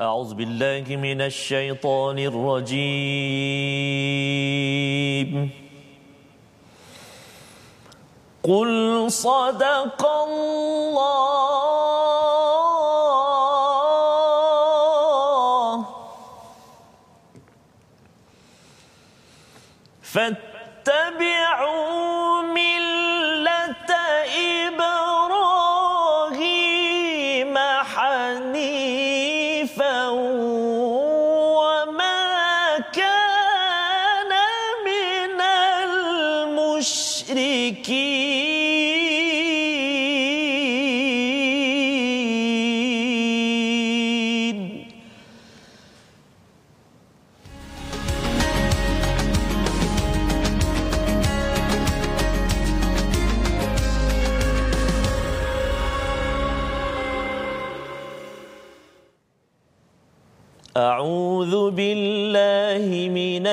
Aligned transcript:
أعوذ 0.00 0.34
بالله 0.34 0.96
من 0.96 1.20
الشيطان 1.20 2.18
الرجيم. 2.18 2.70
قل 8.42 9.06
صدق 9.10 10.06
الله. 10.06 11.58
فاتبعوا 20.02 20.47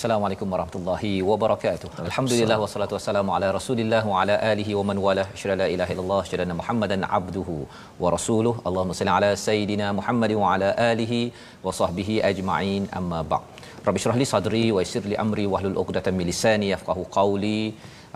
Assalamualaikum 0.00 0.48
warahmatullahi 0.52 1.10
wabarakatuh. 1.30 1.88
Alhamdulillah 2.10 2.56
wassalatu 2.62 2.94
wassalamu 2.96 3.30
ala 3.36 3.48
Rasulillah 3.56 4.00
wa 4.10 4.20
ala 4.20 4.34
alihi 4.50 4.72
wa 4.78 4.84
man 4.88 4.98
wala. 5.06 5.24
Syada 5.40 5.56
la 5.60 5.66
ilaha 5.74 5.90
illallah, 5.94 6.20
syada 6.28 6.54
Muhammadan 6.60 7.02
abduhu 7.18 7.56
wa 8.02 8.12
rasuluh. 8.14 8.54
Allahumma 8.68 8.96
salli 9.00 9.12
ala 9.16 9.30
sayidina 9.42 9.88
Muhammad 9.98 10.32
wa 10.42 10.46
ala 10.54 10.70
alihi 10.92 11.20
wa 11.66 11.76
sahbihi 11.80 12.16
ajma'in. 12.30 12.86
Amma 13.00 13.20
ba'd. 13.32 13.44
Rabbi 13.88 14.00
syrah 14.04 14.16
li 14.22 14.28
sadri 14.32 14.64
wa 14.76 14.80
yassir 14.84 15.04
li 15.12 15.18
amri 15.24 15.44
wahlul 15.54 15.76
'uqdatam 15.82 16.16
min 16.20 16.28
lisani 16.32 16.72
yafqahu 16.72 17.04
qawli. 17.18 17.60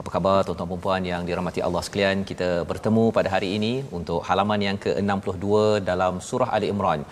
Apa 0.01 0.09
khabar 0.17 0.41
tuan-tuan 0.47 0.71
dan 0.73 0.83
puan 0.87 1.03
yang 1.13 1.23
dirahmati 1.29 1.61
Allah 1.69 1.85
sekalian? 1.89 2.25
Kita 2.33 2.49
bertemu 2.73 3.05
pada 3.19 3.29
hari 3.37 3.51
ini 3.61 3.75
untuk 3.99 4.21
halaman 4.31 4.61
yang 4.69 4.79
ke-62 4.87 5.47
dalam 5.91 6.17
surah 6.31 6.51
Ali 6.57 6.69
Imran. 6.75 7.03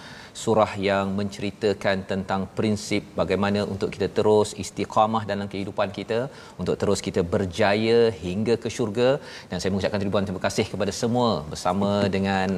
Surah 0.40 0.72
yang 0.88 1.06
menceritakan 1.20 1.96
tentang 2.12 2.42
prinsip 2.58 3.02
bagaimana 3.20 3.62
untuk 3.74 3.88
kita 3.94 4.08
terus 4.18 4.50
istiqamah 4.62 5.22
dalam 5.30 5.46
kehidupan 5.52 5.88
kita, 5.98 6.20
untuk 6.62 6.76
terus 6.80 7.00
kita 7.06 7.20
berjaya 7.34 7.98
hingga 8.24 8.56
ke 8.62 8.68
syurga 8.76 9.10
dan 9.50 9.56
saya 9.60 9.70
mengucapkan 9.72 10.00
ribuan 10.06 10.24
terima 10.28 10.42
kasih 10.46 10.66
kepada 10.72 10.92
semua 11.02 11.30
bersama 11.52 11.90
dengan 12.16 12.48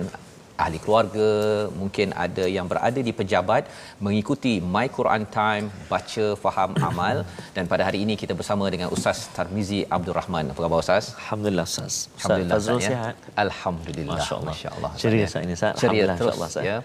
ahli 0.63 0.79
keluarga, 0.85 1.31
mungkin 1.81 2.09
ada 2.25 2.45
yang 2.57 2.67
berada 2.73 3.01
di 3.09 3.13
pejabat 3.21 3.63
mengikuti 4.05 4.53
My 4.75 4.87
Quran 4.99 5.23
Time 5.37 5.67
baca 5.93 6.27
faham 6.45 6.71
amal 6.89 7.17
dan 7.57 7.65
pada 7.73 7.83
hari 7.89 8.01
ini 8.05 8.15
kita 8.23 8.35
bersama 8.41 8.71
dengan 8.75 8.89
Ustaz 8.97 9.27
Tarmizi 9.37 9.81
Abdul 9.97 10.17
Rahman. 10.21 10.55
Apa 10.55 10.61
khabar 10.65 10.79
Ustaz? 10.85 11.07
Alhamdulillah 11.23 11.67
Ustaz. 11.73 11.95
Alhamdulillah 12.19 12.59
Ustaz 12.59 12.71
Fazrul 12.71 12.85
ya. 12.85 12.91
sihat. 12.91 13.15
Alhamdulillah. 13.47 14.21
Masya-Allah. 14.21 14.55
Masya-Allah. 14.55 14.93
Ceria 15.03 15.27
Ustaz, 15.27 15.35
saat 15.35 15.47
ini 15.49 15.55
Ustaz. 15.59 15.75
Ceria 15.83 15.91
Alhamdulillah, 15.91 16.19
terus 16.23 16.39
Ustaz. 16.39 16.65
ya. 16.71 16.79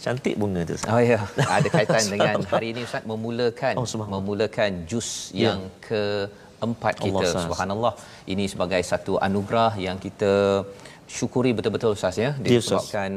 Cantik 0.00 0.34
bunga 0.40 0.64
tu 0.64 0.72
Ustaz. 0.80 0.88
Oh 0.88 1.00
ya, 1.00 1.20
ada 1.56 1.68
kaitan 1.68 2.04
dengan 2.08 2.40
hari 2.48 2.72
ini 2.72 2.80
Ustaz 2.88 3.04
memulakan 3.04 3.74
Oh, 3.76 3.84
memulakan 4.16 4.88
juz 4.88 5.28
Ya. 5.36 5.52
yang 5.52 5.68
keempat 5.84 6.94
kita. 7.04 7.20
Allah. 7.20 7.44
Subhanallah. 7.44 7.92
Ini 8.24 8.44
sebagai 8.48 8.80
satu 8.80 9.20
anugerah 9.20 9.76
yang 9.76 10.00
kita 10.00 10.64
syukuri 11.10 11.50
betul-betul 11.58 11.92
Ustaz 11.98 12.16
ya 12.24 12.30
Ya, 12.30 12.30
disebabkan 12.62 13.10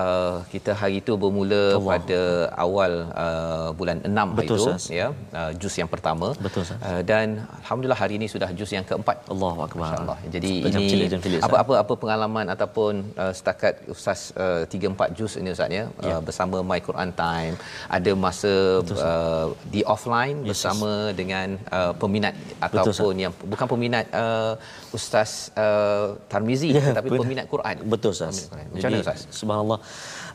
uh, 0.00 0.36
kita 0.52 0.72
hari 0.80 0.96
itu 1.02 1.12
bermula 1.22 1.62
Allah. 1.78 1.90
pada 1.92 2.20
awal 2.64 2.92
uh, 3.24 3.68
bulan 3.78 3.96
6 4.02 4.10
hari 4.10 4.36
Betul, 4.38 4.56
itu 4.58 4.64
Ustaz. 4.66 4.84
ya 5.00 5.06
uh, 5.40 5.50
juz 5.60 5.74
yang 5.80 5.90
pertama 5.94 6.28
Betul, 6.46 6.62
uh, 6.66 7.02
dan 7.10 7.26
alhamdulillah 7.62 8.00
hari 8.02 8.14
ini 8.18 8.26
sudah 8.34 8.50
juz 8.58 8.70
yang 8.76 8.82
keempat 8.90 9.16
Allahu 9.32 9.60
akbar. 9.66 9.86
Masya-Allah. 9.94 10.18
Jadi 10.34 10.52
jam 10.74 10.80
ini 10.82 10.90
cilik, 10.92 11.08
jam 11.14 11.20
cilik, 11.24 11.38
Ustaz. 11.40 11.48
apa 11.52 11.56
apa 11.62 11.74
apa 11.82 11.92
pengalaman 12.02 12.46
ataupun 12.54 12.92
uh, 13.22 13.32
setakat 13.38 13.74
ustaz 13.94 14.20
uh, 14.44 14.62
3 14.66 14.92
4 14.98 15.18
juz 15.18 15.32
ini 15.40 15.54
ustaz 15.56 15.70
ya, 15.78 15.84
uh, 16.02 16.20
bersama 16.26 16.56
My 16.70 16.80
Quran 16.88 17.10
Time 17.14 17.54
ada 17.98 18.10
masa 18.26 18.52
uh, 18.82 19.46
di 19.74 19.80
offline 19.86 20.38
Yes, 20.42 20.48
bersama 20.50 20.90
dengan 21.20 21.48
uh, 21.70 21.92
peminat 22.02 22.34
Betul, 22.34 22.82
ataupun 22.82 23.14
yang 23.24 23.32
bukan 23.52 23.66
peminat 23.70 24.04
uh, 24.24 24.54
ustaz 24.90 25.30
uh, 25.54 26.18
Tarmizi 26.32 26.70
Ya, 26.76 26.82
tetapi 26.90 27.08
betul. 27.08 27.22
Peminat 27.36 27.52
Quran. 27.52 27.76
Betul 27.92 28.10
Ustaz. 28.16 28.48
Quran. 28.48 28.66
Macam 28.72 28.88
mana 28.88 29.04
ustaz? 29.04 29.20
Subhanallah. 29.28 29.78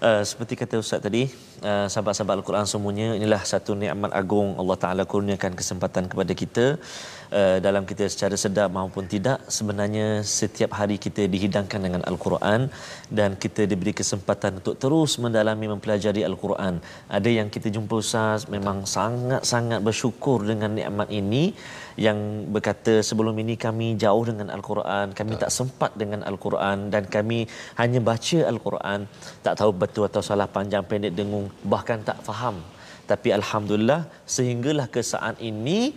Uh, 0.01 0.23
seperti 0.29 0.53
kata 0.61 0.75
Ustaz 0.83 1.01
tadi, 1.01 1.23
uh, 1.65 1.87
sahabat-sahabat 1.89 2.35
Al-Quran 2.41 2.65
semuanya, 2.69 3.07
inilah 3.17 3.41
satu 3.41 3.73
nikmat 3.73 4.13
agung 4.21 4.53
Allah 4.61 4.77
Taala 4.83 5.03
kurniakan 5.09 5.57
kesempatan 5.57 6.05
kepada 6.11 6.33
kita 6.41 6.65
uh, 7.39 7.57
dalam 7.65 7.83
kita 7.89 8.05
secara 8.13 8.35
sedar 8.43 8.67
maupun 8.77 9.07
tidak 9.13 9.37
sebenarnya 9.57 10.07
setiap 10.39 10.71
hari 10.79 10.97
kita 11.05 11.25
dihidangkan 11.33 11.81
dengan 11.85 12.01
Al-Quran 12.09 12.67
dan 13.19 13.39
kita 13.43 13.65
diberi 13.71 13.93
kesempatan 14.01 14.59
untuk 14.59 14.75
terus 14.83 15.17
mendalami 15.23 15.67
mempelajari 15.73 16.23
Al-Quran. 16.29 16.83
Ada 17.17 17.29
yang 17.39 17.47
kita 17.55 17.67
jumpa 17.75 17.95
Ustaz 18.03 18.47
memang 18.55 18.83
sangat-sangat 18.95 19.79
bersyukur 19.87 20.43
dengan 20.51 20.75
nikmat 20.79 21.09
ini 21.21 21.43
yang 22.05 22.17
berkata 22.55 22.93
sebelum 23.03 23.35
ini 23.43 23.55
kami 23.65 23.87
jauh 24.03 24.23
dengan 24.29 24.47
Al-Quran, 24.55 25.07
kami 25.19 25.33
tak 25.43 25.51
sempat 25.57 25.91
dengan 26.01 26.23
Al-Quran 26.29 26.87
dan 26.93 27.03
kami 27.15 27.39
hanya 27.81 27.99
baca 27.99 28.39
Al-Quran, 28.51 28.99
tak 29.45 29.55
tahu 29.59 29.71
betul 29.83 30.07
atau 30.09 30.23
salah 30.23 30.47
panjang 30.47 30.83
pendek 30.87 31.15
dengung, 31.19 31.47
bahkan 31.73 31.99
tak 32.09 32.19
faham. 32.27 32.57
Tapi 33.11 33.29
alhamdulillah 33.39 34.01
sehinggalah 34.35 34.87
ke 34.87 35.01
saat 35.03 35.35
ini 35.49 35.91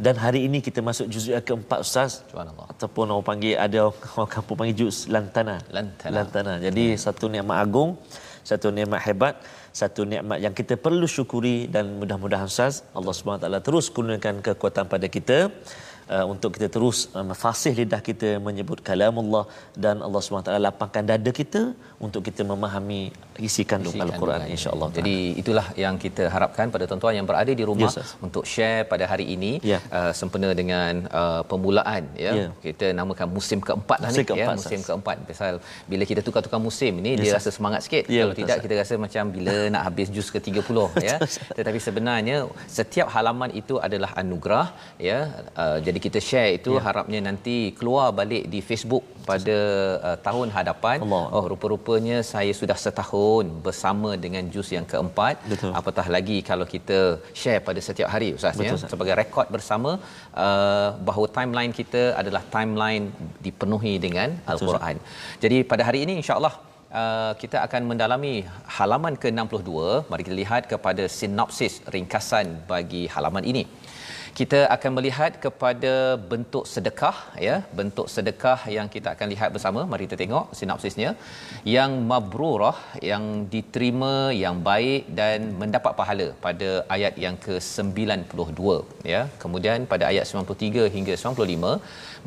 dan 0.00 0.16
hari 0.16 0.48
ini 0.48 0.64
kita 0.64 0.80
masuk 0.80 1.06
juz 1.12 1.28
yang 1.28 1.44
keempat 1.44 1.84
Ustaz. 1.84 2.24
Subhanallah. 2.32 2.66
Ataupun 2.72 3.12
orang 3.12 3.26
panggil 3.26 3.54
ada 3.60 3.92
orang 3.92 4.30
kampung 4.36 4.56
panggil 4.56 4.88
juz 4.88 5.08
lantana. 5.08 5.60
Lantana. 5.68 6.12
Lantana. 6.16 6.54
Jadi 6.62 6.96
satu 6.96 7.28
nikmat 7.28 7.58
agung, 7.60 8.00
satu 8.40 8.72
nikmat 8.72 9.00
hebat, 9.04 9.34
satu 9.72 10.04
nikmat 10.04 10.38
yang 10.44 10.52
kita 10.52 10.76
perlu 10.76 11.08
syukuri 11.08 11.68
dan 11.74 11.96
mudah-mudahan 11.96 12.44
Ustaz 12.44 12.84
Allah 12.92 13.14
Subhanahu 13.16 13.42
Taala 13.42 13.60
terus 13.64 13.88
kurniakan 13.88 14.44
kekuatan 14.44 14.84
pada 14.84 15.08
kita 15.08 15.48
uh, 16.14 16.24
untuk 16.32 16.50
kita 16.56 16.68
terus 16.76 16.98
uh, 17.18 17.24
fasih 17.42 17.72
lidah 17.80 18.00
kita 18.08 18.28
menyebut 18.46 18.78
kalamullah 18.88 19.44
dan 19.84 20.02
Allah 20.06 20.20
SWT 20.20 20.50
lapangkan 20.68 21.04
dada 21.10 21.30
kita 21.40 21.62
untuk 22.06 22.22
kita 22.28 22.42
memahami 22.42 23.00
isi 23.48 23.62
kandung 23.70 23.94
Isi 23.94 24.02
Al-Quran 24.04 24.40
insya-Allah. 24.54 24.88
Jadi 24.98 25.14
itulah 25.42 25.66
yang 25.84 25.94
kita 26.04 26.26
harapkan 26.34 26.66
pada 26.74 26.84
tuan-tuan 26.90 27.14
yang 27.18 27.26
berada 27.30 27.52
di 27.60 27.64
rumah 27.70 27.90
Yes, 27.94 28.14
untuk 28.26 28.44
share 28.52 28.84
pada 28.92 29.04
hari 29.12 29.26
ini 29.34 29.52
Ya. 29.72 29.78
uh, 29.98 30.12
sempena 30.20 30.50
dengan 30.60 31.06
uh, 31.20 31.42
permulaan 31.50 32.02
ya. 32.24 32.32
Ya. 32.40 32.46
Kita 32.66 32.86
namakan 32.98 33.28
musim 33.36 33.58
keempat 33.62 33.98
lah 34.04 34.10
Musim 34.10 34.22
ni 34.22 34.26
ya, 34.26 34.28
keempat, 34.30 34.56
musim 34.58 34.78
Ustaz. 34.80 34.88
keempat. 34.88 35.16
Pasal 35.30 35.54
bila 35.90 36.04
kita 36.10 36.20
tukar-tukar 36.26 36.60
musim 36.68 36.92
ni 37.04 37.12
dia 37.18 37.30
Yes, 37.30 37.36
rasa 37.38 37.50
semangat 37.56 37.80
sikit. 37.86 38.04
Ya, 38.10 38.22
Kalau 38.26 38.34
betul, 38.34 38.40
tidak 38.42 38.56
Ustaz. 38.58 38.64
kita 38.66 38.74
rasa 38.82 38.94
macam 39.04 39.24
bila 39.36 39.54
nak 39.74 39.82
habis 39.88 40.08
juz 40.16 40.28
ke-30 40.34 40.76
ya. 41.08 41.16
Tetapi 41.58 41.78
sebenarnya 41.86 42.36
setiap 42.78 43.08
halaman 43.14 43.50
itu 43.62 43.74
adalah 43.86 44.10
anugerah 44.22 44.66
ya. 44.98 45.18
Uh, 45.56 45.78
jadi 45.86 45.98
kita 46.04 46.20
share 46.28 46.50
itu 46.58 46.72
Ya. 46.76 46.82
harapnya 46.86 47.20
nanti 47.28 47.56
keluar 47.78 48.06
balik 48.20 48.44
di 48.54 48.60
Facebook 48.68 49.04
pada 49.30 49.58
uh, 50.08 50.18
tahun 50.26 50.48
hadapan. 50.56 50.96
Allah. 51.06 51.24
Oh 51.36 51.44
rupa-rupanya 51.52 52.16
saya 52.32 52.52
sudah 52.60 52.76
setahun 52.84 53.44
bersama 53.66 54.10
dengan 54.24 54.44
juz 54.54 54.68
yang 54.76 54.86
keempat. 54.92 55.34
Betul. 55.52 55.72
Apatah 55.80 56.06
lagi 56.16 56.38
kalau 56.50 56.66
kita 56.74 56.98
share 57.42 57.60
pada 57.68 57.80
setiap 57.88 58.08
hari 58.14 58.28
Ustaz 58.38 58.54
Betul, 58.58 58.66
ya 58.68 58.74
Ustaz. 58.78 58.90
sebagai 58.94 59.14
rekod 59.22 59.46
bersama 59.56 59.90
uh, 60.44 60.88
bahawa 61.08 61.26
timeline 61.38 61.72
kita 61.80 62.02
adalah 62.22 62.42
timeline 62.56 63.06
dipenuhi 63.46 63.94
dengan 64.06 64.28
al-Quran. 64.54 64.96
Jadi 65.46 65.58
pada 65.72 65.84
hari 65.90 66.00
ini 66.06 66.16
insya-Allah 66.22 66.54
Uh, 67.00 67.32
kita 67.42 67.56
akan 67.66 67.82
mendalami 67.90 68.32
halaman 68.78 69.14
ke-62. 69.22 69.70
Mari 70.10 70.22
kita 70.26 70.36
lihat 70.40 70.62
kepada 70.72 71.04
sinopsis 71.18 71.74
ringkasan 71.94 72.46
bagi 72.72 73.02
halaman 73.14 73.44
ini. 73.52 73.62
Kita 74.38 74.60
akan 74.74 74.90
melihat 74.96 75.32
kepada 75.44 75.92
bentuk 76.30 76.64
sedekah 76.72 77.16
ya, 77.46 77.56
bentuk 77.78 78.06
sedekah 78.14 78.60
yang 78.76 78.86
kita 78.94 79.08
akan 79.14 79.28
lihat 79.32 79.50
bersama. 79.54 79.80
Mari 79.90 80.04
kita 80.06 80.16
tengok 80.22 80.46
sinopsisnya. 80.58 81.10
Yang 81.74 81.90
mabrurah, 82.10 82.78
yang 83.10 83.24
diterima, 83.54 84.14
yang 84.44 84.56
baik 84.68 85.02
dan 85.18 85.52
mendapat 85.62 85.92
pahala 86.00 86.28
pada 86.46 86.70
ayat 86.96 87.16
yang 87.24 87.36
ke-92 87.46 88.62
ya. 89.12 89.22
Kemudian 89.42 89.84
pada 89.92 90.06
ayat 90.12 90.24
93 90.24 90.88
hingga 90.96 91.16
95 91.24 91.76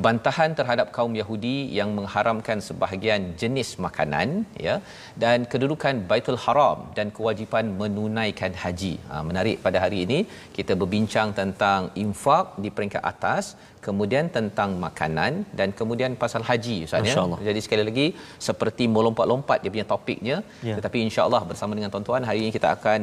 bantahan 0.05 0.51
terhadap 0.59 0.87
kaum 0.95 1.13
Yahudi 1.19 1.57
yang 1.79 1.89
mengharamkan 1.97 2.59
sebahagian 2.67 3.21
jenis 3.41 3.69
makanan 3.85 4.29
ya 4.67 4.75
dan 5.23 5.47
kedudukan 5.51 6.03
Baitul 6.09 6.39
Haram 6.45 6.79
dan 6.97 7.09
kewajipan 7.17 7.65
menunaikan 7.81 8.53
haji. 8.63 8.93
Ha, 9.09 9.23
menarik 9.29 9.57
pada 9.65 9.79
hari 9.85 9.99
ini 10.05 10.19
kita 10.57 10.75
berbincang 10.81 11.31
tentang 11.41 11.81
infak 12.03 12.45
di 12.63 12.69
peringkat 12.75 13.03
atas, 13.11 13.43
kemudian 13.85 14.25
tentang 14.37 14.69
makanan 14.85 15.31
dan 15.59 15.69
kemudian 15.79 16.11
pasal 16.23 16.41
haji 16.49 16.75
Ustaz 16.87 17.01
ya. 17.01 17.15
Jadi 17.49 17.59
sekali 17.65 17.83
lagi 17.89 18.07
seperti 18.47 18.83
melompat-lompat 18.95 19.57
dia 19.63 19.71
punya 19.75 19.87
topiknya 19.93 20.37
Ya. 20.69 20.75
tetapi 20.77 20.97
insya-Allah 21.07 21.41
bersama 21.49 21.71
dengan 21.77 21.89
tuan-tuan 21.93 22.23
hari 22.29 22.39
ini 22.43 22.49
kita 22.57 22.69
akan 22.77 23.01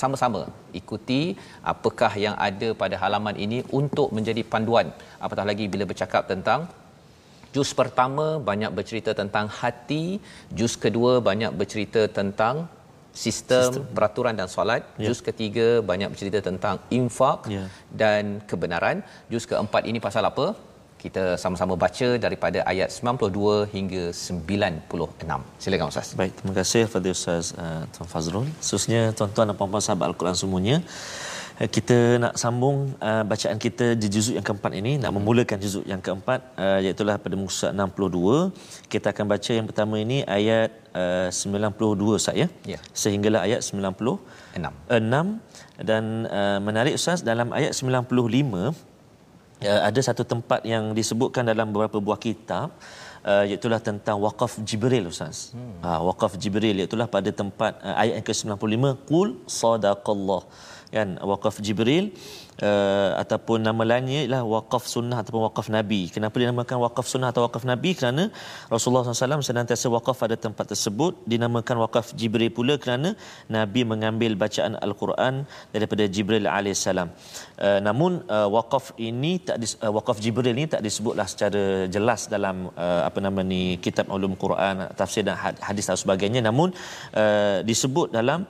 sama-sama 0.00 0.40
ikuti 0.80 1.20
apakah 1.72 2.12
yang 2.24 2.34
ada 2.46 2.68
pada 2.82 2.96
halaman 3.02 3.36
ini 3.44 3.58
untuk 3.80 4.08
menjadi 4.16 4.42
panduan 4.52 4.86
apatah 5.24 5.44
lagi 5.50 5.64
bila 5.72 5.84
bercakap 5.90 6.22
tentang 6.32 6.60
juz 7.54 7.70
pertama 7.80 8.26
banyak 8.48 8.70
bercerita 8.78 9.10
tentang 9.20 9.46
hati 9.60 10.04
juz 10.58 10.74
kedua 10.84 11.12
banyak 11.28 11.52
bercerita 11.60 12.02
tentang 12.18 12.66
sistem, 13.14 13.64
sistem. 13.70 13.82
peraturan 13.96 14.34
dan 14.40 14.48
solat 14.54 14.82
Ya. 15.02 15.06
juz 15.08 15.20
ketiga 15.28 15.66
banyak 15.90 16.08
bercerita 16.12 16.38
tentang 16.48 16.76
infak 16.98 17.38
Ya. 17.56 17.64
dan 18.02 18.42
kebenaran 18.50 18.96
juz 19.32 19.44
keempat 19.50 19.82
ini 19.90 19.98
pasal 20.06 20.24
apa 20.32 20.46
kita 21.04 21.36
sama-sama 21.42 21.74
baca 21.76 22.08
daripada 22.24 22.58
ayat 22.72 22.88
92 22.88 23.68
hingga 23.76 24.04
96 24.18 25.40
silakan 25.62 25.86
ustaz 25.92 26.08
Baik, 26.20 26.32
terima 26.38 26.54
kasih 26.60 26.82
kepada 26.88 27.08
Ustaz 27.16 27.44
uh, 27.62 27.82
Tuan 27.92 28.08
Fazrul. 28.12 28.46
Khususnya 28.60 29.00
tuan-tuan 29.18 29.46
dan 29.50 29.56
puan-puan 29.58 29.84
sahabat 29.86 30.06
Al-Quran 30.10 30.36
semuanya. 30.42 30.76
Uh, 31.54 31.70
kita 31.70 32.18
nak 32.18 32.34
sambung 32.34 32.98
uh, 32.98 33.22
bacaan 33.22 33.58
kita 33.62 33.94
di 33.94 34.10
juzuk 34.10 34.34
yang 34.34 34.42
keempat 34.42 34.72
ini, 34.74 34.98
nak 34.98 35.14
memulakan 35.14 35.58
juzuk 35.62 35.86
yang 35.86 36.02
keempat 36.02 36.42
uh, 36.58 36.78
iaitu 36.82 37.06
pada 37.06 37.34
muka 37.38 37.54
surat 37.54 37.72
62. 37.78 38.50
Kita 38.90 39.14
akan 39.14 39.24
baca 39.30 39.52
yang 39.54 39.66
pertama 39.70 39.94
ini 40.02 40.26
ayat 40.26 40.74
uh, 40.98 41.30
92 41.30 42.18
Ustaz 42.18 42.34
ya. 42.34 42.48
Ya. 42.66 42.78
Sehinggalah 42.90 43.46
ayat 43.46 43.62
90 43.62 44.18
enam 44.58 44.74
6 44.90 45.86
dan 45.86 46.26
uh, 46.26 46.58
menarik 46.58 46.98
Ustaz 46.98 47.22
dalam 47.22 47.54
ayat 47.54 47.70
95 47.70 48.02
uh, 48.02 48.74
ada 49.62 50.00
satu 50.02 50.26
tempat 50.26 50.60
yang 50.66 50.90
disebutkan 50.90 51.46
dalam 51.46 51.70
beberapa 51.70 52.02
buah 52.02 52.18
kitab 52.18 52.74
uh, 53.24 53.44
iaitu 53.48 53.70
tentang 53.88 54.18
waqaf 54.26 54.58
Jibril 54.68 55.06
Ustaz. 55.06 55.54
Hmm. 55.54 55.78
Uh, 55.86 56.00
waqaf 56.10 56.34
Jibril 56.34 56.76
iaitu 56.82 56.98
pada 57.16 57.30
tempat 57.30 57.78
uh, 57.78 57.94
ayat 58.02 58.14
yang 58.18 58.26
ke-95 58.26 58.84
qul 59.08 59.28
sadaqallah 59.46 60.42
kan 60.94 61.08
waqaf 61.30 61.56
Jibril 61.66 62.04
uh, 62.68 63.10
ataupun 63.22 63.58
nama 63.68 63.82
lainnya 63.90 64.20
ialah 64.24 64.42
waqaf 64.54 64.84
sunnah 64.94 65.18
ataupun 65.22 65.42
waqaf 65.48 65.66
nabi. 65.76 66.00
Kenapa 66.14 66.36
dinamakan 66.42 66.78
waqaf 66.84 67.06
sunnah 67.12 67.28
atau 67.32 67.42
waqaf 67.46 67.64
nabi? 67.72 67.90
Kerana 67.98 68.24
Rasulullah 68.74 69.02
SAW 69.06 69.48
senantiasa 69.50 69.86
waqaf 69.96 70.16
pada 70.24 70.36
tempat 70.46 70.66
tersebut 70.72 71.12
dinamakan 71.32 71.82
waqaf 71.84 72.06
Jibril 72.20 72.52
pula 72.58 72.76
kerana 72.84 73.10
nabi 73.56 73.82
mengambil 73.92 74.34
bacaan 74.44 74.74
al-Quran 74.86 75.34
daripada 75.74 76.06
Jibril 76.14 76.46
alaihissalam. 76.56 77.10
Uh, 77.66 77.78
namun 77.88 78.12
uh, 78.36 78.48
waqaf 78.56 78.86
ini 79.08 79.32
tak 79.48 79.58
dis, 79.64 79.74
uh, 79.84 79.92
waqaf 79.98 80.18
Jibril 80.24 80.54
ini 80.56 80.66
tak 80.74 80.82
disebutlah 80.86 81.26
secara 81.32 81.64
jelas 81.96 82.30
dalam 82.34 82.56
uh, 82.84 83.02
apa 83.08 83.18
nama 83.26 83.40
ni 83.52 83.62
kitab 83.84 84.06
ulum 84.16 84.34
Quran, 84.44 84.86
tafsir 85.00 85.22
dan 85.26 85.36
had- 85.42 85.60
hadis 85.68 85.90
dan 85.90 85.98
sebagainya 86.04 86.40
namun 86.48 86.70
uh, 87.22 87.58
disebut 87.70 88.08
dalam 88.18 88.40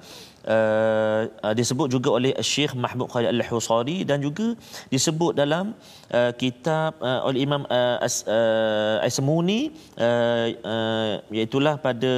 uh, 0.48 1.22
uh, 1.44 1.54
disebut 1.56 1.88
juga 1.92 2.08
oleh 2.14 2.32
Syekh 2.40 2.76
Mahmud 2.76 3.08
Khalid 3.10 3.32
Al-Husari 3.32 4.04
dan 4.08 4.20
juga 4.20 4.54
disebut 4.92 5.36
dalam 5.36 5.72
uh, 6.12 6.32
kitab 6.36 6.96
uh, 7.00 7.24
oleh 7.24 7.44
Imam 7.44 7.64
uh, 7.68 7.98
As, 8.00 8.24
uh, 8.28 9.04
Aisamuni 9.04 9.72
uh, 9.96 10.46
uh, 10.64 11.12
iaitu 11.32 11.58
pada 11.80 12.12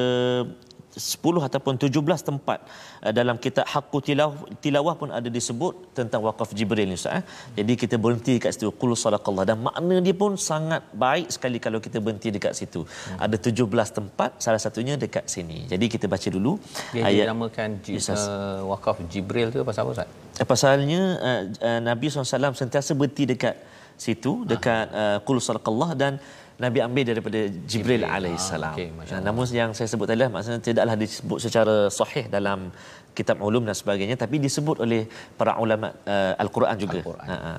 10 0.97 1.47
ataupun 1.49 1.75
17 1.85 2.29
tempat 2.29 2.59
uh, 3.05 3.13
dalam 3.19 3.37
kitab 3.45 3.65
Haqqu 3.73 3.99
Tilawah, 4.07 4.37
Tilawah 4.65 4.95
pun 5.01 5.09
ada 5.19 5.29
disebut 5.37 5.75
tentang 5.99 6.21
waqaf 6.27 6.51
Jibril 6.59 6.89
ni 6.91 6.97
Ustaz. 7.01 7.19
Eh? 7.19 7.23
Jadi 7.59 7.73
kita 7.83 7.97
berhenti 8.05 8.35
kat 8.45 8.57
situ 8.57 8.73
qul 8.81 8.93
sadaqallah 9.05 9.45
dan 9.51 9.59
makna 9.67 9.97
dia 10.07 10.17
pun 10.23 10.35
sangat 10.51 10.83
baik 11.05 11.29
sekali 11.37 11.59
kalau 11.67 11.81
kita 11.87 12.01
berhenti 12.05 12.31
dekat 12.37 12.53
situ. 12.61 12.83
Hmm. 12.85 13.25
Ada 13.25 13.37
17 13.51 13.99
tempat 13.99 14.31
salah 14.45 14.61
satunya 14.65 14.97
dekat 15.05 15.25
sini. 15.35 15.59
Jadi 15.73 15.87
kita 15.95 16.07
baca 16.15 16.29
dulu 16.37 16.53
Dia 16.95 17.05
ayat 17.09 17.27
dinamakan 17.29 17.71
uh, 17.85 18.61
wakaf 18.73 18.99
Jibril 19.13 19.49
tu 19.55 19.61
pasal 19.69 19.83
apa 19.85 19.93
Ustaz? 19.97 20.09
Eh, 20.41 20.47
Pasalnya 20.53 21.03
uh, 21.29 21.43
uh, 21.69 21.81
Nabi 21.89 22.07
SAW 22.09 22.57
sentiasa 22.63 22.93
berhenti 22.99 23.25
dekat 23.33 23.57
situ 24.05 24.33
dekat 24.53 24.87
uh, 24.93 25.19
qul 25.27 25.39
sadaqallah 25.41 25.91
dan 26.03 26.13
Nabi 26.57 26.79
ambil 26.81 27.05
daripada 27.05 27.41
Jibril, 27.69 28.01
Jibril. 28.01 28.03
alaihissalam. 28.09 28.73
Ah, 28.73 28.81
Allah. 28.81 29.21
namun 29.21 29.45
yang 29.53 29.71
saya 29.77 29.89
sebut 29.93 30.09
tadi 30.09 30.25
lah, 30.25 30.33
maksudnya 30.33 30.61
tidaklah 30.65 30.97
disebut 30.97 31.39
secara 31.45 31.75
sahih 31.93 32.25
dalam 32.33 32.73
kitab 33.17 33.41
ulum 33.41 33.65
dan 33.65 33.73
sebagainya 33.73 34.17
tapi 34.21 34.37
disebut 34.37 34.77
oleh 34.85 35.09
para 35.41 35.57
ulama 35.57 35.89
uh, 36.05 36.33
al-Quran 36.37 36.77
juga. 36.77 37.01
Al-Quran. 37.01 37.27
Ha, 37.29 37.37
ha. 37.37 37.53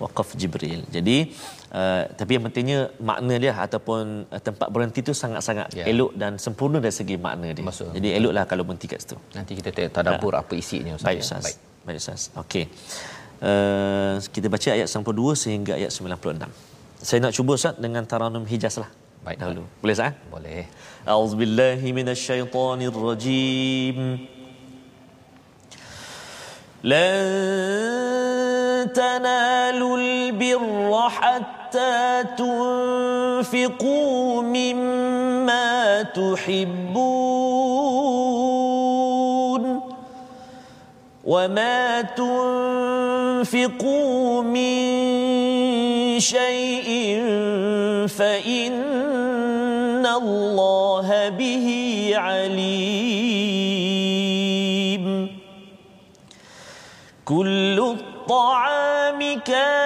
Waqaf 0.00 0.32
Jibril. 0.40 0.88
Jadi 0.88 1.32
uh, 1.72 2.02
tapi 2.16 2.30
yang 2.40 2.44
pentingnya 2.48 2.80
makna 3.00 3.34
dia 3.36 3.52
ataupun 3.56 4.24
uh, 4.32 4.40
tempat 4.40 4.68
berhenti 4.72 5.04
tu 5.04 5.12
sangat-sangat 5.12 5.68
Ya. 5.76 5.84
elok 5.92 6.16
dan 6.16 6.40
sempurna 6.40 6.80
dari 6.80 6.96
segi 6.96 7.20
makna 7.20 7.52
dia. 7.52 7.60
Betul. 7.60 7.92
Jadi 7.92 8.08
eloklah 8.16 8.44
kalau 8.48 8.64
berhenti 8.64 8.88
kat 8.88 9.04
situ. 9.04 9.16
Nanti 9.36 9.52
kita 9.60 9.68
tadabbur 9.92 10.32
apa 10.32 10.52
isinya 10.56 10.96
Ustaz. 10.96 11.08
Baik 11.08 11.20
ya? 11.20 11.24
Ustaz. 11.28 11.44
Baik. 11.44 11.56
Baik 11.84 11.98
Ustaz. 12.00 12.20
Okey. 12.40 12.64
Uh, 13.36 14.16
kita 14.32 14.48
baca 14.48 14.68
ayat 14.72 14.88
92 14.88 15.36
sehingga 15.36 15.72
ayat 15.76 15.92
96 15.92 16.75
Saya 17.05 17.25
nak 17.25 17.33
cuba 17.33 17.57
Ustaz 17.57 17.81
dengan 17.81 18.05
taranum 18.05 18.45
Hijaz 18.45 18.77
lah. 18.77 18.89
Baik. 19.25 19.41
Dahulu. 19.41 19.65
Boleh 19.81 19.95
Ustaz? 19.97 20.13
Boleh. 20.29 20.69
أعوذ 21.01 21.33
بالله 21.35 21.81
من 21.81 22.09
الشيطان 22.13 22.81
الرجيم 22.81 23.97
لن 26.83 28.93
تنالوا 28.93 29.97
البر 29.97 31.09
حتى 31.09 32.23
تنفقوا 32.37 34.41
مما 34.41 36.01
تحبون 36.13 37.61
وما 41.25 42.01
تنفقوا 43.41 44.41
من 44.41 44.94
شيء 46.18 47.20
فإن 48.08 50.06
الله 50.06 51.28
به 51.28 51.66
عليم. 52.14 53.46
كل 57.24 57.78
الطعام 57.80 59.40
كان 59.40 59.85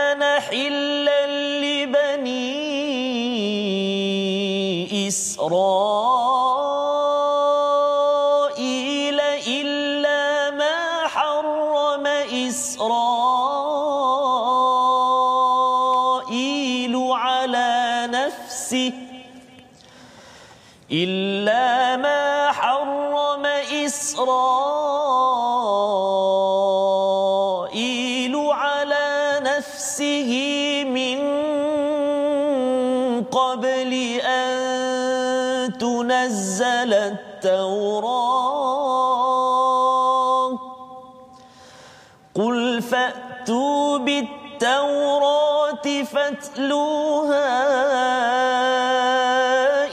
فاتلوها 46.60 47.50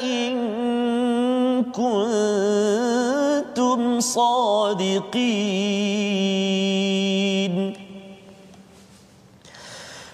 إن 0.03 0.35
كنتم 1.71 3.19
صادقين. 3.99 5.37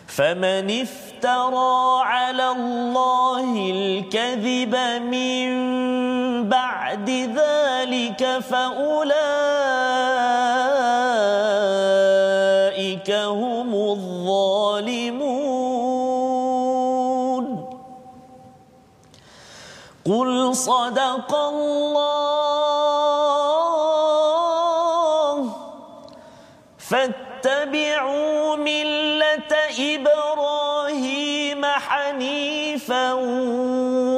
فمن 0.07 0.81
افترى 0.81 2.01
على 2.03 2.51
الله 2.51 3.72
الكذب 3.74 4.75
من 5.10 5.50
بعد 6.50 7.10
ذلك 7.10 8.39
فأولئك 8.50 10.02
صدق 20.53 21.36
الله. 21.36 22.43
فاتبعوا 26.77 28.55
ملة 28.55 29.53
إبراهيم 29.79 31.65
حنيفا 31.65 33.13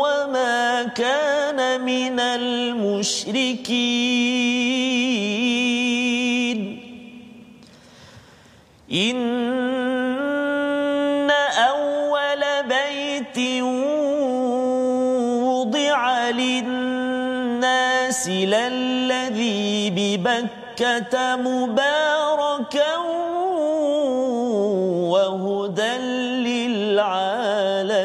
وما 0.02 0.84
كان 0.84 1.82
من 1.82 2.20
المشركين. 2.20 3.46
إن 8.92 9.45
للناس 18.55 19.01
للذي 19.11 19.91
ببكة 19.99 21.15
مباركا 21.37 22.93
وهدى 25.13 25.95
للعالمين 26.47 28.01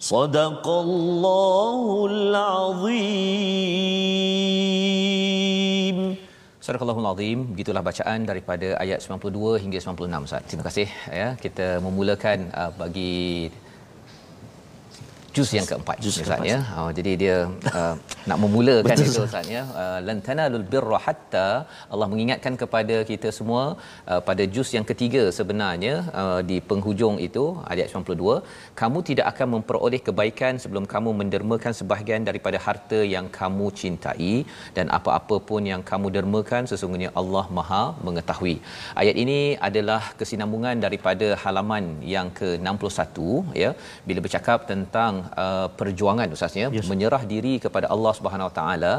صدق 0.00 0.64
الله 0.68 2.06
العظيم 2.10 3.32
Surah 6.62 6.78
Al-Azim 6.78 7.06
Azim 7.10 7.38
begitulah 7.50 7.82
bacaan 7.82 8.22
daripada 8.22 8.78
ayat 8.78 9.02
92 9.02 9.58
hingga 9.66 9.82
96 9.82 10.26
Ustaz. 10.30 10.46
Terima 10.46 10.62
kasih 10.62 10.86
ya 11.10 11.34
kita 11.34 11.82
memulakan 11.82 12.38
uh, 12.54 12.70
bagi 12.70 13.50
juz 15.37 15.49
yang 15.57 15.67
keempat 15.71 15.97
Juz 16.03 16.15
Ustaz 16.21 16.27
keempat. 16.29 16.51
ya. 16.51 16.59
Oh, 16.81 16.89
jadi 16.97 17.11
dia 17.21 17.35
uh, 17.79 17.95
nak 18.29 18.37
memulakan 18.43 18.95
Betul, 18.97 19.09
itu 19.11 19.21
Ustaz 19.29 19.47
ya. 19.55 19.63
Uh, 19.81 19.99
lan 20.07 20.17
tanalul 20.27 20.65
birra 20.71 20.99
hatta 21.05 21.47
Allah 21.93 22.07
mengingatkan 22.13 22.53
kepada 22.61 22.97
kita 23.11 23.29
semua 23.39 23.63
uh, 24.11 24.21
pada 24.29 24.43
juz 24.55 24.69
yang 24.77 24.85
ketiga 24.91 25.23
sebenarnya 25.39 25.95
uh, 26.21 26.39
di 26.49 26.57
penghujung 26.69 27.17
itu 27.27 27.45
ayat 27.73 27.87
92 27.93 28.35
kamu 28.81 28.99
tidak 29.09 29.25
akan 29.31 29.47
memperoleh 29.55 30.01
kebaikan 30.07 30.53
sebelum 30.63 30.85
kamu 30.93 31.09
mendermakan 31.21 31.73
sebahagian 31.79 32.23
daripada 32.29 32.57
harta 32.67 32.99
yang 33.15 33.27
kamu 33.39 33.67
cintai 33.79 34.33
dan 34.77 34.87
apa-apa 34.97 35.37
pun 35.49 35.63
yang 35.71 35.81
kamu 35.91 36.07
dermakan 36.17 36.63
sesungguhnya 36.71 37.09
Allah 37.21 37.45
Maha 37.57 37.83
mengetahui. 38.07 38.55
Ayat 39.01 39.15
ini 39.23 39.39
adalah 39.69 40.01
kesinambungan 40.19 40.77
daripada 40.85 41.27
halaman 41.43 41.85
yang 42.15 42.27
ke-61 42.39 43.17
ya 43.63 43.71
bila 44.07 44.19
bercakap 44.25 44.59
tentang 44.71 45.13
uh, 45.43 45.67
perjuangan 45.79 46.27
ustaznya 46.35 46.67
Yes. 46.77 46.87
menyerah 46.91 47.23
diri 47.33 47.53
kepada 47.65 47.87
Allah 47.95 48.13
Subhanahu 48.19 48.47
Wa 48.49 48.55
Taala 48.59 48.93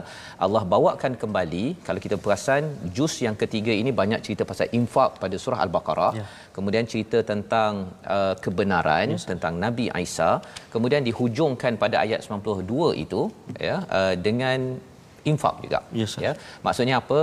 Allah 0.47 0.63
bawakan 0.75 1.13
kembali 1.23 1.65
kalau 1.87 2.01
kita 2.07 2.17
perasan 2.25 2.63
juz 2.97 3.15
yang 3.27 3.37
ketiga 3.43 3.73
ini 3.83 3.93
banyak 4.03 4.21
cerita 4.27 4.43
pasal 4.51 4.69
infak 4.81 5.11
pada 5.23 5.37
surah 5.45 5.61
al-baqarah 5.67 6.13
Ya. 6.21 6.25
kemudian 6.57 6.85
cerita 6.93 7.19
tentang 7.33 7.73
uh, 8.17 8.35
kebenaran 8.45 9.07
Yes. 9.17 9.25
tentang 9.33 9.55
Nabi 9.65 9.87
Isa 10.05 10.31
kemudian 10.75 11.03
dihujungkan 11.09 11.75
pada 11.85 11.97
ayat 12.05 12.21
92 12.27 13.05
itu 13.05 13.23
ya 13.69 13.77
uh, 13.99 14.15
dengan 14.29 14.59
infak 15.31 15.55
juga 15.65 15.79
Yes, 16.01 16.11
sir. 16.15 16.21
ya 16.27 16.33
maksudnya 16.67 16.97
apa 17.03 17.19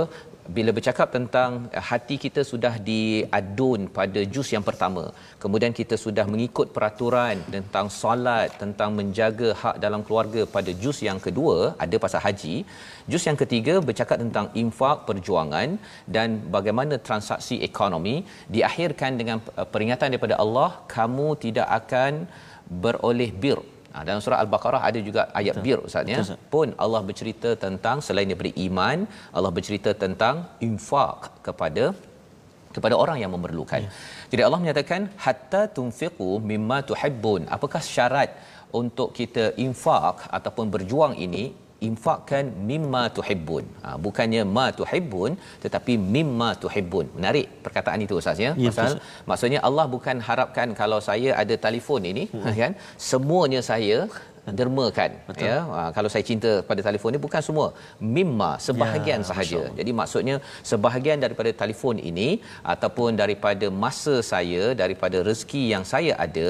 bila 0.56 0.70
bercakap 0.76 1.08
tentang 1.16 1.50
eh, 1.76 1.84
hati 1.90 2.16
kita 2.24 2.42
sudah 2.52 2.74
diadun 2.90 3.80
pada 3.98 4.20
juz 4.34 4.48
yang 4.54 4.64
pertama 4.68 5.04
kemudian 5.44 5.72
kita 5.80 5.96
sudah 6.04 6.26
mengikut 6.32 6.68
peraturan 6.76 7.36
tentang 7.54 7.86
solat 8.00 8.50
tentang 8.62 8.90
menjaga 8.98 9.48
hak 9.62 9.76
dalam 9.84 10.00
keluarga 10.06 10.42
pada 10.56 10.70
juz 10.82 10.98
yang 11.08 11.20
kedua 11.26 11.56
ada 11.84 11.96
pasal 12.04 12.20
haji. 12.26 12.56
Juz 13.10 13.24
yang 13.28 13.38
ketiga 13.42 13.74
bercakap 13.88 14.18
tentang 14.24 14.46
infak 14.62 14.96
perjuangan 15.08 15.68
dan 16.16 16.28
bagaimana 16.56 16.94
transaksi 17.08 17.56
ekonomi 17.68 18.16
diakhirkan 18.56 19.12
dengan 19.20 19.38
eh, 19.60 19.68
peringatan 19.72 20.10
daripada 20.12 20.36
Allah 20.44 20.70
kamu 20.96 21.28
tidak 21.46 21.68
akan 21.80 22.12
beroleh 22.84 23.30
bir 23.42 23.58
Ha, 23.96 24.02
dalam 24.08 24.20
surah 24.24 24.38
Al-Baqarah 24.44 24.80
ada 24.88 25.00
juga 25.08 25.22
ayat 25.40 25.54
Betul. 25.56 25.66
bir 25.66 25.78
Ustaz 25.88 26.10
ya. 26.12 26.22
Pun 26.54 26.68
Allah 26.84 27.00
bercerita 27.08 27.50
tentang 27.64 28.04
selain 28.06 28.28
daripada 28.30 28.52
iman, 28.66 28.98
Allah 29.36 29.52
bercerita 29.58 29.92
tentang 30.04 30.36
infak 30.68 31.18
kepada 31.46 31.84
kepada 32.76 32.94
orang 33.02 33.18
yang 33.22 33.32
memerlukan. 33.34 33.82
Ya. 33.86 33.90
Jadi 34.32 34.42
Allah 34.46 34.60
menyatakan 34.62 35.02
hatta 35.26 35.62
tunfiqu 35.76 36.30
mimma 36.50 36.78
tuhibbun. 36.90 37.42
Apakah 37.56 37.80
syarat 37.94 38.30
untuk 38.80 39.08
kita 39.18 39.44
infak 39.66 40.28
ataupun 40.38 40.66
berjuang 40.74 41.14
ini 41.26 41.44
infakkan 41.88 42.44
mimma 42.70 43.02
tuhibbun. 43.16 43.64
Ha, 43.84 43.88
bukannya 44.06 44.42
ma 44.56 44.66
tuhibbun 44.78 45.32
tetapi 45.64 45.94
mimma 46.14 46.50
tuhibbun. 46.62 47.06
Menarik 47.18 47.46
perkataan 47.66 48.04
itu 48.06 48.14
ustaz 48.22 48.40
ya. 48.46 48.52
Ya, 48.64 48.70
Pasal 48.70 48.90
betul, 48.96 49.02
maksudnya 49.30 49.60
Allah 49.68 49.86
bukan 49.96 50.16
harapkan 50.28 50.70
kalau 50.80 51.00
saya 51.08 51.30
ada 51.42 51.56
telefon 51.66 52.02
ini 52.12 52.24
hmm. 52.32 52.56
kan 52.62 52.72
semuanya 53.10 53.62
saya 53.70 53.98
dermakan 54.60 55.10
Betul. 55.28 55.46
ya 55.48 55.56
ha, 55.76 55.82
kalau 55.96 56.08
saya 56.14 56.24
cinta 56.30 56.50
pada 56.68 56.80
telefon 56.88 57.10
ni 57.16 57.20
bukan 57.26 57.42
semua 57.48 57.66
mimma 58.16 58.50
sebahagian 58.66 59.20
Ya, 59.24 59.28
sahaja 59.30 59.56
Masya 59.56 59.58
Allah. 59.62 59.76
jadi 59.80 59.90
maksudnya 60.00 60.36
sebahagian 60.70 61.18
daripada 61.24 61.50
telefon 61.62 61.96
ini 62.10 62.28
ataupun 62.74 63.10
daripada 63.22 63.66
masa 63.84 64.14
saya 64.32 64.64
daripada 64.82 65.18
rezeki 65.28 65.62
yang 65.74 65.84
saya 65.92 66.14
ada 66.26 66.46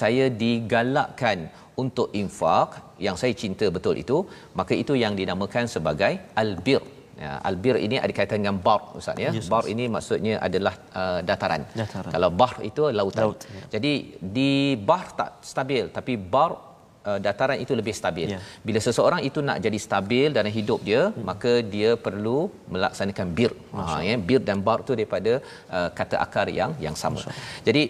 saya 0.00 0.26
digalakkan 0.42 1.38
untuk 1.84 2.08
infak 2.22 2.70
yang 3.06 3.16
saya 3.22 3.34
cinta 3.42 3.66
betul 3.76 3.96
itu 4.04 4.16
maka 4.60 4.74
itu 4.82 4.94
yang 5.04 5.14
dinamakan 5.22 5.66
sebagai 5.76 6.14
albir 6.44 6.82
Ya, 7.18 7.30
albir 7.48 7.74
ini 7.86 7.96
ada 7.98 8.12
kaitan 8.16 8.38
dengan 8.42 8.58
bar 8.66 8.80
ustaz 8.98 9.18
ya. 9.22 9.30
Yes, 9.36 9.50
bar 9.52 9.64
ini 9.72 9.84
maksudnya 9.94 10.34
adalah 10.46 10.74
uh, 11.00 11.18
dataran. 11.28 11.62
Dataran. 11.80 12.10
Kalau 12.14 12.30
bahr 12.40 12.54
itu 12.68 12.82
lautan. 12.98 13.24
Laut, 13.24 13.42
ya. 13.42 13.62
Jadi 13.74 13.92
di 14.36 14.50
bahr 14.88 15.06
tak 15.18 15.30
stabil 15.42 15.90
tapi 15.96 16.14
bar 16.34 16.52
uh, 17.08 17.18
dataran 17.26 17.58
itu 17.64 17.72
lebih 17.80 17.94
stabil. 18.00 18.28
Ya. 18.34 18.40
Bila 18.68 18.80
seseorang 18.86 19.22
itu 19.28 19.40
nak 19.48 19.58
jadi 19.66 19.78
stabil 19.86 20.28
dalam 20.38 20.52
hidup 20.58 20.82
dia, 20.88 21.02
hmm. 21.08 21.24
maka 21.30 21.52
dia 21.74 21.90
perlu 22.06 22.38
melaksanakan 22.74 23.28
bir. 23.38 23.52
Ha 23.78 24.00
ya, 24.08 24.16
bir 24.28 24.42
dan 24.50 24.60
bar 24.68 24.78
tu 24.88 24.92
daripada 24.98 25.32
uh, 25.76 25.88
kata 26.00 26.18
akar 26.26 26.46
yang 26.60 26.72
yang 26.86 26.96
sama. 27.02 27.22
Jadi 27.68 27.84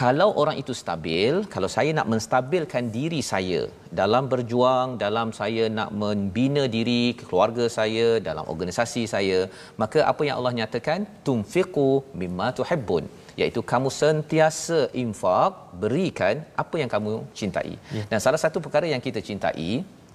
kalau 0.00 0.28
orang 0.40 0.56
itu 0.62 0.72
stabil 0.80 1.34
kalau 1.52 1.68
saya 1.74 1.90
nak 1.98 2.08
menstabilkan 2.12 2.84
diri 2.96 3.20
saya 3.32 3.60
dalam 4.00 4.24
berjuang 4.32 4.88
dalam 5.04 5.28
saya 5.38 5.64
nak 5.78 5.90
membina 6.02 6.64
diri 6.74 7.02
keluarga 7.20 7.66
saya 7.76 8.06
dalam 8.28 8.44
organisasi 8.54 9.02
saya 9.14 9.38
maka 9.82 10.00
apa 10.10 10.22
yang 10.28 10.36
Allah 10.38 10.54
nyatakan 10.60 11.08
tunfiqu 11.28 11.90
mimma 12.22 12.48
tuhibbun 12.58 13.06
iaitu 13.40 13.60
kamu 13.72 13.88
sentiasa 14.00 14.78
infak 15.02 15.52
berikan 15.82 16.34
apa 16.62 16.76
yang 16.82 16.90
kamu 16.94 17.12
cintai. 17.38 17.74
Ya. 17.96 18.04
dan 18.10 18.18
salah 18.26 18.40
satu 18.44 18.58
perkara 18.64 18.86
yang 18.92 19.02
kita 19.06 19.20
cintai 19.28 19.70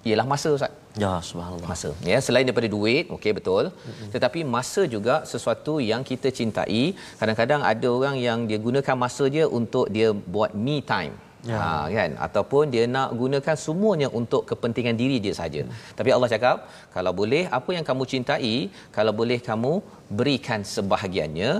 ialah 0.08 0.26
masa 0.32 0.48
ustaz. 0.56 0.72
Ya 1.02 1.12
subhanallah. 1.28 1.68
Masa 1.72 1.90
ya. 2.12 2.18
Selain 2.26 2.44
daripada 2.46 2.68
duit 2.76 3.04
okey 3.16 3.32
betul. 3.38 3.64
Mm-hmm. 3.70 4.08
tetapi 4.14 4.40
masa 4.54 4.82
juga 4.94 5.14
sesuatu 5.32 5.74
yang 5.90 6.02
kita 6.10 6.28
cintai. 6.38 6.84
Kadang-kadang 7.20 7.62
ada 7.72 7.88
orang 7.98 8.16
yang 8.28 8.38
dia 8.50 8.58
gunakan 8.66 8.96
masa 9.04 9.26
dia 9.34 9.46
untuk 9.60 9.86
dia 9.96 10.10
buat 10.34 10.52
me 10.64 10.78
time 10.94 11.14
Ya. 11.50 11.58
Ha, 11.60 11.68
kan 11.96 12.10
ataupun 12.26 12.64
dia 12.74 12.84
nak 12.94 13.08
gunakan 13.20 13.56
semuanya 13.64 14.08
untuk 14.20 14.42
kepentingan 14.50 14.96
diri 15.00 15.16
dia 15.24 15.34
saja. 15.40 15.62
Hmm. 15.66 15.74
Tapi 15.98 16.10
Allah 16.16 16.28
cakap, 16.34 16.56
kalau 16.94 17.12
boleh 17.20 17.42
apa 17.58 17.70
yang 17.76 17.84
kamu 17.88 18.04
cintai, 18.12 18.54
kalau 18.96 19.12
boleh 19.20 19.38
kamu 19.48 19.72
berikan 20.18 20.60
sebahagiannya, 20.74 21.50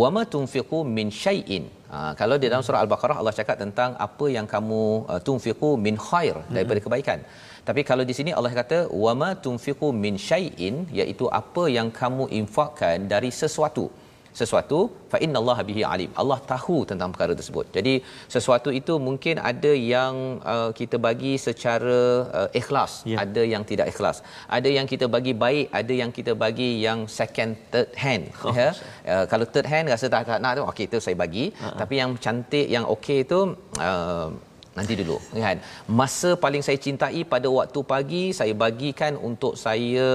wama 0.00 0.22
tunfiqu 0.34 0.80
min 0.96 1.08
syai'in. 1.22 1.64
Ha, 1.92 1.98
kalau 2.20 2.36
di 2.42 2.46
dalam 2.50 2.64
surah 2.66 2.82
Al-Baqarah 2.84 3.16
Allah 3.20 3.34
cakap 3.38 3.56
tentang 3.64 3.90
apa 4.06 4.26
yang 4.36 4.46
kamu 4.54 4.82
uh, 5.12 5.20
tunfiqu 5.26 5.70
min 5.86 5.96
khair 6.06 6.36
daripada 6.54 6.78
hmm. 6.78 6.86
kebaikan. 6.86 7.18
Tapi 7.68 7.80
kalau 7.88 8.04
di 8.10 8.14
sini 8.18 8.30
Allah 8.38 8.52
kata 8.60 8.78
wama 9.04 9.30
tunfiqu 9.44 9.88
min 10.04 10.14
syai'in 10.28 10.76
iaitu 11.00 11.26
apa 11.40 11.64
yang 11.76 11.90
kamu 12.00 12.24
infakkan 12.40 13.10
dari 13.12 13.30
sesuatu 13.42 13.84
sesuatu 14.40 14.78
fa 15.12 15.18
innallaha 15.24 15.62
bihi 15.68 15.82
alim. 15.92 16.10
Allah 16.22 16.38
tahu 16.52 16.76
tentang 16.90 17.10
perkara 17.14 17.32
tersebut. 17.40 17.66
Jadi 17.76 17.94
sesuatu 18.34 18.70
itu 18.80 18.94
mungkin 19.08 19.36
ada 19.50 19.72
yang 19.94 20.14
uh, 20.54 20.70
kita 20.80 20.96
bagi 21.06 21.32
secara 21.46 22.00
uh, 22.40 22.48
ikhlas 22.60 22.92
yeah. 23.10 23.20
ada 23.24 23.42
yang 23.54 23.64
tidak 23.70 23.88
ikhlas. 23.92 24.18
Ada 24.58 24.70
yang 24.76 24.86
kita 24.92 25.08
bagi 25.16 25.34
baik 25.44 25.66
ada 25.80 25.92
yang 26.02 26.10
kita 26.18 26.32
bagi 26.44 26.70
yang 26.86 27.00
second 27.20 27.52
third 27.72 27.90
hand 28.04 28.24
oh, 28.44 28.54
ya. 28.60 28.70
uh, 29.12 29.24
kalau 29.30 29.46
third 29.52 29.68
hand 29.72 29.86
rasa 29.94 30.06
tak, 30.14 30.24
tak 30.30 30.40
nak 30.44 30.52
tu 30.58 30.64
okey 30.70 30.86
tu 30.92 30.98
saya 31.06 31.16
bagi. 31.24 31.44
Uh-huh. 31.52 31.76
tapi 31.80 31.94
yang 32.00 32.10
cantik 32.24 32.66
yang 32.74 32.84
okey 32.94 33.20
tu 33.32 33.40
uh, 33.88 34.28
nanti 34.78 34.92
dulu. 35.00 35.16
Kan 35.44 35.58
masa 36.00 36.30
paling 36.44 36.62
saya 36.66 36.78
cintai 36.84 37.22
pada 37.34 37.48
waktu 37.58 37.80
pagi 37.92 38.24
saya 38.38 38.54
bagikan 38.64 39.12
untuk 39.28 39.54
saya 39.64 40.08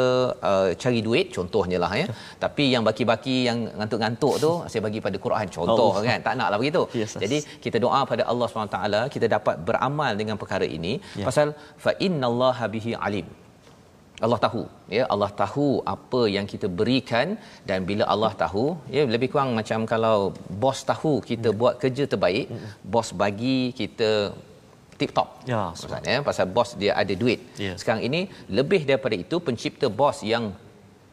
uh, 0.49 0.69
cari 0.81 0.99
duit 1.07 1.27
contohnya 1.37 1.79
lah 1.83 1.91
ya. 2.01 2.05
Tapi 2.43 2.65
yang 2.73 2.83
baki-baki 2.89 3.37
yang 3.49 3.59
ngantuk-ngantuk 3.79 4.35
tu 4.45 4.51
saya 4.71 4.81
bagi 4.87 5.01
pada 5.07 5.17
Quran. 5.25 5.47
Contoh 5.57 5.91
oh. 5.95 6.05
kan? 6.09 6.19
Tak 6.29 6.35
naklah 6.41 6.59
begitu. 6.63 6.83
Yes, 6.97 7.13
jadi 7.23 7.37
kita 7.63 7.77
doa 7.83 7.99
pada 8.11 8.23
Allah 8.31 8.47
SWT 8.49 8.77
kita 9.15 9.25
dapat 9.35 9.55
beramal 9.67 10.11
dengan 10.21 10.35
perkara 10.41 10.65
ini. 10.77 10.93
Yeah. 10.97 11.27
pasal 11.29 11.47
fa 11.83 11.91
innallaha 12.05 12.65
bihi 12.75 12.91
alim. 13.07 13.27
Allah 14.25 14.39
tahu 14.45 14.63
ya. 14.97 15.03
Allah 15.13 15.29
tahu 15.41 15.67
apa 15.95 16.21
yang 16.35 16.45
kita 16.53 16.67
berikan 16.79 17.27
dan 17.69 17.85
bila 17.89 18.03
Allah 18.13 18.31
tahu 18.43 18.65
ya 18.95 19.03
lebih 19.13 19.29
kurang 19.33 19.51
macam 19.59 19.79
kalau 19.93 20.17
bos 20.63 20.79
tahu 20.91 21.13
kita 21.29 21.49
mm. 21.51 21.57
buat 21.59 21.75
kerja 21.83 22.05
terbaik 22.13 22.47
bos 22.93 23.09
bagi 23.23 23.59
kita 23.79 24.09
tip 24.99 25.13
top. 25.17 25.45
Ya, 25.45 25.71
Ustaz 25.71 26.01
ya, 26.03 26.19
pasal 26.25 26.45
bos 26.49 26.73
dia 26.81 26.91
ada 27.01 27.13
duit. 27.13 27.39
Ya. 27.55 27.73
Sekarang 27.79 28.01
ini 28.01 28.27
lebih 28.49 28.81
daripada 28.89 29.15
itu 29.15 29.37
pencipta 29.37 29.87
bos 29.87 30.25
yang 30.25 30.51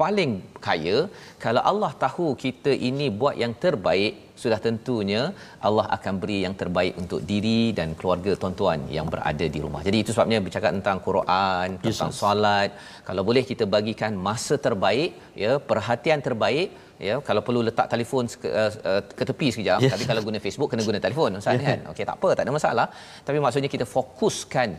paling 0.00 0.32
kaya 0.66 0.96
kalau 1.44 1.62
Allah 1.70 1.90
tahu 2.04 2.26
kita 2.44 2.72
ini 2.88 3.06
buat 3.20 3.36
yang 3.42 3.52
terbaik 3.64 4.14
sudah 4.42 4.58
tentunya 4.66 5.22
Allah 5.66 5.86
akan 5.96 6.14
beri 6.22 6.38
yang 6.44 6.54
terbaik 6.62 6.94
untuk 7.02 7.20
diri 7.30 7.60
dan 7.78 7.88
keluarga 7.98 8.32
tuan-tuan 8.40 8.80
yang 8.96 9.06
berada 9.12 9.46
di 9.54 9.60
rumah. 9.64 9.82
Jadi 9.86 9.98
itu 10.02 10.10
sebabnya 10.14 10.38
bercakap 10.46 10.70
tentang 10.78 10.98
Quran, 11.08 11.78
tentang 11.84 12.10
yes, 12.14 12.18
solat, 12.22 12.70
kalau 13.08 13.22
boleh 13.28 13.44
kita 13.50 13.64
bagikan 13.76 14.12
masa 14.28 14.56
terbaik, 14.66 15.14
ya, 15.44 15.52
perhatian 15.70 16.22
terbaik 16.28 16.70
ya 17.06 17.14
kalau 17.28 17.42
perlu 17.46 17.60
letak 17.68 17.86
telefon 17.92 18.24
ke, 18.42 18.48
uh, 18.48 19.02
ke 19.18 19.24
tepi 19.30 19.48
sekejap 19.54 19.78
yes. 19.82 19.92
tapi 19.92 20.04
kalau 20.10 20.22
guna 20.26 20.38
Facebook 20.44 20.68
kena 20.72 20.82
guna 20.88 20.98
telefon 21.06 21.38
ustaz 21.40 21.58
yeah. 21.58 21.66
kan 21.68 21.78
okey 21.90 22.04
tak 22.08 22.16
apa 22.18 22.28
tak 22.38 22.44
ada 22.46 22.52
masalah 22.58 22.86
tapi 23.26 23.38
maksudnya 23.44 23.70
kita 23.74 23.86
fokuskan 23.96 24.78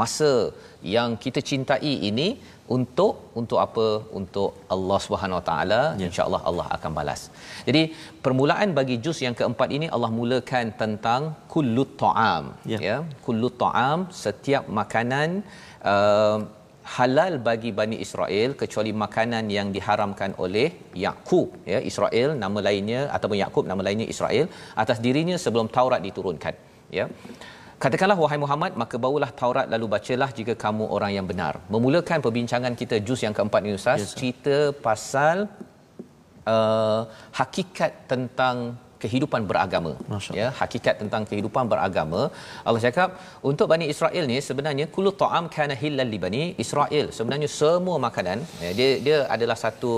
masa 0.00 0.32
yang 0.96 1.10
kita 1.24 1.40
cintai 1.50 1.94
ini 2.10 2.28
untuk 2.76 3.14
untuk 3.40 3.58
apa? 3.64 3.86
Untuk 4.18 4.50
Allah 4.74 4.98
Subhanahu 5.04 5.38
Wa 5.40 5.44
Taala. 5.48 5.80
Ya. 6.00 6.06
insyaallah 6.08 6.42
Allah 6.48 6.66
akan 6.76 6.90
balas. 6.98 7.22
Jadi 7.68 7.82
permulaan 8.24 8.72
bagi 8.78 8.96
juz 9.04 9.20
yang 9.26 9.36
keempat 9.40 9.68
ini 9.76 9.86
Allah 9.94 10.10
mulakan 10.18 10.72
tentang 10.82 11.22
kullut 11.54 11.90
ta'am. 12.04 12.44
Ya, 12.72 12.78
ya 12.88 12.96
kullut 13.26 13.56
ta'am 13.64 14.08
setiap 14.24 14.64
makanan 14.80 15.44
uh, 15.92 16.38
halal 16.96 17.34
bagi 17.48 17.70
Bani 17.80 17.96
Israel 18.06 18.52
kecuali 18.62 18.92
makanan 19.04 19.44
yang 19.56 19.68
diharamkan 19.76 20.36
oleh 20.44 20.68
Yakub 21.04 21.48
ya 21.72 21.80
Israel 21.90 22.36
nama 22.42 22.58
lainnya 22.66 23.08
ataupun 23.16 23.38
Yakub 23.44 23.64
nama 23.70 23.82
lainnya 23.86 24.08
Israel 24.14 24.46
atas 24.82 25.00
dirinya 25.04 25.36
sebelum 25.44 25.68
Taurat 25.76 26.00
diturunkan. 26.08 26.54
Ya 26.98 27.06
Katakanlah 27.84 28.16
wahai 28.16 28.38
Muhammad 28.42 28.72
maka 28.80 28.96
bawalah 29.04 29.28
Taurat 29.40 29.66
lalu 29.72 29.86
bacalah 29.94 30.28
jika 30.38 30.56
kamu 30.62 30.84
orang 30.96 31.12
yang 31.16 31.26
benar. 31.30 31.60
Memulakan 31.74 32.24
perbincangan 32.24 32.72
kita 32.80 32.96
juz 33.06 33.20
yang 33.26 33.34
keempat 33.36 33.60
ni 33.60 33.76
Ustaz 33.76 34.00
yes, 34.00 34.12
cerita 34.16 34.72
pasal 34.86 35.36
uh, 36.48 37.00
hakikat 37.40 38.08
tentang 38.12 38.80
kehidupan 39.02 39.42
beragama. 39.50 39.92
Ya 40.40 40.46
hakikat 40.60 40.94
tentang 41.02 41.22
kehidupan 41.30 41.64
beragama. 41.72 42.22
Allah 42.66 42.80
cakap 42.86 43.08
untuk 43.50 43.66
Bani 43.72 43.86
Israel 43.94 44.24
ni 44.32 44.38
sebenarnya 44.48 44.86
kullu 44.94 45.12
ta'am 45.22 45.44
kana 45.56 45.74
hillal 45.82 46.08
li 46.14 46.18
Bani 46.24 46.42
Israel. 46.64 47.06
Sebenarnya 47.18 47.48
semua 47.60 47.96
makanan 48.06 48.38
ya, 48.64 48.70
dia 48.78 48.90
dia 49.06 49.18
adalah 49.34 49.56
satu 49.64 49.94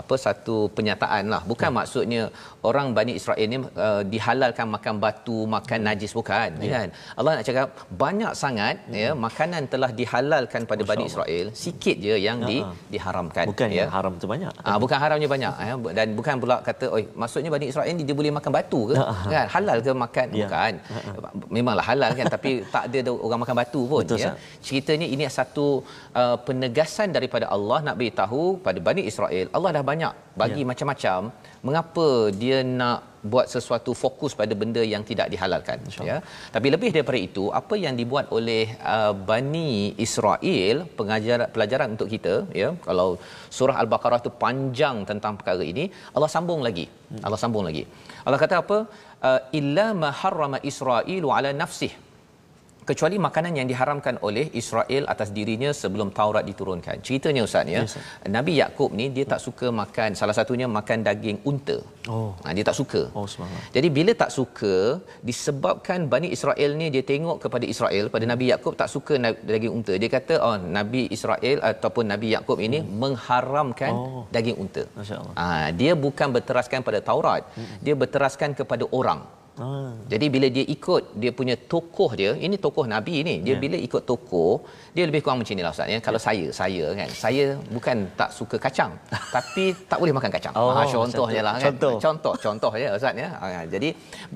apa 0.00 0.14
satu 0.26 0.56
penyataan 0.76 1.24
lah. 1.34 1.42
Bukan 1.52 1.70
ya. 1.70 1.76
maksudnya 1.78 2.22
orang 2.68 2.86
Bani 2.98 3.14
Israel 3.20 3.46
ni 3.52 3.58
uh, 3.60 4.02
dihalalkan 4.14 4.66
makan 4.76 4.94
batu 5.04 5.38
makan 5.56 5.78
ya. 5.82 5.86
najis 5.88 6.12
bukan 6.18 6.48
ya. 6.66 6.70
kan 6.74 6.88
Allah 7.18 7.32
nak 7.36 7.44
cakap 7.48 7.66
banyak 8.04 8.32
sangat 8.42 8.76
ya, 8.88 9.02
ya 9.04 9.10
makanan 9.26 9.62
telah 9.72 9.90
dihalalkan 10.00 10.62
pada 10.70 10.82
Bani 10.90 11.04
Israel. 11.10 11.46
Sikit 11.64 11.96
je 12.06 12.16
yang 12.28 12.38
ya. 12.42 12.48
di, 12.50 12.58
diharamkan 12.94 13.44
bukan 13.52 13.68
ya. 13.70 13.84
yang 13.84 13.90
haram 13.96 14.12
tu 14.22 14.26
banyak. 14.34 14.52
Ah 14.66 14.76
bukan 14.84 14.98
haramnya 15.04 15.28
banyak 15.34 15.54
ya. 15.68 15.74
Dan 15.98 16.08
bukan 16.18 16.34
pula 16.42 16.56
kata 16.68 16.86
oi 16.96 17.04
maksudnya 17.22 17.50
Bani 17.56 17.66
Israel 17.72 17.92
ni 17.98 18.04
dia 18.08 18.16
boleh 18.20 18.31
boleh 18.32 18.40
makan 18.40 18.52
batu 18.56 18.80
ke 18.90 18.96
uh-huh. 18.96 19.30
kan 19.34 19.46
halal 19.54 19.78
ke 19.86 19.92
makan 20.04 20.26
yeah. 20.32 20.38
bukan 20.40 20.72
uh-huh. 20.80 21.32
memanglah 21.52 21.86
halal 21.90 22.10
kan 22.18 22.26
tapi 22.34 22.50
tak 22.74 22.84
ada 22.88 23.12
orang 23.12 23.40
makan 23.44 23.56
batu 23.60 23.80
pun 23.92 24.02
Betul, 24.02 24.18
ya 24.22 24.32
sah. 24.32 24.34
ceritanya 24.64 25.06
ini 25.14 25.24
satu 25.38 25.66
uh, 26.16 26.36
penegasan 26.46 27.12
daripada 27.16 27.46
Allah 27.56 27.78
nak 27.86 27.96
beritahu 28.00 28.42
pada 28.66 28.78
Bani 28.88 29.04
Israel 29.10 29.46
Allah 29.56 29.70
dah 29.76 29.84
banyak 29.92 30.14
bagi 30.40 30.62
yeah. 30.64 30.68
macam-macam 30.72 31.20
mengapa 31.66 32.08
dia 32.42 32.58
nak 32.64 33.11
buat 33.32 33.46
sesuatu 33.54 33.92
fokus 34.02 34.32
pada 34.40 34.54
benda 34.60 34.82
yang 34.92 35.02
tidak 35.10 35.26
dihalalkan 35.32 35.78
ya. 36.08 36.16
Tapi 36.54 36.68
lebih 36.74 36.90
daripada 36.94 37.20
itu 37.28 37.44
apa 37.60 37.74
yang 37.84 37.94
dibuat 38.00 38.26
oleh 38.36 38.64
uh, 38.94 39.12
Bani 39.30 39.94
Israel 40.06 40.76
pengajaran 40.98 41.48
pelajaran 41.54 41.88
untuk 41.94 42.10
kita 42.14 42.34
ya? 42.62 42.70
Kalau 42.88 43.08
surah 43.58 43.78
al-baqarah 43.82 44.20
itu 44.24 44.32
panjang 44.44 44.98
tentang 45.10 45.34
perkara 45.40 45.64
ini 45.72 45.86
Allah 46.16 46.30
sambung 46.36 46.62
lagi. 46.68 46.86
Hmm. 46.90 47.22
Allah 47.26 47.40
sambung 47.44 47.66
lagi. 47.68 47.84
Allah 48.26 48.40
kata 48.44 48.56
apa? 48.64 48.78
Uh, 49.28 49.40
illa 49.60 49.86
ma 50.02 50.10
harrama 50.22 50.58
israilu 50.70 51.30
ala 51.36 51.52
nafsihi 51.62 52.11
kecuali 52.90 53.16
makanan 53.26 53.52
yang 53.58 53.68
diharamkan 53.70 54.16
oleh 54.28 54.44
Israel 54.60 55.04
atas 55.12 55.28
dirinya 55.36 55.70
sebelum 55.80 56.08
Taurat 56.18 56.44
diturunkan. 56.50 56.96
Ceritanya 57.06 57.42
ustaz 57.48 57.72
ya. 57.74 57.82
Yes, 57.84 57.94
Nabi 58.36 58.52
Yakub 58.62 58.90
ni 59.00 59.06
dia 59.16 59.24
tak 59.32 59.40
suka 59.46 59.66
makan 59.82 60.18
salah 60.20 60.34
satunya 60.38 60.66
makan 60.78 60.98
daging 61.08 61.38
unta. 61.50 61.76
Oh. 62.14 62.30
Ha, 62.44 62.54
dia 62.56 62.64
tak 62.68 62.76
suka. 62.80 63.02
Oh 63.18 63.26
subhanallah. 63.32 63.70
Jadi 63.76 63.88
bila 63.98 64.12
tak 64.22 64.30
suka 64.38 64.74
disebabkan 65.30 66.08
Bani 66.14 66.30
Israel 66.36 66.70
ni 66.80 66.88
dia 66.94 67.04
tengok 67.12 67.38
kepada 67.44 67.64
Israel 67.74 68.06
pada 68.14 68.26
Nabi 68.32 68.46
Yakub 68.52 68.74
tak 68.80 68.90
suka 68.94 69.14
daging 69.52 69.72
unta. 69.78 69.94
Dia 70.02 70.10
kata 70.16 70.34
oh 70.46 70.56
Nabi 70.78 71.02
Israel 71.16 71.58
ataupun 71.70 72.06
Nabi 72.14 72.30
Yakub 72.36 72.58
ini 72.68 72.80
hmm. 72.80 72.90
mengharamkan 73.02 73.92
oh. 73.94 74.24
daging 74.36 74.58
unta. 74.64 74.84
Masya-Allah. 74.98 75.34
Ha, 75.42 75.46
dia 75.82 75.92
bukan 76.06 76.28
berteraskan 76.38 76.80
pada 76.88 77.00
Taurat. 77.10 77.42
Hmm. 77.58 77.78
Dia 77.86 77.94
berteraskan 78.02 78.52
kepada 78.62 78.86
orang. 79.00 79.22
Ah. 79.60 79.92
Jadi 80.08 80.26
bila 80.34 80.46
dia 80.48 80.64
ikut 80.74 81.02
dia 81.22 81.30
punya 81.38 81.54
tokoh 81.72 82.10
dia, 82.20 82.32
ini 82.46 82.56
tokoh 82.56 82.84
nabi 82.88 83.20
ni. 83.28 83.34
Dia 83.44 83.52
yeah. 83.52 83.60
bila 83.64 83.76
ikut 83.86 84.02
tokoh, 84.08 84.64
dia 84.96 85.04
lebih 85.08 85.20
kurang 85.24 85.38
macam 85.40 85.52
inilah 85.56 85.72
ustaz 85.76 85.92
ya. 85.92 85.98
Kalau 86.06 86.20
yeah. 86.20 86.26
saya, 86.28 86.46
saya 86.60 86.84
kan, 86.98 87.08
saya 87.24 87.44
bukan 87.68 87.96
tak 88.20 88.30
suka 88.38 88.56
kacang, 88.56 88.92
tapi 89.36 89.64
tak 89.90 89.98
boleh 90.02 90.14
makan 90.18 90.32
kacang. 90.36 90.54
Oh, 90.56 90.72
ha, 90.76 90.88
contohnya 90.88 91.42
lah 91.48 91.54
kan. 91.60 91.76
Contoh. 91.76 91.94
contoh, 92.04 92.34
contoh 92.44 92.72
ya 92.82 92.90
ustaz 92.96 93.22
ya. 93.22 93.28
Ha, 93.42 93.68
jadi 93.74 93.88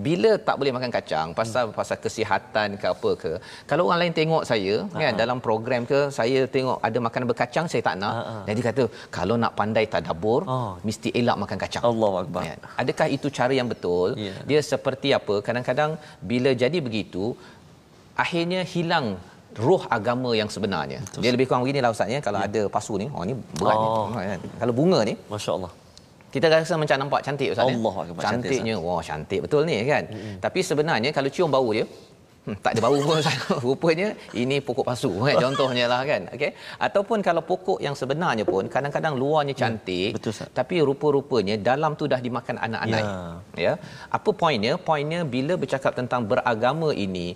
bila 0.06 0.30
tak 0.48 0.56
boleh 0.60 0.72
makan 0.76 0.92
kacang 0.98 1.26
pasal 1.32 1.64
hmm. 1.68 1.76
pasal 1.78 1.96
kesihatan 2.04 2.68
ke 2.80 2.86
apa 2.94 3.10
ke. 3.22 3.32
Kalau 3.70 3.82
orang 3.88 4.00
lain 4.04 4.14
tengok 4.20 4.44
saya 4.50 4.74
uh-huh. 4.84 5.00
kan 5.00 5.16
dalam 5.22 5.38
program 5.48 5.82
ke, 5.92 6.00
saya 6.18 6.44
tengok 6.56 6.78
ada 6.88 6.98
makanan 7.06 7.26
berkacang 7.32 7.66
saya 7.72 7.82
tak 7.88 7.96
nak. 8.02 8.14
Uh-huh. 8.20 8.42
Jadi 8.52 8.60
kata 8.68 8.82
kalau 9.18 9.34
nak 9.42 9.52
pandai 9.58 9.84
tadabbur, 9.94 10.40
oh. 10.44 10.72
mesti 10.86 11.08
elak 11.20 11.36
makan 11.42 11.58
kacang. 11.64 11.82
Allahuakbar. 11.88 12.42
Ya. 12.48 12.54
Adakah 12.84 13.08
itu 13.16 13.26
cara 13.38 13.52
yang 13.56 13.68
betul? 13.72 14.08
Yeah. 14.26 14.38
Dia 14.50 14.60
seperti 14.72 15.15
apa 15.18 15.34
kadang-kadang 15.46 15.90
bila 16.30 16.50
jadi 16.62 16.78
begitu 16.86 17.24
akhirnya 18.24 18.60
hilang 18.74 19.06
roh 19.66 19.82
agama 19.96 20.30
yang 20.40 20.48
sebenarnya 20.54 21.00
Betul. 21.06 21.20
dia 21.24 21.30
lebih 21.34 21.46
kurang 21.48 21.62
beginilah 21.64 21.90
ustaz 21.96 22.12
ya 22.14 22.20
kalau 22.26 22.38
ya. 22.42 22.48
ada 22.48 22.62
pasu 22.74 22.94
ni 23.02 23.06
oh 23.16 23.24
ni 23.28 23.34
berat 23.58 23.76
oh. 23.80 24.06
ni 24.12 24.28
kan? 24.32 24.40
kalau 24.60 24.72
bunga 24.78 25.00
ni 25.08 25.14
masya-Allah 25.32 25.72
kita 26.34 26.46
rasa 26.52 26.74
macam 26.82 26.96
nampak 27.02 27.20
cantik 27.26 27.48
ustaz 27.54 27.64
Allah 27.68 27.94
ya? 28.08 28.12
cantiknya 28.26 28.74
cantik, 28.76 28.88
wah 28.88 29.00
cantik 29.08 29.40
betul 29.44 29.62
ni 29.68 29.76
kan 29.92 30.04
mm-hmm. 30.12 30.36
tapi 30.44 30.60
sebenarnya 30.70 31.10
kalau 31.16 31.30
cium 31.36 31.50
bau 31.56 31.70
dia 31.76 31.86
Hmm, 32.46 32.56
tak 32.64 32.72
ada 32.74 32.80
bau 32.86 32.98
pun 33.06 33.18
rupanya 33.66 34.08
ini 34.42 34.56
pokok 34.66 34.84
pasu 34.88 35.10
kan 35.26 35.36
contohnya 35.44 35.84
lah 35.92 36.00
kan 36.10 36.22
okey? 36.34 36.50
Ataupun 36.86 37.18
kalau 37.28 37.42
pokok 37.50 37.78
yang 37.86 37.94
sebenarnya 38.00 38.44
pun 38.52 38.64
kadang-kadang 38.74 39.14
luarnya 39.22 39.54
ya, 39.54 39.60
cantik 39.62 40.10
ya, 40.12 40.16
betul, 40.16 40.32
tapi 40.58 40.76
rupa-rupanya 40.88 41.54
dalam 41.68 41.92
tu 42.00 42.04
dah 42.12 42.20
dimakan 42.26 42.56
anak-anak. 42.66 43.02
Ya. 43.02 43.64
ya? 43.64 43.72
Apa 44.18 44.30
poinnya? 44.42 44.74
Poinnya 44.88 45.20
bila 45.34 45.56
bercakap 45.62 45.92
tentang 46.00 46.22
beragama 46.30 46.90
ini 47.06 47.26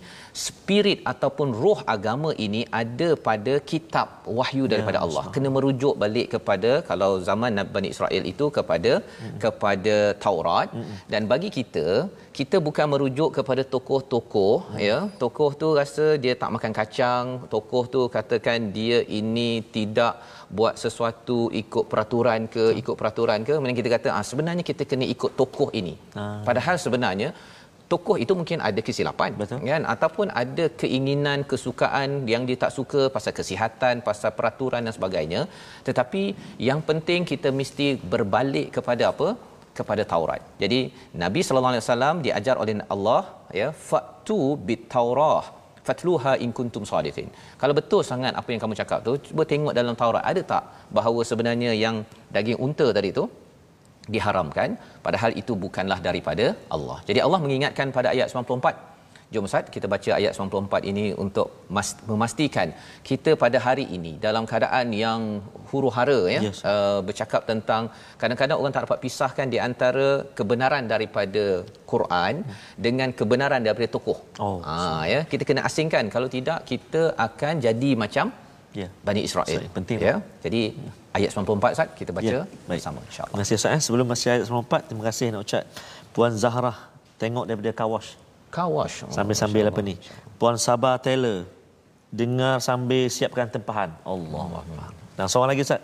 spirit 0.46 1.00
ataupun 1.12 1.48
roh 1.62 1.80
agama 1.94 2.30
ini 2.46 2.62
ada 2.82 3.08
pada 3.28 3.54
kitab 3.72 4.08
wahyu 4.38 4.64
daripada 4.72 4.98
ya, 5.00 5.04
Allah 5.06 5.24
kena 5.34 5.50
merujuk 5.56 5.94
balik 6.04 6.28
kepada 6.36 6.70
kalau 6.90 7.10
zaman 7.30 7.66
Bani 7.74 7.90
Israel 7.94 8.22
itu 8.32 8.46
kepada 8.58 8.92
hmm. 9.02 9.36
kepada 9.44 9.96
Taurat. 10.24 10.68
Hmm. 10.76 10.96
dan 11.12 11.22
bagi 11.30 11.48
kita 11.58 11.86
kita 12.38 12.56
bukan 12.66 12.86
merujuk 12.92 13.30
kepada 13.36 13.62
tokoh-tokoh 13.74 14.56
hmm. 14.70 14.80
ya 14.88 14.98
tokoh 15.22 15.50
tu 15.60 15.68
rasa 15.80 16.04
dia 16.22 16.34
tak 16.42 16.50
makan 16.54 16.72
kacang 16.78 17.26
tokoh 17.54 17.84
tu 17.94 18.00
katakan 18.16 18.70
dia 18.76 18.98
ini 19.20 19.50
tidak 19.76 20.22
buat 20.58 20.74
sesuatu 20.82 21.38
ikut 21.62 21.84
peraturan 21.92 22.46
ke 22.54 22.64
hmm. 22.70 22.80
ikut 22.82 22.96
peraturan 23.00 23.40
ke 23.48 23.52
kemudian 23.56 23.78
kita 23.80 23.90
kata 23.96 24.08
ah 24.18 24.24
sebenarnya 24.30 24.64
kita 24.70 24.86
kena 24.90 25.06
ikut 25.14 25.34
tokoh 25.40 25.70
ini 25.80 25.94
hmm. 26.18 26.42
padahal 26.48 26.78
sebenarnya 26.86 27.30
tokoh 27.92 28.16
itu 28.24 28.32
mungkin 28.38 28.58
ada 28.68 28.80
kesilapan 28.86 29.30
Betul. 29.40 29.66
kan 29.72 29.84
ataupun 29.94 30.26
ada 30.42 30.64
keinginan 30.80 31.40
kesukaan 31.52 32.10
yang 32.32 32.42
dia 32.48 32.58
tak 32.64 32.72
suka 32.78 33.02
pasal 33.14 33.32
kesihatan 33.38 34.06
pasal 34.08 34.30
peraturan 34.38 34.86
dan 34.86 34.94
sebagainya 34.98 35.40
tetapi 35.88 36.22
yang 36.68 36.80
penting 36.90 37.26
kita 37.32 37.50
mesti 37.60 37.86
berbalik 38.14 38.68
kepada 38.78 39.04
apa 39.12 39.28
kepada 39.78 40.02
Taurat. 40.12 40.42
Jadi 40.62 40.80
Nabi 41.24 41.40
sallallahu 41.46 41.72
alaihi 41.74 41.84
wasallam 41.84 42.16
diajar 42.26 42.54
oleh 42.62 42.74
Allah 42.94 43.22
ya 43.60 43.68
fatu 43.88 44.40
bit 44.68 44.82
Taurah 44.94 45.42
fatluha 45.88 46.32
in 46.44 46.50
kuntum 46.58 46.84
sadiqin. 46.90 47.28
Kalau 47.60 47.74
betul 47.78 48.02
sangat 48.10 48.32
apa 48.40 48.48
yang 48.52 48.60
kamu 48.64 48.74
cakap 48.80 48.98
tu 49.06 49.12
cuba 49.26 49.44
tengok 49.52 49.74
dalam 49.78 49.94
Taurat 50.02 50.24
ada 50.30 50.42
tak 50.52 50.64
bahawa 50.96 51.20
sebenarnya 51.30 51.72
yang 51.84 51.96
daging 52.36 52.58
unta 52.66 52.88
tadi 52.98 53.10
tu 53.18 53.24
diharamkan 54.14 54.70
padahal 55.06 55.30
itu 55.40 55.52
bukanlah 55.64 55.98
daripada 56.08 56.46
Allah. 56.76 56.98
Jadi 57.08 57.20
Allah 57.26 57.40
mengingatkan 57.44 57.88
pada 57.96 58.08
ayat 58.14 58.28
94 58.32 58.89
Jom 59.34 59.46
Ustaz 59.46 59.70
kita 59.74 59.86
baca 59.92 60.10
ayat 60.18 60.32
94 60.36 60.90
ini 60.90 61.04
untuk 61.24 61.48
memastikan 62.10 62.68
kita 63.08 63.30
pada 63.42 63.58
hari 63.66 63.84
ini 63.96 64.12
dalam 64.24 64.44
keadaan 64.50 64.86
yang 65.02 65.20
huru-hara 65.70 66.18
ya 66.34 66.40
yes. 66.46 66.60
uh, 66.70 66.98
bercakap 67.08 67.42
tentang 67.50 67.82
kadang-kadang 68.20 68.58
orang 68.60 68.72
tak 68.74 68.84
dapat 68.86 69.00
pisahkan 69.04 69.46
di 69.54 69.58
antara 69.66 70.08
kebenaran 70.38 70.84
daripada 70.92 71.44
Quran 71.92 72.42
hmm. 72.42 72.56
dengan 72.86 73.08
kebenaran 73.18 73.62
daripada 73.66 73.88
tokoh. 73.96 74.18
Oh. 74.46 74.58
Ha 74.66 75.06
ya 75.12 75.20
kita 75.32 75.46
kena 75.50 75.62
asingkan 75.68 76.10
kalau 76.14 76.30
tidak 76.36 76.66
kita 76.70 77.02
akan 77.26 77.62
jadi 77.66 77.90
macam 78.04 78.34
ya 78.74 78.80
yeah. 78.82 78.90
Bani 79.06 79.22
Israel. 79.28 79.46
Sorry, 79.46 79.70
penting 79.78 79.98
ya. 80.08 80.16
Jadi 80.46 80.62
ayat 81.18 81.30
94 81.38 81.76
Ustaz 81.76 81.88
kita 82.00 82.10
baca 82.18 82.34
yeah. 82.34 82.46
bersama 82.66 82.98
insya-Allah. 83.06 83.30
Terima 83.30 83.46
kasih 83.46 83.60
Ustaz. 83.60 83.76
Eh. 83.78 83.80
Sebelum 83.86 84.06
masuk 84.10 84.28
ayat 84.34 84.42
94 84.50 84.88
terima 84.90 85.04
kasih 85.10 85.26
nak 85.30 85.40
ucap 85.46 85.64
Puan 86.10 86.34
Zahrah 86.42 86.78
tengok 87.22 87.46
daripada 87.46 87.70
Kawash 87.82 88.10
Kawash. 88.51 89.03
Sambil-sambil 89.11 89.67
apa 89.67 89.81
ni? 89.83 89.99
Puan 90.39 90.55
Sabah 90.55 90.95
Taylor. 91.01 91.43
Dengar 92.11 92.61
sambil 92.63 93.09
siapkan 93.11 93.51
tempahan. 93.51 93.91
Allah 94.07 94.63
Allah. 94.63 94.87
Dan 95.19 95.27
seorang 95.27 95.51
lagi 95.51 95.67
Ustaz. 95.67 95.83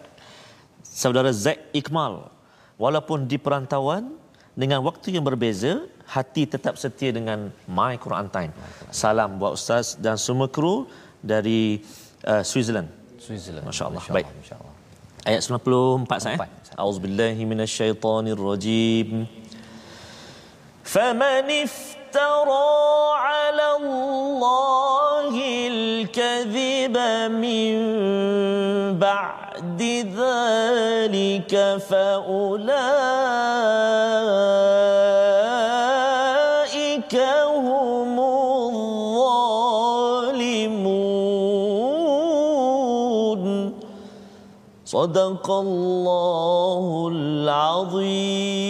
Saudara 0.84 1.32
Zaid 1.36 1.60
Ikmal. 1.76 2.32
Walaupun 2.80 3.28
di 3.28 3.38
perantauan, 3.38 4.16
dengan 4.56 4.84
waktu 4.84 5.12
yang 5.16 5.24
berbeza, 5.24 5.80
hati 6.08 6.48
tetap 6.48 6.78
setia 6.80 7.12
dengan 7.16 7.52
My 7.68 7.98
Quran 8.00 8.30
Time. 8.32 8.52
Salam 8.92 9.40
buat 9.40 9.54
Ustaz 9.60 9.96
dan 10.00 10.18
semua 10.20 10.48
kru 10.52 10.88
dari 11.24 11.84
uh, 12.28 12.44
Switzerland. 12.44 12.88
Switzerland. 13.20 13.66
Masya 13.68 13.86
Allah. 13.88 14.02
Baik. 14.12 14.28
Ayat 15.28 15.44
94 15.46 16.20
saya. 16.20 16.38
Auzubillahiminasyaitanirrajim. 16.80 19.28
فمن 20.92 21.48
افترى 21.48 21.95
على 23.15 23.77
الله 23.81 25.35
الكذب 25.73 26.97
من 27.33 27.75
بعد 28.99 29.83
ذلك 30.21 31.53
فأولئك 31.89 32.77
هم 37.67 38.21
الظالمون. 38.21 39.47
صدق 44.85 45.51
الله 45.51 47.09
العظيم. 47.13 48.66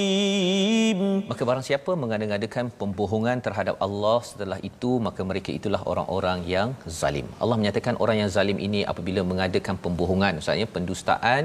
Maka 1.37 1.47
barang 1.49 1.65
siapa 1.69 1.93
mengada-ngadakan 2.03 2.67
pembohongan 2.81 3.39
terhadap 3.47 3.77
Allah 3.87 4.19
setelah 4.29 4.57
itu 4.69 4.91
maka 5.07 5.23
mereka 5.31 5.51
itulah 5.57 5.81
orang-orang 5.93 6.39
yang 6.53 6.69
zalim 6.99 7.27
Allah 7.43 7.57
menyatakan 7.61 7.95
orang 8.05 8.17
yang 8.21 8.31
zalim 8.37 8.59
ini 8.67 8.81
apabila 8.93 9.23
mengadakan 9.33 9.77
pembohongan 9.85 10.33
maksudnya 10.39 10.69
pendustaan 10.77 11.43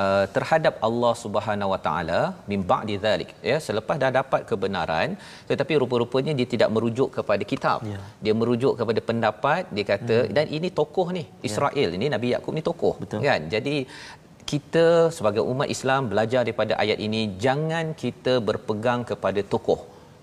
uh, 0.00 0.24
terhadap 0.36 0.74
Allah 0.88 1.12
Subhanahu 1.22 1.70
Wa 1.74 1.80
Taala 1.86 2.20
min 2.50 2.66
ba'di 2.72 2.96
zalik 3.04 3.30
ya 3.50 3.58
selepas 3.66 3.98
dah 4.02 4.10
dapat 4.18 4.42
kebenaran 4.50 5.14
tetapi 5.52 5.78
rupa-rupanya 5.82 6.34
dia 6.40 6.48
tidak 6.54 6.72
merujuk 6.76 7.08
kepada 7.18 7.46
kitab 7.52 7.86
ya. 7.92 8.00
dia 8.26 8.34
merujuk 8.40 8.74
kepada 8.82 9.02
pendapat 9.10 9.62
dia 9.78 9.86
kata 9.92 10.18
hmm. 10.18 10.34
dan 10.38 10.46
ini 10.58 10.70
tokoh 10.80 11.06
ni 11.18 11.24
ya. 11.24 11.46
Israel 11.50 11.88
ya. 11.92 11.98
ini 12.00 12.08
Nabi 12.16 12.30
Yakub 12.34 12.54
ni 12.58 12.64
tokoh 12.70 12.94
Betul. 13.04 13.22
kan 13.28 13.46
jadi 13.54 13.76
kita 14.50 14.86
sebagai 15.16 15.42
umat 15.52 15.68
Islam 15.74 16.02
belajar 16.12 16.40
daripada 16.46 16.72
ayat 16.82 16.98
ini 17.06 17.20
jangan 17.44 17.86
kita 18.02 18.34
berpegang 18.48 19.00
kepada 19.10 19.40
tokoh. 19.52 19.80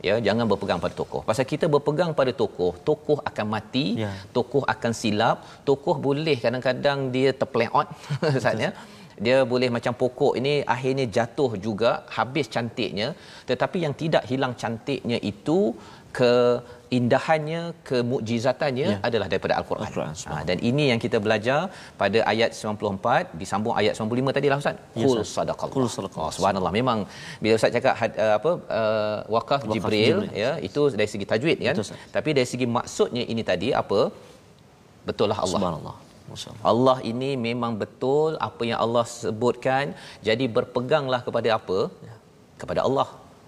Ya 0.07 0.15
jangan 0.25 0.45
berpegang 0.51 0.79
pada 0.83 0.95
tokoh. 1.01 1.21
Pasal 1.29 1.45
kita 1.51 1.65
berpegang 1.75 2.11
pada 2.19 2.31
tokoh 2.41 2.71
tokoh 2.89 3.17
akan 3.29 3.45
mati 3.53 3.85
ya. 4.03 4.11
tokoh 4.37 4.63
akan 4.73 4.91
silap 5.01 5.37
tokoh 5.69 5.95
boleh 6.07 6.37
kadang-kadang 6.43 6.99
dia 7.15 7.29
terpeleot 7.41 7.87
saatnya 8.43 8.69
dia 9.25 9.37
boleh 9.51 9.69
macam 9.75 9.93
pokok 10.01 10.33
ini 10.39 10.53
akhirnya 10.75 11.05
jatuh 11.17 11.51
juga 11.65 11.91
habis 12.17 12.47
cantiknya. 12.55 13.07
Tetapi 13.49 13.77
yang 13.85 13.93
tidak 14.01 14.23
hilang 14.31 14.53
cantiknya 14.61 15.17
itu 15.31 15.57
keindahannya 16.17 17.61
kemukjizatannya 17.87 18.87
ya. 18.91 18.97
adalah 19.07 19.27
daripada 19.31 19.53
al-Quran. 19.59 19.87
al-Quran 19.87 20.13
ha, 20.29 20.41
dan 20.49 20.57
ini 20.69 20.85
yang 20.91 20.99
kita 21.05 21.17
belajar 21.25 21.59
pada 22.01 22.19
ayat 22.31 22.51
94 22.59 23.35
disambung 23.41 23.73
ayat 23.81 23.93
95 23.99 24.37
tadi 24.37 24.47
lah 24.51 24.59
ustaz. 24.63 24.77
Qul 24.95 25.17
yes, 25.19 25.33
sadaqallah. 25.37 25.75
Qul 25.75 25.87
sadaqallah. 25.97 26.29
Oh, 26.31 26.35
subhanallah 26.37 26.73
memang 26.79 27.01
bila 27.43 27.53
ustaz 27.59 27.75
cakap 27.77 27.93
uh, 28.25 28.33
apa 28.39 28.51
uh, 28.79 29.17
wakaf, 29.35 29.61
wakaf 29.67 29.75
Jibril, 29.75 30.01
Jibril 30.05 30.41
ya 30.43 30.51
itu 30.69 30.81
dari 30.99 31.09
segi 31.13 31.27
tajwid 31.33 31.57
kan. 31.67 31.75
Betul, 31.77 31.99
Tapi 32.17 32.29
dari 32.39 32.47
segi 32.53 32.67
maksudnya 32.77 33.25
ini 33.33 33.45
tadi 33.51 33.69
apa? 33.83 34.01
Betul 35.09 35.29
lah 35.33 35.39
Allah. 35.45 35.61
Subhanallah. 35.61 35.95
Allah 36.71 36.97
ini 37.11 37.29
memang 37.47 37.73
betul 37.81 38.31
apa 38.47 38.63
yang 38.69 38.79
Allah 38.85 39.05
sebutkan 39.19 39.93
jadi 40.27 40.45
berpeganglah 40.55 41.21
kepada 41.27 41.49
apa 41.59 41.79
ya. 42.07 42.15
kepada 42.61 42.81
Allah 42.87 43.07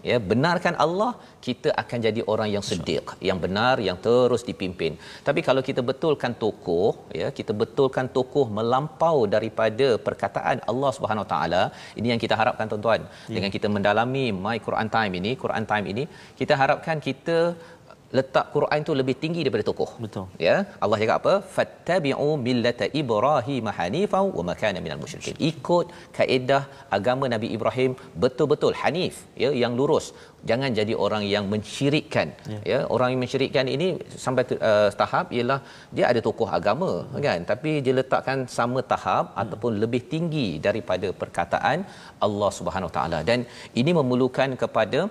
ya 0.09 0.17
benarkan 0.31 0.75
Allah 0.85 1.11
kita 1.45 1.69
akan 1.81 1.97
jadi 2.07 2.21
orang 2.33 2.49
yang 2.55 2.63
sedik 2.69 3.05
yang 3.29 3.39
benar 3.45 3.75
yang 3.87 3.97
terus 4.05 4.43
dipimpin. 4.49 4.93
Tapi 5.27 5.39
kalau 5.47 5.61
kita 5.69 5.81
betulkan 5.89 6.33
tokoh 6.43 6.91
ya 7.21 7.29
kita 7.39 7.53
betulkan 7.61 8.07
tokoh 8.17 8.45
melampau 8.57 9.17
daripada 9.35 9.87
perkataan 10.07 10.59
Allah 10.71 10.91
Subhanahu 10.97 11.27
taala 11.33 11.63
ini 11.99 12.07
yang 12.13 12.21
kita 12.25 12.37
harapkan 12.41 12.67
tuan-tuan. 12.73 13.01
Ya. 13.07 13.33
dengan 13.35 13.51
kita 13.55 13.67
mendalami 13.75 14.25
my 14.45 14.57
Quran 14.67 14.89
time 14.97 15.13
ini 15.21 15.31
Quran 15.43 15.65
time 15.71 15.85
ini 15.93 16.03
kita 16.39 16.53
harapkan 16.61 16.97
kita 17.07 17.37
letak 18.17 18.45
Quran 18.55 18.79
itu 18.83 18.93
lebih 18.99 19.15
tinggi 19.23 19.41
daripada 19.45 19.65
tokoh. 19.69 19.89
Betul. 20.03 20.25
Ya. 20.45 20.55
Allah 20.83 20.97
cakap 21.01 21.17
apa? 21.21 21.33
Fattabi'u 21.55 22.29
millata 22.45 22.85
Ibrahim 23.01 23.65
hanifan 23.79 24.25
wa 24.37 24.43
ma 24.47 24.53
kana 24.61 24.79
minal 24.85 25.01
musyrikin. 25.03 25.35
Ikut 25.51 25.87
kaedah 26.17 26.63
agama 26.97 27.27
Nabi 27.33 27.49
Ibrahim 27.57 27.93
betul-betul 28.23 28.73
hanif, 28.81 29.17
ya, 29.43 29.51
yang 29.63 29.75
lurus. 29.79 30.07
Jangan 30.49 30.71
jadi 30.79 30.93
orang 31.05 31.23
yang 31.33 31.45
mensyirikkan. 31.53 32.27
Ya, 32.53 32.59
ya 32.71 32.79
orang 32.95 33.09
yang 33.11 33.21
mensyirikkan 33.23 33.65
ini 33.75 33.87
sampai 34.25 34.43
uh, 34.69 34.89
tahap 35.01 35.27
ialah 35.37 35.59
dia 35.97 36.05
ada 36.11 36.19
tokoh 36.27 36.49
agama, 36.59 36.91
hmm. 37.03 37.21
kan? 37.27 37.39
Tapi 37.51 37.71
dia 37.85 37.95
letakkan 37.99 38.47
sama 38.57 38.79
tahap 38.93 39.25
hmm. 39.33 39.41
ataupun 39.43 39.71
lebih 39.83 40.01
tinggi 40.13 40.47
daripada 40.67 41.09
perkataan 41.21 41.83
Allah 42.27 42.51
Subhanahu 42.59 42.93
taala. 42.97 43.21
Dan 43.29 43.43
ini 43.81 43.91
memerlukan 43.99 44.51
kepada 44.63 45.01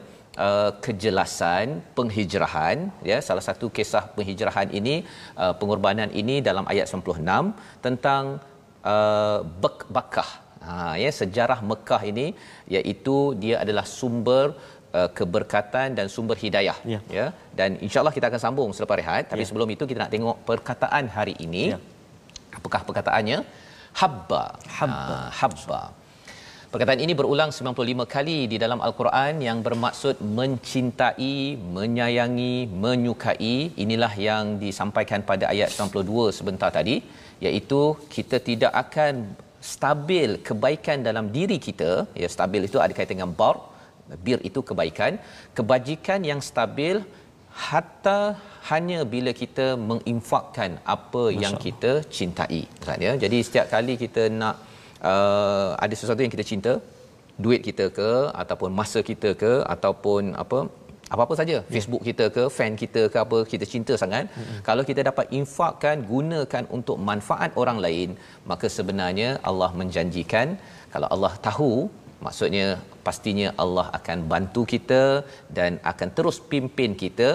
uh, 0.44 0.70
kejelasan 0.85 1.66
penghijrahan 1.96 2.79
ya 3.11 3.18
salah 3.29 3.44
satu 3.49 3.66
kisah 3.77 4.05
penghijrahan 4.16 4.70
ini 4.79 4.94
uh, 5.42 5.55
pengorbanan 5.61 6.12
ini 6.20 6.37
dalam 6.49 6.64
ayat 6.72 6.87
96 6.92 7.85
tentang 7.87 8.25
uh, 8.94 9.38
Bakah 9.96 10.31
ha 10.66 10.94
ya 11.03 11.11
sejarah 11.20 11.59
Mekah 11.70 12.03
ini 12.12 12.27
iaitu 12.77 13.16
dia 13.42 13.57
adalah 13.64 13.87
sumber 13.99 14.46
uh, 14.99 15.11
keberkatan 15.18 15.88
dan 15.99 16.07
sumber 16.16 16.37
hidayah 16.44 16.79
ya, 16.94 17.01
ya? 17.18 17.27
dan 17.59 17.81
insyaallah 17.87 18.14
kita 18.16 18.29
akan 18.31 18.42
sambung 18.46 18.70
selepas 18.77 18.99
rehat 19.03 19.25
tapi 19.33 19.44
ya. 19.44 19.49
sebelum 19.51 19.68
itu 19.77 19.85
kita 19.90 20.01
nak 20.05 20.12
tengok 20.16 20.37
perkataan 20.49 21.07
hari 21.18 21.37
ini. 21.46 21.64
Ya. 21.75 21.81
apakah 22.59 22.81
perkataannya? 22.88 23.38
Habba. 24.01 24.44
Habba. 24.77 25.16
Ha, 25.16 25.29
habba 25.40 25.81
Perkataan 26.77 27.03
ini 27.05 27.15
berulang 27.19 27.51
95 27.57 28.05
kali 28.15 28.39
di 28.53 28.57
dalam 28.62 28.81
Al-Quran 28.87 29.41
yang 29.45 29.59
bermaksud 29.67 30.17
mencintai, 30.39 31.37
menyayangi, 31.77 32.57
menyukai. 32.83 33.55
Inilah 33.85 34.11
yang 34.27 34.45
disampaikan 34.65 35.25
pada 35.31 35.45
ayat 35.53 35.73
92 35.73 36.37
sebentar 36.39 36.69
tadi, 36.79 36.97
iaitu 37.47 37.81
kita 38.17 38.37
tidak 38.49 38.73
akan 38.83 39.15
stabil 39.73 40.37
kebaikan 40.49 41.01
dalam 41.09 41.33
diri 41.37 41.57
kita. 41.69 41.91
Ya, 42.23 42.29
stabil 42.37 42.69
itu 42.69 42.77
ada 42.85 42.93
kaitan 42.99 43.15
dengan 43.17 43.33
bar. 43.41 43.57
Bir 44.27 44.39
itu 44.51 44.61
kebaikan. 44.61 45.17
Kebajikan 45.57 46.29
yang 46.31 46.45
stabil 46.51 47.01
hatta 47.69 48.21
hanya 48.71 49.01
bila 49.17 49.33
kita 49.43 49.81
menginfakkan 49.91 50.77
apa 50.97 51.25
Masya 51.25 51.43
yang 51.43 51.57
kita 51.67 51.93
cintai. 52.17 52.62
Maksudnya, 52.69 53.17
jadi 53.25 53.39
setiap 53.49 53.67
kali 53.73 53.97
kita 54.07 54.25
nak 54.43 54.57
uh, 55.13 55.69
ada 55.85 55.95
sesuatu 56.01 56.23
yang 56.25 56.35
kita 56.37 56.47
cinta 56.53 56.73
duit 57.45 57.61
kita 57.69 57.87
ke 57.99 58.11
ataupun 58.43 58.71
masa 58.81 59.01
kita 59.11 59.31
ke 59.43 59.53
ataupun 59.75 60.33
apa 60.43 60.59
apa-apa 61.15 61.35
saja 61.41 61.57
yeah. 61.59 61.69
Facebook 61.75 62.03
kita 62.09 62.25
ke 62.37 62.45
fan 62.57 62.73
kita 62.83 63.03
ke 63.13 63.19
apa 63.25 63.39
kita 63.53 63.67
cinta 63.73 63.95
sangat 64.03 64.25
mm-hmm. 64.27 64.61
kalau 64.69 64.83
kita 64.89 65.01
dapat 65.11 65.27
infakkan 65.39 66.03
gunakan 66.13 66.65
untuk 66.77 66.99
manfaat 67.11 67.51
orang 67.63 67.79
lain 67.85 68.11
maka 68.51 68.67
sebenarnya 68.77 69.31
Allah 69.51 69.71
menjanjikan 69.81 70.59
kalau 70.95 71.09
Allah 71.15 71.33
tahu 71.49 71.71
maksudnya 72.25 72.67
pastinya 73.07 73.49
Allah 73.63 73.87
akan 73.99 74.19
bantu 74.33 74.63
kita 74.73 75.03
dan 75.59 75.73
akan 75.93 76.09
terus 76.17 76.39
pimpin 76.53 76.93
kita 77.03 77.29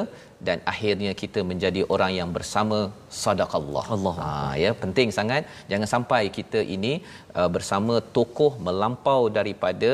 dan 0.47 0.57
akhirnya 0.71 1.11
kita 1.21 1.39
menjadi 1.49 1.81
orang 1.93 2.11
yang 2.19 2.29
bersama 2.37 2.79
sadaqallah. 3.23 3.85
Allah. 3.95 4.15
Ha 4.21 4.29
ya 4.63 4.71
penting 4.83 5.09
sangat 5.17 5.43
jangan 5.71 5.89
sampai 5.93 6.21
kita 6.37 6.61
ini 6.77 6.93
uh, 7.39 7.49
bersama 7.55 7.95
tokoh 8.17 8.51
melampau 8.67 9.21
daripada 9.37 9.91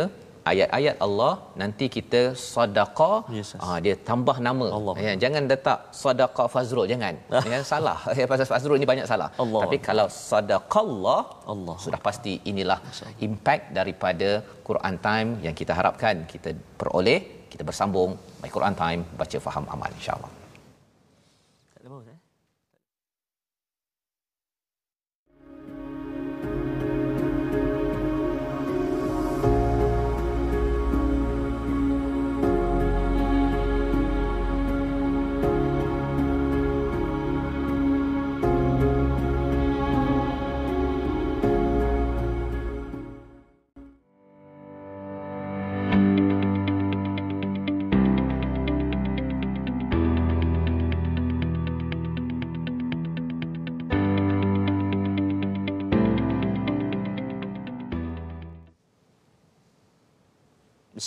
ayat-ayat 0.51 0.95
Allah 1.05 1.33
nanti 1.61 1.85
kita 1.95 2.21
sedekah 2.51 3.17
yes, 3.37 3.49
yes. 3.53 3.61
Ah, 3.67 3.77
dia 3.85 3.95
tambah 4.09 4.35
nama 4.47 4.67
Allah. 4.77 4.93
ya 5.05 5.13
jangan 5.23 5.43
letak 5.51 5.79
sedekah 6.01 6.47
fazrul 6.53 6.87
jangan 6.93 7.15
ya 7.53 7.59
salah 7.71 7.97
ya 8.19 8.27
pasal 8.31 8.47
fazrul 8.53 8.77
ini 8.79 8.87
banyak 8.93 9.07
salah 9.11 9.29
Allah. 9.43 9.61
tapi 9.65 9.79
kalau 9.89 10.07
sedekahlah 10.29 11.21
Allah 11.53 11.77
sudah 11.85 12.01
pasti 12.07 12.35
inilah 12.51 12.79
impact 13.27 13.65
daripada 13.79 14.29
Quran 14.69 14.97
time 15.09 15.29
yang 15.47 15.57
kita 15.61 15.75
harapkan 15.79 16.25
kita 16.33 16.51
peroleh 16.81 17.19
kita 17.53 17.63
bersambung 17.69 18.11
by 18.41 18.49
Quran 18.57 18.75
time 18.83 19.01
baca 19.21 19.37
faham 19.47 19.65
amal 19.75 19.91
insyaallah 19.99 20.31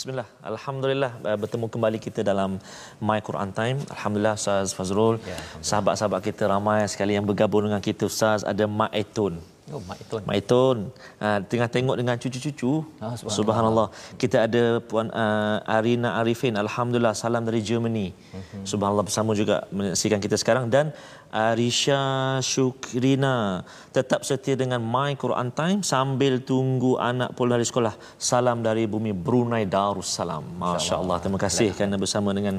Bismillah. 0.01 0.25
Alhamdulillah 0.41 1.13
uh, 1.29 1.37
bertemu 1.37 1.67
kembali 1.69 1.99
kita 2.01 2.25
dalam 2.25 2.57
My 3.05 3.21
Quran 3.21 3.51
Time. 3.53 3.85
Alhamdulillah 3.95 4.33
Ustaz 4.41 4.73
Fazrul. 4.73 5.21
Ya, 5.21 5.37
Sahabat-sahabat 5.61 6.25
kita 6.25 6.49
ramai 6.49 6.89
sekali 6.89 7.13
yang 7.21 7.29
bergabung 7.29 7.69
dengan 7.69 7.85
kita 7.85 8.09
Ustaz. 8.09 8.41
Ada 8.41 8.65
Mak 8.65 8.97
Etun. 8.97 9.37
Oh. 9.71 9.81
Mak 10.27 10.37
Etun. 10.37 10.91
Uh, 11.23 11.39
tengah 11.47 11.69
tengok 11.71 11.97
dengan 12.01 12.19
cucu-cucu. 12.19 12.83
Oh, 12.83 13.15
subhanallah. 13.15 13.37
subhanallah. 13.39 13.89
Kita 14.19 14.51
ada 14.51 14.83
Puan 14.83 15.09
uh, 15.15 15.63
Arina 15.63 16.19
Arifin. 16.19 16.59
Alhamdulillah 16.59 17.15
salam 17.15 17.47
dari 17.47 17.63
Germany. 17.63 18.11
Uh-huh. 18.11 18.67
Subhanallah 18.67 19.07
bersama 19.07 19.31
juga 19.39 19.71
menyaksikan 19.71 20.19
kita 20.19 20.35
sekarang 20.35 20.67
dan 20.75 20.91
Arisha 21.31 22.43
Syukrina 22.43 23.63
tetap 23.95 24.27
setia 24.27 24.59
dengan 24.59 24.83
My 24.83 25.15
Quran 25.15 25.55
Time 25.55 25.87
sambil 25.87 26.43
tunggu 26.43 26.99
anak 26.99 27.39
pulang 27.39 27.63
dari 27.63 27.67
sekolah. 27.71 27.95
Salam 28.19 28.67
dari 28.67 28.91
bumi 28.91 29.15
Brunei 29.15 29.71
Darussalam. 29.71 30.43
Masya-Allah. 30.59 31.23
Terima 31.23 31.39
kasih 31.39 31.71
kerana 31.79 31.95
bersama 31.95 32.35
dengan 32.35 32.59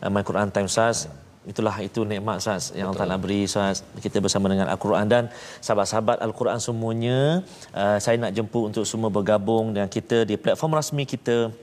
uh, 0.00 0.08
My 0.08 0.24
Quran 0.24 0.48
Time 0.48 0.64
Ustaz. 0.64 1.27
Itulah 1.46 1.76
itu 1.84 2.02
nikmat 2.02 2.42
Ustaz 2.42 2.74
yang 2.74 2.90
Allah 2.90 3.04
Taala 3.04 3.16
beri 3.20 3.46
Ustaz. 3.46 3.86
Kita 4.02 4.18
bersama 4.18 4.50
dengan 4.50 4.66
Al-Quran 4.72 5.06
dan 5.06 5.24
sahabat-sahabat 5.62 6.18
Al-Quran 6.18 6.58
semuanya. 6.58 7.46
Uh, 7.70 7.98
saya 8.02 8.18
nak 8.18 8.34
jemput 8.34 8.74
untuk 8.74 8.82
semua 8.82 9.12
bergabung 9.12 9.70
dengan 9.70 9.86
kita 9.86 10.26
di 10.26 10.34
platform 10.34 10.74
rasmi 10.74 11.06
kita 11.06 11.54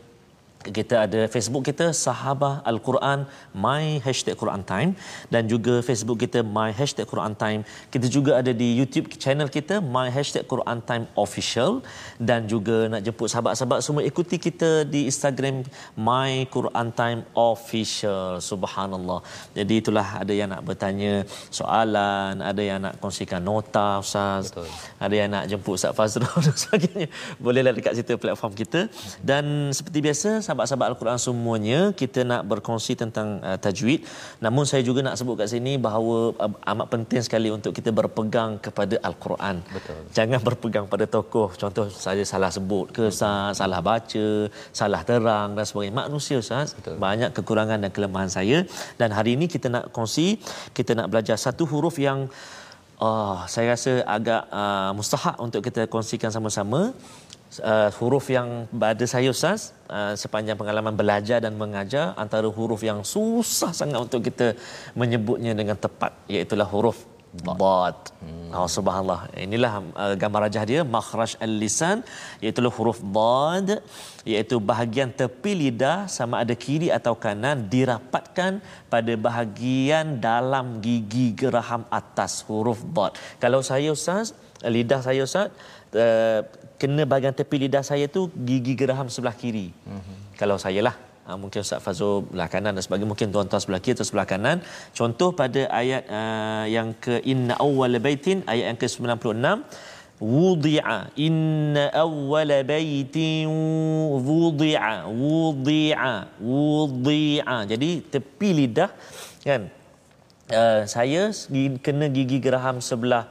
kita 0.77 1.05
ada 1.05 1.21
Facebook 1.33 1.63
kita 1.69 1.93
Sahabah 1.93 2.61
Al-Quran 2.69 3.25
My 3.65 4.01
Hashtag 4.05 4.35
Quran 4.41 4.61
Time. 4.71 4.91
Dan 5.33 5.49
juga 5.51 5.81
Facebook 5.85 6.17
kita 6.23 6.41
My 6.41 6.69
Hashtag 6.79 7.07
Quran 7.11 7.33
Time. 7.43 7.61
Kita 7.93 8.07
juga 8.15 8.41
ada 8.41 8.51
di 8.53 8.69
YouTube 8.79 9.07
channel 9.23 9.49
kita 9.57 9.83
My 9.95 10.07
Hashtag 10.15 10.45
Quran 10.53 10.79
Time 10.89 11.05
Official. 11.13 11.81
Dan 12.17 12.49
juga 12.53 12.89
nak 12.91 13.01
jemput 13.05 13.27
sahabat-sahabat 13.33 13.79
semua 13.85 14.01
ikuti 14.05 14.37
kita 14.47 14.87
di 14.87 15.05
Instagram 15.11 15.65
My 15.97 16.47
Quran 16.55 16.87
Time 16.95 17.21
Official. 17.33 18.39
Subhanallah. 18.39 19.19
Jadi 19.57 19.73
itulah 19.81 20.07
ada 20.21 20.33
yang 20.33 20.49
nak 20.53 20.63
bertanya 20.65 21.25
soalan 21.49 22.41
ada 22.41 22.61
yang 22.61 22.79
nak 22.85 22.95
kongsikan 23.01 23.41
nota 23.41 23.99
Ustaz. 24.05 24.49
Betul. 24.49 24.69
ada 25.05 25.15
yang 25.15 25.29
nak 25.33 25.43
jemput 25.51 25.75
Ustaz 25.77 25.93
Fazrul 25.97 26.39
dan 26.45 26.55
sebagainya. 26.55 27.07
Bolehlah 27.41 27.73
dekat 27.77 27.93
situ 27.97 28.15
platform 28.17 28.53
kita. 28.53 28.79
Dan 29.21 29.73
seperti 29.73 29.99
biasa 30.05 30.29
sahabat-sahabat 30.55 30.87
Al-Quran 30.95 31.19
semuanya 31.19 31.79
kita 31.91 32.23
nak 32.23 32.41
berkongsi 32.47 32.95
tentang 32.95 33.43
uh, 33.43 33.59
tajwid. 33.59 34.07
Namun 34.39 34.63
saya 34.63 34.81
juga 34.87 35.03
nak 35.03 35.19
sebut 35.19 35.35
kat 35.35 35.51
sini 35.51 35.75
bahawa 35.75 36.31
uh, 36.39 36.71
amat 36.71 36.87
penting 36.87 37.21
sekali 37.27 37.51
untuk 37.51 37.75
kita 37.75 37.91
berpegang 37.91 38.55
kepada 38.63 38.95
Al-Quran. 39.03 39.59
Betul. 39.75 39.99
Jangan 40.15 40.39
berpegang 40.47 40.85
pada 40.87 41.05
tokoh. 41.15 41.51
Contoh 41.59 41.91
saya 41.91 42.23
salah 42.23 42.51
sebut 42.57 42.95
ke 42.95 43.11
Ustaz 43.11 43.59
salah 43.59 43.83
baca 43.83 44.27
salah 44.71 45.01
terang 45.03 45.59
dan 45.59 45.65
sebagainya. 45.67 46.07
Manusia 46.07 46.39
Ustaz 46.39 46.71
betul. 46.79 46.95
banyak 47.05 47.35
kekurangan 47.35 47.83
dan 47.83 47.91
kelemahan 47.91 48.31
saya. 48.31 48.63
Dan 48.95 49.11
hari 49.11 49.35
ini 49.35 49.51
kita 49.51 49.67
nak 49.67 49.91
kongsi 49.91 50.39
kita 50.71 50.95
nak 50.95 51.11
belajar 51.11 51.35
satu 51.35 51.67
huruf 51.67 51.99
yang 51.99 52.31
Oh, 52.95 53.43
saya 53.51 53.75
rasa 53.75 54.07
agak 54.07 54.47
uh, 54.47 54.95
mustahak 54.95 55.35
untuk 55.43 55.59
kita 55.67 55.83
kongsikan 55.91 56.31
sama-sama 56.31 56.95
uh, 57.61 57.89
huruf 57.99 58.25
yang 58.33 58.67
pada 58.83 59.05
saya 59.13 59.29
Ustaz 59.35 59.73
uh, 59.87 60.13
sepanjang 60.17 60.57
pengalaman 60.59 60.95
belajar 61.01 61.37
dan 61.45 61.53
mengajar 61.55 62.05
antara 62.23 62.47
huruf 62.57 62.81
yang 62.83 63.01
susah 63.01 63.71
sangat 63.71 63.99
untuk 64.05 64.21
kita 64.27 64.47
menyebutnya 64.95 65.53
dengan 65.53 65.77
tepat 65.77 66.11
iaitu 66.27 66.55
huruf 66.73 67.15
Bad. 67.43 68.15
Hmm. 68.23 68.51
Oh, 68.55 68.69
subhanallah. 68.75 69.27
Inilah 69.35 69.83
uh, 69.91 70.15
gambar 70.15 70.47
rajah 70.47 70.63
dia 70.63 70.81
makhraj 70.87 71.35
al-lisan 71.45 71.99
iaitu 72.39 72.63
huruf 72.71 73.03
bad 73.03 73.83
iaitu 74.23 74.55
bahagian 74.63 75.11
tepi 75.11 75.51
lidah 75.51 76.07
sama 76.07 76.39
ada 76.43 76.55
kiri 76.55 76.87
atau 76.97 77.13
kanan 77.19 77.67
dirapatkan 77.67 78.63
pada 78.87 79.13
bahagian 79.19 80.23
dalam 80.23 80.79
gigi 80.79 81.35
geraham 81.35 81.83
atas 81.91 82.39
huruf 82.47 82.79
bad. 82.95 83.19
Kalau 83.43 83.59
saya 83.59 83.91
ustaz, 83.91 84.31
lidah 84.63 85.03
saya 85.03 85.27
ustaz 85.27 85.51
uh, 85.91 86.41
kena 86.81 87.03
bahagian 87.07 87.35
tepi 87.39 87.55
lidah 87.65 87.83
saya 87.83 88.05
tu 88.15 88.27
gigi 88.49 88.73
geraham 88.75 89.07
sebelah 89.15 89.35
kiri. 89.41 89.67
Mm-hmm. 89.71 90.17
Kalau 90.39 90.57
saya 90.59 90.81
lah 90.87 90.95
uh, 91.27 91.37
mungkin 91.41 91.65
Ustaz 91.65 91.81
Fazul 91.85 92.27
belah 92.29 92.49
kanan 92.51 92.75
dan 92.75 92.83
sebagainya 92.85 93.09
mungkin 93.11 93.27
tuan-tuan 93.33 93.61
sebelah 93.63 93.81
kiri 93.83 93.95
atau 93.97 94.07
sebelah 94.07 94.27
kanan. 94.27 94.57
Contoh 94.91 95.29
pada 95.41 95.61
ayat 95.81 96.03
uh, 96.07 96.65
yang 96.69 96.91
ke 96.97 97.23
inna 97.25 97.55
awwal 97.57 97.95
baitin 98.07 98.45
ayat 98.51 98.65
yang 98.73 98.79
ke-96 98.79 99.45
wudi'a 100.19 101.11
inna 101.19 101.91
awwala 101.91 102.63
baitin 102.63 103.51
wudi'a 104.27 105.11
wudi'a 105.11 106.13
wudi'a 106.39 107.57
jadi 107.67 107.89
tepi 108.13 108.49
lidah 108.63 108.91
kan 109.43 109.67
uh, 110.55 110.81
saya 110.87 111.35
kena 111.83 112.07
gigi 112.07 112.39
geraham 112.39 112.79
sebelah 112.79 113.27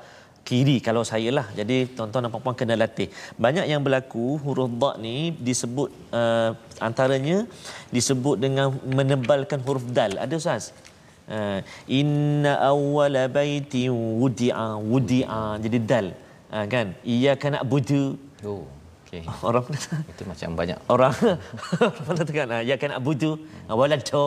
kiri 0.48 0.76
kalau 0.86 1.02
saya 1.10 1.30
lah. 1.38 1.46
Jadi 1.58 1.76
tuan-tuan 1.96 2.24
dan 2.26 2.30
puan-puan 2.34 2.56
kena 2.60 2.76
latih. 2.82 3.08
Banyak 3.44 3.66
yang 3.72 3.80
berlaku 3.86 4.26
huruf 4.44 4.70
dha 4.82 4.90
ni 5.04 5.16
disebut 5.48 5.88
uh, 6.20 6.50
antaranya 6.88 7.38
disebut 7.96 8.36
dengan 8.44 8.76
menebalkan 8.98 9.60
huruf 9.66 9.86
dal. 9.98 10.14
Ada 10.24 10.36
ustaz? 10.42 10.64
Uh, 11.24 11.64
inna 11.88 12.52
awwala 12.70 13.24
baiti 13.36 13.88
wudi'a 14.20 14.68
wudi'a 14.92 15.42
jadi 15.64 15.78
dal. 15.90 16.08
Uh, 16.54 16.64
kan? 16.68 16.86
Iyyaka 17.02 17.48
na'budu. 17.56 18.04
Oh. 18.44 18.64
Okay. 19.14 19.22
Orang 19.46 19.64
itu 20.10 20.22
macam 20.26 20.48
banyak 20.58 20.78
orang 20.90 21.14
orang 21.78 22.02
mana 22.06 22.22
tekan 22.26 22.50
ya 22.66 22.74
kan 22.74 22.90
abudu 22.98 23.38
walado 23.70 24.26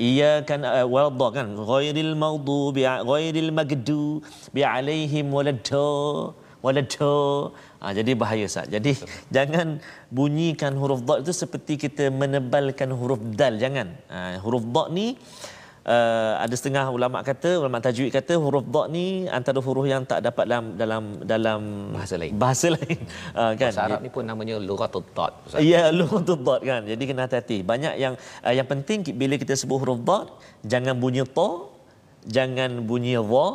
iya 0.00 0.40
kan 0.48 0.64
walad 0.88 1.20
kan. 1.36 1.46
Ghairil 1.70 2.12
maghdubi 2.16 2.82
ghairil 3.10 3.52
magdu 3.52 4.24
bi 4.54 4.64
alaihim 4.64 5.28
walado 5.36 6.32
walado 6.64 7.52
ha, 7.76 7.92
jadi 7.92 8.16
bahaya 8.16 8.48
sah 8.48 8.64
jadi 8.64 8.96
Betul. 8.96 9.08
jangan 9.36 9.68
bunyikan 10.08 10.72
huruf 10.80 11.04
dha 11.04 11.20
itu 11.20 11.32
seperti 11.36 11.76
kita 11.76 12.08
menebalkan 12.08 12.88
huruf 12.96 13.20
dal. 13.40 13.60
Jangan. 13.60 13.88
Ha, 14.08 14.40
huruf 14.40 14.64
dha 14.64 14.84
ni 14.96 15.06
uh, 15.84 16.32
ada 16.44 16.54
setengah 16.60 16.84
ulama 16.96 17.20
kata 17.28 17.60
ulama 17.60 17.78
tajwid 17.84 18.10
kata 18.16 18.34
huruf 18.44 18.64
dha 18.74 18.82
ni 18.94 19.28
antara 19.38 19.60
huruf 19.66 19.86
yang 19.92 20.02
tak 20.10 20.20
dapat 20.26 20.44
dalam 20.48 20.64
dalam 20.80 21.02
dalam 21.32 21.60
bahasa 21.96 22.14
lain. 22.20 22.32
bahasa 22.36 22.66
lain. 22.76 22.98
Uh, 23.36 23.52
kan? 23.60 23.70
Bahasa 23.70 23.84
Arab 23.86 24.00
ni 24.04 24.10
pun 24.16 24.24
namanya 24.24 24.56
lughatul 24.68 25.04
dad 25.16 25.32
ya 25.60 25.82
lughatul 25.98 26.40
dad 26.40 26.60
kan? 26.70 26.82
Jadi 26.92 27.02
kena 27.08 27.28
hati-hati. 27.28 27.58
Banyak 27.62 27.94
yang 28.00 28.14
uh, 28.46 28.54
yang 28.58 28.68
penting 28.72 29.04
bila 29.14 29.36
kita 29.36 29.54
sebut 29.54 29.78
huruf 29.84 30.00
dha 30.08 30.18
jangan 30.72 30.96
bunyi 30.96 31.24
ta 31.38 31.48
jangan 32.36 32.82
bunyi 32.88 33.16
dha 33.20 33.46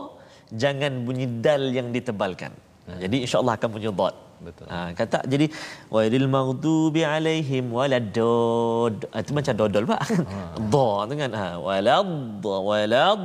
jangan 0.64 0.94
bunyi 1.06 1.26
dal 1.46 1.64
yang 1.78 1.90
ditebalkan. 1.94 2.54
Hmm. 2.90 2.98
jadi 3.06 3.18
insyaallah 3.26 3.54
akan 3.58 3.70
bunyi 3.70 3.90
dad 3.94 4.29
Betul. 4.48 4.68
Ha, 4.72 4.78
kata 5.00 5.18
jadi 5.34 5.46
wailil 5.94 6.28
maghdubi 6.36 7.02
alaihim 7.04 7.66
waladdad. 7.78 8.96
Ha, 9.12 9.24
itu 9.24 9.32
macam 9.38 9.54
dodol 9.62 9.84
pak. 9.92 10.02
Ha. 10.08 10.40
Dha 10.74 10.90
tu 11.10 11.14
kan. 11.22 11.32
Ha, 11.40 11.48
walad 11.68 12.44
walad 12.70 13.24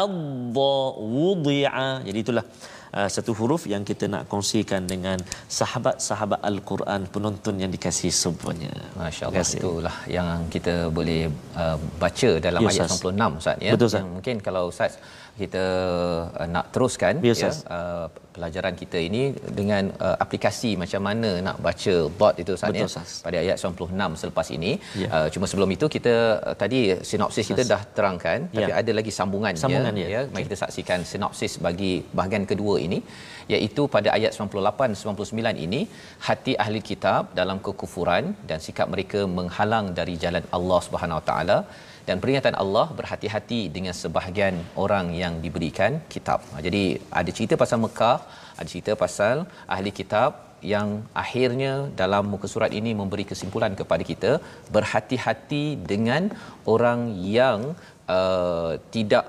adha 0.00 0.74
wudi'a. 1.16 1.88
Jadi 2.08 2.18
itulah 2.24 2.44
uh, 2.96 3.08
satu 3.14 3.32
huruf 3.38 3.62
yang 3.72 3.82
kita 3.90 4.04
nak 4.14 4.22
kongsikan 4.32 4.88
dengan 4.92 5.18
sahabat-sahabat 5.58 6.40
Al-Quran 6.50 7.00
penonton 7.14 7.54
yang 7.62 7.70
dikasihi 7.76 8.14
semuanya. 8.22 8.72
Masya-Allah 8.96 9.46
itulah 9.60 9.96
yang 10.16 10.48
kita 10.54 10.74
boleh 10.98 11.20
uh, 11.62 11.76
baca 12.02 12.30
dalam 12.46 12.60
ya, 12.64 12.70
ayat 12.72 12.88
96 12.88 13.40
Ustaz 13.40 13.56
ya. 13.66 13.72
Betul, 13.76 13.88
Ustaz. 13.90 14.00
Yang 14.00 14.12
mungkin 14.16 14.36
kalau 14.46 14.62
Ustaz 14.72 14.92
kita 15.40 15.64
uh, 16.40 16.48
nak 16.54 16.66
teruskan 16.74 17.14
yes, 17.28 17.40
ya 17.44 17.50
uh, 17.76 18.06
pelajaran 18.36 18.74
kita 18.80 18.98
ini 19.08 19.22
dengan 19.58 19.84
uh, 20.06 20.16
aplikasi 20.24 20.70
macam 20.82 21.02
mana 21.08 21.30
nak 21.46 21.56
baca 21.66 21.94
bot 22.20 22.34
itu 22.42 22.54
sahaja 22.62 22.84
ya, 22.84 23.02
pada 23.26 23.36
ayat 23.44 23.56
96 23.62 24.20
selepas 24.22 24.46
ini. 24.56 24.72
Yeah. 25.02 25.10
uh, 25.16 25.28
cuma 25.34 25.46
sebelum 25.50 25.70
itu 25.76 25.86
kita 25.96 26.14
uh, 26.48 26.56
tadi 26.62 26.80
sinopsis 27.10 27.48
kita 27.52 27.64
dah 27.72 27.82
terangkan 27.96 28.38
yeah. 28.48 28.56
tapi 28.56 28.72
ada 28.80 28.92
lagi 28.98 29.12
sambungannya 29.18 29.62
Sambungan, 29.64 30.02
ya, 30.02 30.08
ya. 30.16 30.22
mari 30.34 30.44
kita 30.48 30.58
saksikan 30.64 31.00
sinopsis 31.12 31.54
bagi 31.66 31.92
bahagian 32.18 32.46
kedua 32.52 32.76
ini 32.86 33.00
iaitu 33.54 33.82
pada 33.96 34.08
ayat 34.16 34.32
98 34.34 35.00
99 35.00 35.66
ini 35.66 35.80
hati 36.28 36.52
ahli 36.64 36.80
kitab 36.90 37.22
dalam 37.40 37.58
kekufuran 37.66 38.24
dan 38.48 38.58
sikap 38.66 38.88
mereka 38.94 39.20
menghalang 39.38 39.88
dari 39.98 40.14
jalan 40.24 40.44
Allah 40.58 40.80
Subhanahu 40.86 41.20
Wa 41.20 41.26
Taala 41.30 41.58
dan 42.08 42.16
peringatan 42.22 42.54
Allah 42.62 42.86
berhati-hati 42.98 43.60
dengan 43.76 43.94
sebahagian 44.00 44.56
orang 44.84 45.06
yang 45.22 45.34
diberikan 45.44 45.92
kitab. 46.14 46.40
Ha, 46.52 46.62
jadi 46.66 46.82
ada 47.20 47.30
cerita 47.36 47.54
pasal 47.62 47.78
Mekah, 47.84 48.18
ada 48.58 48.68
cerita 48.72 48.92
pasal 49.04 49.36
ahli 49.76 49.92
kitab 50.00 50.30
yang 50.72 50.88
akhirnya 51.22 51.72
dalam 52.00 52.24
muka 52.32 52.48
surat 52.52 52.72
ini 52.78 52.90
memberi 53.00 53.24
kesimpulan 53.30 53.72
kepada 53.80 54.04
kita 54.10 54.32
berhati-hati 54.76 55.64
dengan 55.92 56.22
orang 56.74 57.00
yang 57.38 57.60
uh, 58.16 58.72
tidak 58.94 59.24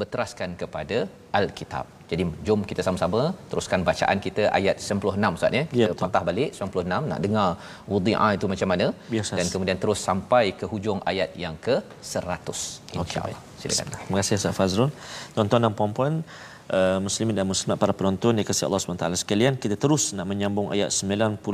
berteraskan 0.00 0.50
kepada 0.62 0.98
al-kitab. 1.38 1.86
Jadi 2.10 2.22
jom 2.46 2.60
kita 2.70 2.80
sama-sama 2.86 3.20
teruskan 3.50 3.80
bacaan 3.88 4.18
kita 4.26 4.42
ayat 4.58 4.76
96 4.78 5.38
Ustaz 5.38 5.58
ya. 5.58 5.64
Kita 5.72 5.82
ya, 5.82 5.98
patah 6.02 6.22
balik 6.28 6.50
96 6.54 7.10
nak 7.10 7.20
dengar 7.24 7.48
wudhi'a 7.92 8.28
itu 8.38 8.46
macam 8.52 8.68
mana 8.72 8.86
Biasa. 9.14 9.32
dan 9.38 9.46
kemudian 9.52 9.78
terus 9.82 10.00
sampai 10.08 10.44
ke 10.58 10.64
hujung 10.72 11.00
ayat 11.12 11.30
yang 11.44 11.56
ke 11.66 11.76
100 12.02 13.00
insyaallah. 13.00 13.40
Okay, 13.42 13.62
Silakan. 13.62 13.86
Terima 13.94 14.16
kasih 14.20 14.34
Ustaz 14.40 14.54
Fazrul. 14.58 14.90
Tuan-tuan 15.34 15.66
dan 15.66 15.74
puan-puan 15.80 16.14
Uh, 16.66 16.98
muslimin 16.98 17.30
dan 17.38 17.46
muslimat 17.46 17.78
para 17.78 17.94
penonton 17.98 18.34
yang 18.34 18.42
kasih 18.48 18.66
Allah 18.66 18.82
SWT 18.82 19.22
sekalian 19.22 19.54
kita 19.54 19.78
terus 19.78 20.10
nak 20.18 20.26
menyambung 20.26 20.66
ayat 20.74 20.90
96 20.90 21.46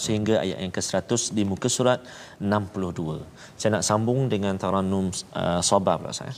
sehingga 0.00 0.34
ayat 0.40 0.58
yang 0.64 0.72
ke-100 0.72 1.36
di 1.36 1.44
muka 1.44 1.68
surat 1.68 2.00
62 2.40 3.20
saya 3.60 3.70
nak 3.76 3.84
sambung 3.84 4.32
dengan 4.32 4.56
taranum 4.56 5.12
uh, 5.36 5.60
sabar 5.60 6.00
pula 6.00 6.16
saya 6.16 6.32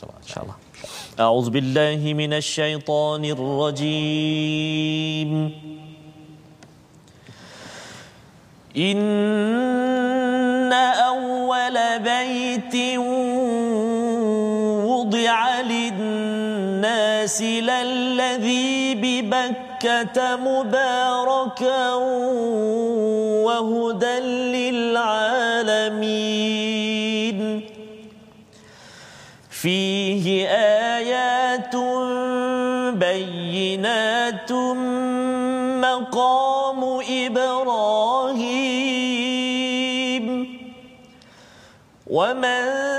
أعوذ 1.20 1.50
بالله 1.50 2.14
من 2.14 2.32
الشيطان 2.32 3.24
الرجيم. 3.24 4.50
إن 8.76 10.72
أول 10.72 11.98
بيت 11.98 12.98
وضع 14.86 15.60
للناس 15.60 17.42
للذي 17.42 18.94
ببكة 18.94 20.36
مباركا 20.36 21.94
وهدى 23.44 24.18
للعالمين. 24.54 25.68
فيه 29.62 30.46
آيات 30.48 31.76
بينات 32.94 34.52
مقام 35.82 36.80
إبراهيم. 37.10 38.28
ومن 42.06 42.97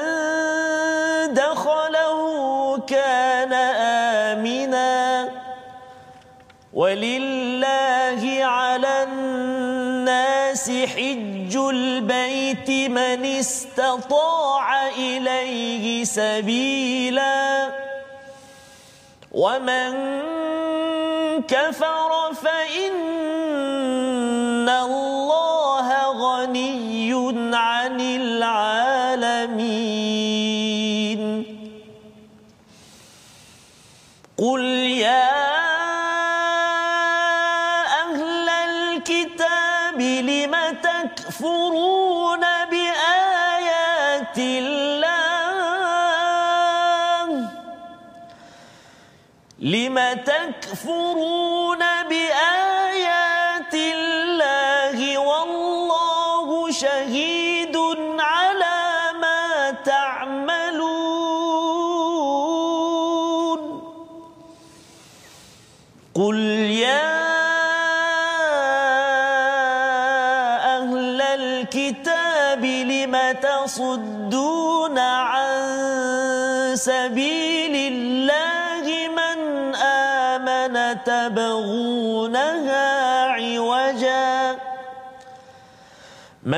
الناس 10.49 10.69
حج 10.69 11.55
البيت 11.55 12.69
من 12.89 13.25
استطاع 13.25 14.87
إليه 14.87 16.03
سبيلا. 16.03 17.69
ومن 19.31 20.21
كفر 21.47 22.33
فإن 22.33 22.89
الله 24.69 25.87
غني 26.11 27.13
عن 27.55 28.01
العالمين. 28.01 29.59
قل 34.37 34.78
تكفرون 41.39 42.43
بآيات 42.71 44.37
الله. 44.37 45.09
لم 49.59 49.99
تكفرون 50.13 51.48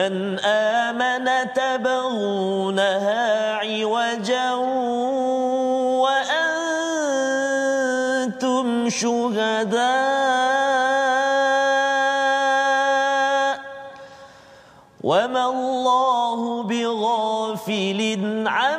من 0.01 0.39
آمن 0.39 1.53
تبغونها 1.53 3.25
عوجا 3.55 4.53
وأنتم 7.21 8.65
شهداء 8.89 9.81
وما 15.03 15.45
الله 15.45 16.63
بغافل 16.63 18.01
عما 18.47 18.70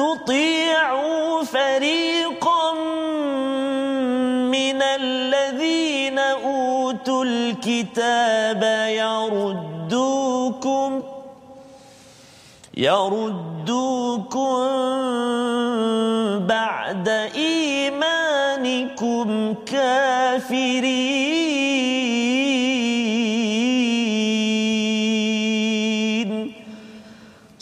تطيعوا 0.00 1.44
فريقا 1.44 2.72
من 4.48 4.82
الذين 4.82 6.18
أوتوا 6.18 7.24
الكتاب 7.24 8.62
يردوكم 8.88 11.02
يردوكم 12.76 14.60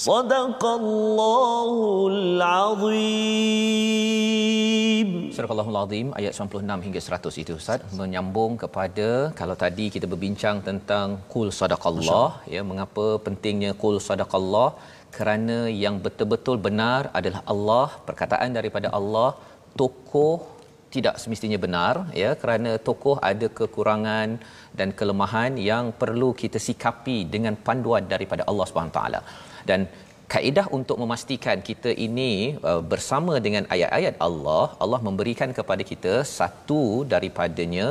صدق 0.08 0.62
الله 0.80 1.72
العظيم 2.14 3.94
Surah 5.36 5.50
Allahul 5.54 5.78
Azim 5.82 6.08
ayat 6.20 6.34
96 6.46 6.86
hingga 6.86 7.02
100 7.06 7.42
itu 7.44 7.54
Ustaz 7.62 7.80
menyambung 8.00 8.54
kepada 8.64 9.08
kalau 9.40 9.56
tadi 9.64 9.86
kita 9.96 10.06
berbincang 10.12 10.58
tentang 10.68 11.08
kul 11.34 11.48
sadaqallah 11.60 12.30
ya 12.56 12.62
mengapa 12.72 13.06
pentingnya 13.26 13.72
kul 13.84 13.98
sadaqallah 14.08 14.70
kerana 15.18 15.58
yang 15.84 15.96
betul-betul 16.06 16.58
benar 16.68 17.02
adalah 17.20 17.42
Allah 17.54 17.88
perkataan 18.10 18.52
daripada 18.60 18.90
Allah 19.00 19.30
tokoh 19.82 20.36
tidak 20.96 21.16
semestinya 21.22 21.60
benar 21.66 21.94
ya 22.24 22.32
kerana 22.42 22.72
tokoh 22.88 23.16
ada 23.32 23.48
kekurangan 23.60 24.30
dan 24.80 24.90
kelemahan 25.00 25.54
yang 25.70 25.86
perlu 26.04 26.30
kita 26.42 26.62
sikapi 26.68 27.18
dengan 27.36 27.56
panduan 27.68 28.06
daripada 28.14 28.46
Allah 28.52 28.68
Subhanahu 28.70 28.98
taala 29.00 29.22
dan 29.69 29.81
kaedah 30.33 30.67
untuk 30.79 30.97
memastikan 31.03 31.59
kita 31.69 31.91
ini 32.07 32.33
uh, 32.71 32.83
bersama 32.93 33.35
dengan 33.47 33.65
ayat-ayat 33.75 34.15
Allah 34.27 34.65
Allah 34.85 35.01
memberikan 35.09 35.51
kepada 35.59 35.83
kita 35.91 36.15
satu 36.39 36.83
daripadanya 37.13 37.87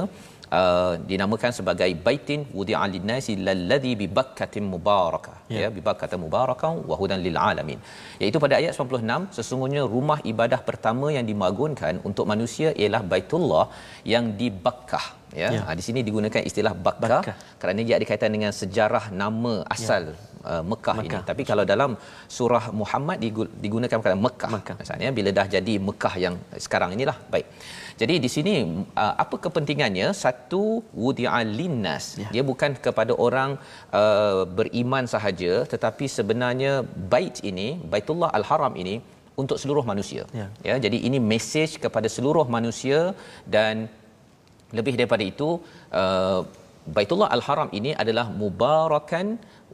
uh, 0.60 0.94
dinamakan 1.10 1.52
sebagai 1.58 1.90
baitin 2.06 2.42
wudi'a 2.58 2.86
lin-nasi 2.94 3.34
lalladhi 3.48 3.92
bi 4.02 4.08
bakkatin 4.18 4.66
mubarakah 4.74 5.38
ya, 5.56 5.60
ya 5.64 5.70
bi 5.76 5.82
bakkatin 5.88 6.22
mubarakah 6.26 6.72
wa 6.90 6.96
hudan 7.02 7.22
lil 7.26 7.38
alamin 7.50 7.80
iaitu 8.22 8.40
pada 8.46 8.56
ayat 8.62 8.74
96 8.76 9.38
sesungguhnya 9.38 9.84
rumah 9.96 10.20
ibadah 10.32 10.62
pertama 10.70 11.10
yang 11.18 11.28
dimagunkan 11.32 12.02
untuk 12.10 12.28
manusia 12.34 12.72
ialah 12.82 13.04
baitullah 13.14 13.66
yang 14.14 14.26
di 14.40 14.50
Bakkah 14.66 15.06
ya, 15.42 15.50
ya. 15.56 15.62
Ha, 15.68 15.76
di 15.80 15.84
sini 15.88 16.00
digunakan 16.08 16.42
istilah 16.50 16.74
Bakkah, 16.88 17.22
Bakkah 17.22 17.36
kerana 17.62 17.80
dia 17.88 17.96
ada 18.00 18.06
kaitan 18.10 18.34
dengan 18.38 18.52
sejarah 18.62 19.06
nama 19.22 19.54
asal 19.76 20.06
ya. 20.14 20.26
Uh, 20.48 20.64
Mekah, 20.72 20.96
Mekah 20.96 21.20
ini. 21.20 21.28
Tapi 21.30 21.44
kalau 21.50 21.64
dalam 21.72 21.92
surah 22.36 22.66
Muhammad 22.82 23.18
digunakan 23.64 23.98
kata 24.00 24.16
Mekah. 24.16 24.52
Mekah. 24.56 24.76
Maksudnya 24.80 25.12
bila 25.18 25.30
dah 25.40 25.44
jadi 25.56 25.74
Mekah 25.88 26.14
yang 26.24 26.36
sekarang 26.66 26.96
inilah. 26.96 27.18
Baik. 27.34 27.48
Jadi 28.02 28.16
di 28.26 28.30
sini 28.36 28.56
uh, 29.04 29.14
apa 29.24 29.36
kepentingannya? 29.46 30.08
Satu 30.24 30.64
wudi'a 31.04 31.42
linnas. 31.60 32.06
Ya. 32.22 32.30
Dia 32.36 32.44
bukan 32.52 32.72
kepada 32.88 33.14
orang 33.28 33.52
uh, 34.00 34.44
beriman 34.58 35.06
sahaja 35.14 35.54
tetapi 35.74 36.06
sebenarnya 36.18 36.74
bait 37.14 37.38
ini, 37.52 37.70
Baitullah 37.94 38.30
Al-Haram 38.40 38.76
ini 38.84 38.96
untuk 39.42 39.58
seluruh 39.62 39.86
manusia. 39.92 40.24
Ya. 40.40 40.48
ya. 40.70 40.76
Jadi 40.86 41.00
ini 41.10 41.20
mesej 41.32 41.72
kepada 41.86 42.08
seluruh 42.16 42.46
manusia 42.58 43.00
dan 43.56 43.90
lebih 44.78 44.94
daripada 45.00 45.24
itu 45.34 45.50
uh, 46.02 46.42
Baitullah 46.96 47.30
Al-Haram 47.36 47.70
ini 47.80 47.92
adalah 48.04 48.26
mubarakan 48.42 49.28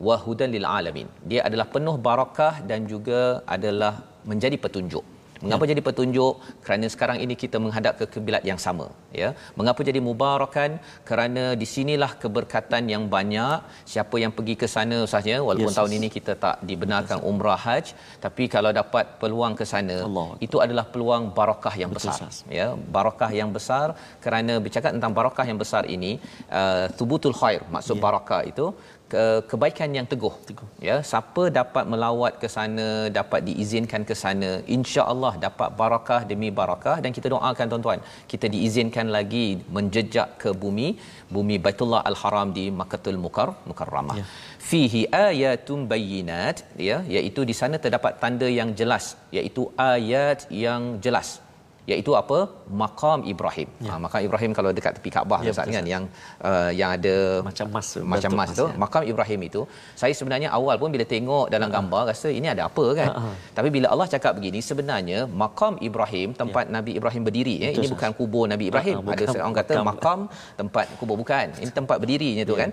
wa 0.08 0.16
hudan 0.26 0.50
lil 0.56 0.66
alamin. 0.78 1.08
Dia 1.32 1.42
adalah 1.48 1.68
penuh 1.76 1.96
barakah 2.08 2.54
dan 2.70 2.90
juga 2.94 3.22
adalah 3.56 3.94
menjadi 4.32 4.58
petunjuk. 4.64 5.06
Mengapa 5.44 5.64
ya. 5.66 5.70
jadi 5.72 5.82
petunjuk? 5.88 6.34
Kerana 6.66 6.86
sekarang 6.94 7.18
ini 7.26 7.36
kita 7.44 7.58
menghadap 7.64 7.94
ke 8.00 8.06
kiblat 8.14 8.44
yang 8.50 8.60
sama, 8.66 8.88
ya. 9.22 9.30
Mengapa 9.60 9.80
jadi 9.90 10.00
mubarakan? 10.08 10.80
Kerana 11.10 11.44
di 11.62 11.68
sinilah 11.74 12.12
keberkatan 12.24 12.84
yang 12.94 13.04
banyak. 13.16 13.58
Siapa 13.94 14.16
yang 14.24 14.32
pergi 14.38 14.56
ke 14.62 14.68
sana 14.76 15.00
sahaja 15.12 15.36
walaupun 15.48 15.72
yes, 15.74 15.78
tahun 15.80 15.92
ini 16.00 16.08
kita 16.18 16.34
tak 16.46 16.56
dibenarkan 16.70 17.18
yes, 17.20 17.28
umrah 17.30 17.60
haji, 17.66 17.94
tapi 18.26 18.44
kalau 18.56 18.72
dapat 18.82 19.06
peluang 19.22 19.54
ke 19.60 19.66
sana, 19.74 19.98
Allah. 20.08 20.28
itu 20.46 20.58
adalah 20.66 20.86
peluang 20.94 21.24
barakah 21.40 21.76
yang 21.84 21.92
Betul, 21.92 22.12
besar, 22.12 22.32
sas. 22.32 22.38
ya. 22.60 22.68
Barakah 22.98 23.32
yang 23.40 23.50
besar 23.58 23.88
kerana 24.24 24.54
bercakap 24.66 24.92
tentang 24.96 25.14
barakah 25.20 25.46
yang 25.52 25.60
besar 25.64 25.84
ini, 25.96 26.12
uh, 26.60 26.86
tubutul 27.00 27.36
khair 27.42 27.62
maksud 27.76 27.96
yeah. 27.98 28.04
barakah 28.06 28.42
itu 28.52 28.66
ke, 29.14 29.24
kebaikan 29.52 29.90
yang 29.98 30.08
teguh. 30.12 30.36
teguh. 30.50 30.70
Ya, 30.88 30.96
siapa 31.10 31.44
dapat 31.60 31.86
melawat 31.92 32.34
ke 32.42 32.48
sana, 32.56 32.88
dapat 33.20 33.42
diizinkan 33.50 34.02
ke 34.10 34.16
sana, 34.24 34.52
insya-Allah 34.78 35.34
dapat 35.46 35.70
barakah 35.82 36.22
demi 36.32 36.50
barakah 36.60 36.98
dan 37.04 37.12
kita 37.18 37.30
doakan 37.34 37.68
tuan-tuan, 37.74 38.02
kita 38.34 38.50
diizinkan 38.56 39.08
lagi 39.18 39.46
menjejak 39.78 40.30
ke 40.44 40.52
bumi, 40.64 40.88
bumi 41.36 41.58
Baitullah 41.66 42.02
Al-Haram 42.12 42.50
di 42.58 42.66
Makkatul 42.80 43.20
Mukar, 43.26 43.50
Mukarramah. 43.70 44.18
Ya. 44.22 44.26
Fihi 44.70 45.02
ayatun 45.28 45.80
bayyinat, 45.94 46.58
ya, 46.90 47.00
iaitu 47.16 47.44
di 47.50 47.56
sana 47.62 47.78
terdapat 47.86 48.14
tanda 48.24 48.50
yang 48.60 48.72
jelas, 48.82 49.08
iaitu 49.38 49.64
ayat 49.92 50.40
yang 50.66 50.84
jelas 51.06 51.43
iaitu 51.92 52.12
apa 52.20 52.38
makam 52.82 53.20
Ibrahim. 53.32 53.70
Ya. 53.86 53.92
Ha, 53.92 54.00
makam 54.04 54.20
Ibrahim 54.28 54.52
kalau 54.58 54.72
dekat 54.78 54.94
tepi 54.98 55.10
Kaabah 55.16 55.40
ya, 55.46 55.52
Ustaz 55.54 55.68
kan 55.76 55.86
yang 55.94 56.04
uh, 56.50 56.72
yang 56.80 56.90
ada 56.98 57.16
macam 57.50 57.68
mas 57.76 57.90
macam 58.14 58.32
mas 58.40 58.52
tu 58.60 58.66
ya. 58.72 58.76
makam 58.84 59.04
Ibrahim 59.12 59.40
itu 59.50 59.62
saya 60.02 60.14
sebenarnya 60.20 60.50
awal 60.58 60.80
pun 60.82 60.90
bila 60.96 61.06
tengok 61.14 61.46
dalam 61.56 61.68
ha. 61.68 61.76
gambar 61.76 62.02
rasa 62.12 62.32
ini 62.40 62.48
ada 62.54 62.64
apa 62.70 62.86
kan. 63.00 63.10
Ha. 63.12 63.32
Tapi 63.58 63.70
bila 63.76 63.88
Allah 63.94 64.08
cakap 64.16 64.40
begini 64.40 64.64
sebenarnya 64.70 65.20
makam 65.44 65.76
Ibrahim 65.90 66.32
tempat 66.42 66.66
ya. 66.72 66.74
Nabi 66.80 66.92
Ibrahim 67.00 67.24
berdiri 67.28 67.56
ya. 67.66 67.70
ini 67.76 67.88
bukan 67.96 68.12
kubur 68.20 68.46
Nabi 68.54 68.72
Ibrahim. 68.72 68.98
Ha, 69.04 69.16
ada 69.16 69.26
seorang 69.36 69.56
kata 69.60 69.74
bukan. 69.76 69.88
makam 69.92 70.20
tempat 70.62 70.86
kubur 71.00 71.18
bukan. 71.20 71.48
Ini 71.64 71.72
tempat 71.80 71.98
berdirinya 72.00 72.46
tu 72.48 72.56
ya. 72.56 72.62
kan. 72.64 72.72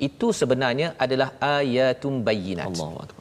Itu 0.00 0.26
sebenarnya 0.40 0.96
adalah 1.04 1.36
ayatum 1.38 2.24
bayyinat. 2.26 2.66
Allahu 2.72 3.19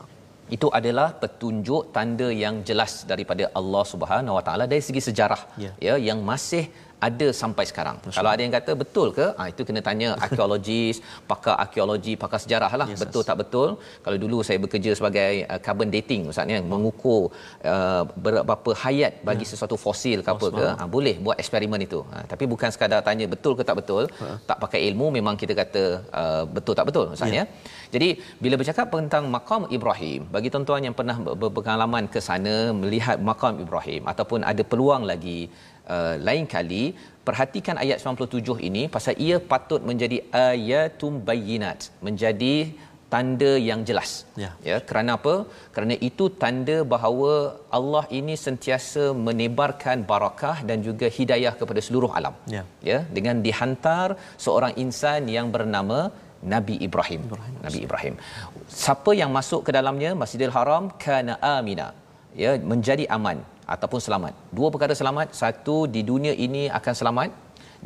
itu 0.55 0.67
adalah 0.79 1.07
petunjuk 1.21 1.93
tanda 1.95 2.27
yang 2.43 2.55
jelas 2.69 2.93
daripada 3.11 3.45
Allah 3.59 3.83
Subhanahu 3.93 4.37
Wa 4.37 4.43
Taala 4.47 4.65
dari 4.71 4.83
segi 4.87 5.01
sejarah. 5.09 5.41
Ya, 5.63 5.71
ya 5.87 5.95
yang 6.09 6.19
masih 6.29 6.63
ada 7.07 7.27
sampai 7.41 7.65
sekarang. 7.71 7.97
Masya 8.03 8.17
Kalau 8.19 8.31
ada 8.33 8.41
yang 8.45 8.53
kata 8.57 8.71
betul 8.81 9.07
ke? 9.17 9.25
Ah 9.41 9.47
itu 9.51 9.61
kena 9.67 9.81
tanya 9.87 10.09
arkeologis, 10.25 10.97
pakar 11.31 11.55
arkeologi, 11.63 12.13
pakar 12.23 12.39
sejarah 12.43 12.71
lah. 12.81 12.87
Yes, 12.91 12.99
betul 13.03 13.21
yes. 13.23 13.29
tak 13.29 13.37
betul? 13.41 13.69
Kalau 14.05 14.17
dulu 14.23 14.37
saya 14.47 14.59
bekerja 14.65 14.91
sebagai 14.99 15.31
uh, 15.51 15.59
carbon 15.65 15.89
dating 15.95 16.21
maksudnya 16.27 16.59
oh. 16.59 16.67
mengukur 16.71 17.21
uh, 17.73 18.03
berapa 18.25 18.71
hayat 18.83 19.13
bagi 19.29 19.45
yeah. 19.45 19.51
sesuatu 19.51 19.75
fosil 19.85 20.19
ke 20.25 20.29
oh, 20.31 20.35
apa 20.35 20.47
ke, 20.59 20.65
ah 20.81 20.87
boleh 20.95 21.15
buat 21.25 21.37
eksperimen 21.43 21.81
itu. 21.87 21.99
Ah, 22.15 22.23
tapi 22.31 22.43
bukan 22.53 22.69
sekadar 22.75 23.01
tanya 23.09 23.25
betul 23.33 23.53
ke 23.59 23.63
tak 23.69 23.77
betul, 23.81 24.03
uh. 24.25 24.37
tak 24.49 24.57
pakai 24.63 24.79
ilmu 24.89 25.07
memang 25.17 25.35
kita 25.41 25.55
kata 25.61 25.83
uh, 26.21 26.43
betul 26.57 26.75
tak 26.79 26.87
betul 26.91 27.05
maksudnya. 27.13 27.43
Yeah. 27.47 27.77
Jadi 27.95 28.09
bila 28.43 28.55
bercakap 28.61 28.87
tentang 28.93 29.25
makam 29.35 29.61
Ibrahim, 29.77 30.21
bagi 30.35 30.49
tuan-tuan 30.53 30.83
yang 30.87 30.95
pernah 30.99 31.17
berpengalaman 31.43 32.05
ke 32.13 32.19
sana 32.29 32.55
melihat 32.81 33.17
makam 33.29 33.55
Ibrahim 33.65 34.03
ataupun 34.11 34.39
ada 34.51 34.63
peluang 34.71 35.03
lagi 35.11 35.39
uh, 35.95 36.15
lain 36.27 36.45
kali 36.55 36.83
perhatikan 37.27 37.77
ayat 37.83 37.97
97 38.03 38.67
ini 38.69 38.83
pasal 38.95 39.15
ia 39.25 39.37
patut 39.51 39.81
menjadi 39.89 40.17
ayatum 40.49 41.15
bayyinat 41.29 41.89
menjadi 42.07 42.53
tanda 43.13 43.51
yang 43.69 43.81
jelas 43.89 44.11
ya. 44.43 44.49
ya 44.69 44.77
kerana 44.89 45.11
apa 45.17 45.35
kerana 45.75 45.95
itu 46.09 46.25
tanda 46.41 46.77
bahawa 46.93 47.33
Allah 47.77 48.03
ini 48.19 48.35
sentiasa 48.45 49.03
menebarkan 49.27 50.05
barakah 50.11 50.57
dan 50.69 50.79
juga 50.87 51.09
hidayah 51.17 51.53
kepada 51.61 51.83
seluruh 51.87 52.11
alam 52.19 52.35
ya, 52.55 52.63
ya 52.91 52.99
dengan 53.17 53.37
dihantar 53.47 54.07
seorang 54.45 54.75
insan 54.85 55.29
yang 55.37 55.49
bernama 55.57 55.99
Nabi 56.53 56.75
Ibrahim. 56.87 57.21
Ibrahim. 57.29 57.55
Nabi 57.65 57.79
Ibrahim. 57.85 58.13
Siapa 58.81 59.11
yang 59.21 59.31
masuk 59.37 59.61
ke 59.67 59.71
dalamnya 59.77 60.11
Masjidil 60.21 60.53
Haram 60.57 60.85
kana 61.05 61.33
amina. 61.55 61.87
Ya, 62.43 62.51
menjadi 62.71 63.05
aman 63.15 63.37
ataupun 63.75 64.01
selamat. 64.07 64.33
Dua 64.57 64.67
perkara 64.73 64.93
selamat, 65.01 65.27
satu 65.41 65.77
di 65.95 66.01
dunia 66.09 66.33
ini 66.47 66.63
akan 66.79 66.95
selamat. 67.01 67.31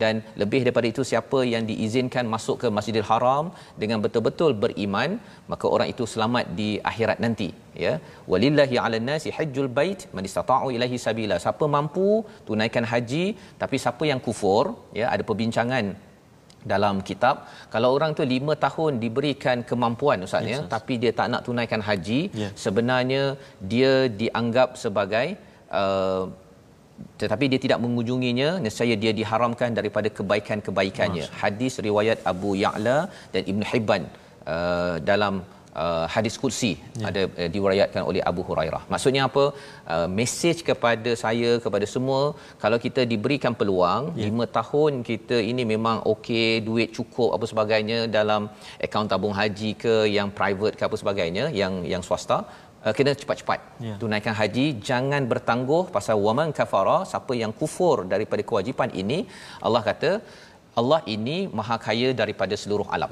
Dan 0.02 0.14
lebih 0.42 0.60
daripada 0.66 0.88
itu 0.92 1.04
siapa 1.10 1.40
yang 1.54 1.64
diizinkan 1.70 2.26
masuk 2.34 2.56
ke 2.62 2.68
Masjidil 2.76 3.08
Haram 3.10 3.46
dengan 3.82 4.00
betul-betul 4.06 4.52
beriman 4.64 5.12
maka 5.52 5.66
orang 5.76 5.90
itu 5.94 6.06
selamat 6.14 6.46
di 6.60 6.70
akhirat 6.92 7.20
nanti 7.26 7.50
ya. 7.86 7.94
Walillahi 8.32 8.78
'alan 8.84 9.06
nasi 9.10 9.30
hajjul 9.38 9.70
bait 9.78 10.00
man 10.16 10.26
istata'u 10.30 10.74
ilaihi 10.78 10.98
sabila. 11.06 11.38
Siapa 11.46 11.68
mampu 11.76 12.10
tunaikan 12.48 12.88
haji 12.94 13.26
tapi 13.62 13.78
siapa 13.86 14.04
yang 14.12 14.22
kufur 14.28 14.66
ya 15.00 15.06
ada 15.14 15.26
perbincangan 15.30 15.86
dalam 16.74 16.98
kitab. 17.08 17.46
Kalau 17.74 17.90
orang 17.96 18.12
tu 18.18 18.26
lima 18.36 18.54
tahun 18.66 18.98
diberikan 19.06 19.62
kemampuan 19.70 20.26
ustaz 20.28 20.54
ya 20.54 20.60
tapi 20.76 20.94
dia 21.02 21.14
tak 21.20 21.30
nak 21.34 21.42
tunaikan 21.48 21.84
haji 21.88 22.20
yes. 22.42 22.54
sebenarnya 22.66 23.24
dia 23.74 23.94
dianggap 24.22 24.70
sebagai 24.86 25.28
uh, 25.82 26.24
tetapi 27.22 27.46
dia 27.52 27.60
tidak 27.66 27.80
mengunjunginya 27.84 28.50
nescaya 28.66 28.96
dia 29.04 29.12
diharamkan 29.20 29.72
daripada 29.80 30.10
kebaikan-kebaikannya 30.18 31.26
hadis 31.44 31.76
riwayat 31.88 32.20
Abu 32.32 32.52
Ya'la 32.64 33.00
dan 33.34 33.44
Ibn 33.52 33.64
Hibban 33.72 34.04
uh, 34.54 34.96
dalam 35.12 35.36
uh, 35.82 36.06
hadis 36.14 36.36
kursi 36.42 36.72
ya. 37.02 37.06
ada 37.10 37.22
uh, 37.42 37.50
diwayatkan 37.56 38.04
oleh 38.10 38.22
Abu 38.32 38.42
Hurairah 38.50 38.84
maksudnya 38.94 39.22
apa 39.30 39.44
uh, 39.94 40.08
mesej 40.18 40.58
kepada 40.70 41.14
saya 41.24 41.52
kepada 41.66 41.88
semua 41.94 42.22
kalau 42.64 42.80
kita 42.86 43.04
diberikan 43.14 43.56
peluang 43.62 44.04
ya. 44.22 44.30
5 44.30 44.58
tahun 44.60 44.92
kita 45.10 45.40
ini 45.52 45.66
memang 45.74 46.00
okey 46.14 46.50
duit 46.68 46.92
cukup 46.98 47.30
apa 47.38 47.48
sebagainya 47.54 48.00
dalam 48.18 48.44
akaun 48.88 49.10
tabung 49.14 49.36
haji 49.40 49.72
ke 49.86 49.96
yang 50.18 50.30
private 50.40 50.78
ke 50.80 50.86
apa 50.90 51.00
sebagainya 51.04 51.48
yang 51.62 51.76
yang 51.94 52.06
swasta 52.10 52.40
uh, 52.86 52.94
kena 52.98 53.12
cepat-cepat 53.22 53.60
yeah. 53.88 53.98
tunaikan 54.02 54.36
haji 54.40 54.66
jangan 54.90 55.26
bertangguh 55.34 55.84
pasal 55.98 56.18
waman 56.26 56.52
kafara 56.60 56.98
siapa 57.12 57.36
yang 57.42 57.54
kufur 57.62 57.98
daripada 58.14 58.44
kewajipan 58.50 58.92
ini 59.04 59.20
Allah 59.68 59.84
kata 59.90 60.12
Allah 60.82 61.02
ini 61.16 61.38
maha 61.60 61.78
kaya 61.88 62.10
daripada 62.22 62.58
seluruh 62.64 62.88
alam 62.98 63.12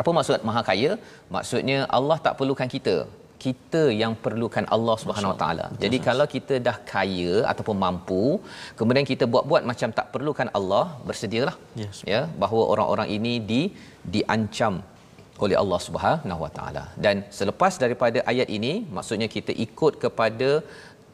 apa 0.00 0.10
maksud 0.18 0.42
maha 0.48 0.62
kaya 0.70 0.90
maksudnya 1.36 1.78
Allah 1.98 2.18
tak 2.26 2.36
perlukan 2.40 2.70
kita 2.76 2.96
kita 3.44 3.82
yang 4.00 4.12
perlukan 4.24 4.64
Allah 4.76 4.94
Subhanahu 5.02 5.32
Wa 5.32 5.38
Taala. 5.42 5.66
Jadi 5.82 5.98
kalau 6.06 6.26
kita 6.34 6.54
dah 6.66 6.76
kaya 6.92 7.34
ataupun 7.50 7.76
mampu, 7.84 8.22
kemudian 8.78 9.06
kita 9.10 9.24
buat-buat 9.32 9.62
macam 9.70 9.94
tak 9.98 10.06
perlukan 10.14 10.48
Allah, 10.58 10.84
bersedialah. 11.08 11.54
Yes. 11.82 11.98
Ya, 12.12 12.20
bahawa 12.42 12.64
orang-orang 12.74 13.08
ini 13.16 13.34
di 13.50 13.62
diancam 14.14 14.74
oleh 15.44 15.56
Allah 15.62 15.80
Subhanahu 15.86 16.40
Wa 16.44 16.50
Taala. 16.56 16.84
Dan 17.04 17.16
selepas 17.38 17.72
daripada 17.82 18.18
ayat 18.32 18.48
ini, 18.58 18.72
maksudnya 18.96 19.28
kita 19.36 19.52
ikut 19.66 19.92
kepada 20.04 20.50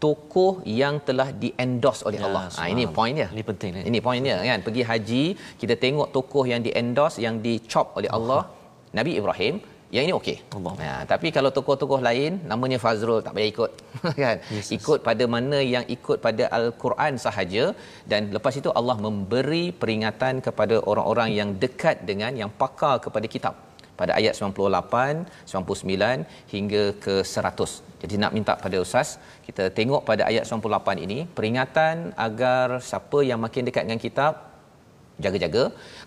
tokoh 0.05 0.53
yang 0.81 0.95
telah 1.09 1.29
di-endorse 1.43 2.03
oleh 2.09 2.21
ya, 2.21 2.27
Allah. 2.29 2.43
Ha, 2.59 2.65
ini 2.73 2.85
poinnya. 2.99 3.29
Ini 3.35 3.43
penting 3.51 3.71
ni. 3.77 3.83
Ini 3.91 3.99
poinnya 4.07 4.37
kan. 4.49 4.61
Pergi 4.67 4.83
haji, 4.91 5.25
kita 5.61 5.75
tengok 5.85 6.09
tokoh 6.17 6.45
yang 6.53 6.61
di-endorse, 6.67 7.19
yang 7.27 7.37
di-chop 7.47 7.87
oleh 7.99 8.11
Allah, 8.19 8.43
Allah. 8.45 8.97
Nabi 8.99 9.13
Ibrahim, 9.21 9.55
yang 9.95 10.05
ini 10.07 10.15
okey. 10.19 10.37
Ha, 10.85 10.95
tapi 11.13 11.29
kalau 11.37 11.51
tokoh-tokoh 11.57 12.01
lain 12.07 12.33
namanya 12.51 12.79
Fazrul 12.85 13.21
tak 13.27 13.35
payah 13.37 13.49
ikut 13.55 13.71
kan. 14.25 14.37
Yes, 14.57 14.69
ikut 14.77 14.99
pada 15.09 15.25
mana 15.35 15.59
yang 15.75 15.85
ikut 15.97 16.19
pada 16.27 16.45
al-Quran 16.59 17.15
sahaja 17.27 17.65
dan 18.11 18.33
lepas 18.37 18.55
itu 18.61 18.71
Allah 18.81 18.97
memberi 19.07 19.65
peringatan 19.83 20.43
kepada 20.47 20.79
orang-orang 20.93 21.31
yang 21.39 21.51
dekat 21.65 22.03
dengan 22.11 22.35
yang 22.43 22.51
pakar 22.63 22.97
kepada 23.07 23.29
kitab 23.35 23.55
pada 24.01 24.13
ayat 24.21 24.35
98, 24.39 25.27
99 25.53 26.53
hingga 26.55 26.85
ke 27.05 27.15
100. 27.35 28.03
Jadi 28.03 28.15
nak 28.23 28.33
minta 28.37 28.55
pada 28.65 28.79
ustaz, 28.87 29.11
kita 29.47 29.67
tengok 29.79 30.03
pada 30.09 30.23
ayat 30.31 30.45
98 30.51 31.05
ini 31.07 31.19
peringatan 31.37 31.97
agar 32.27 32.67
siapa 32.89 33.21
yang 33.31 33.41
makin 33.47 33.65
dekat 33.69 33.85
dengan 33.87 34.03
kitab 34.07 34.35
jaga-jaga. 35.25 35.65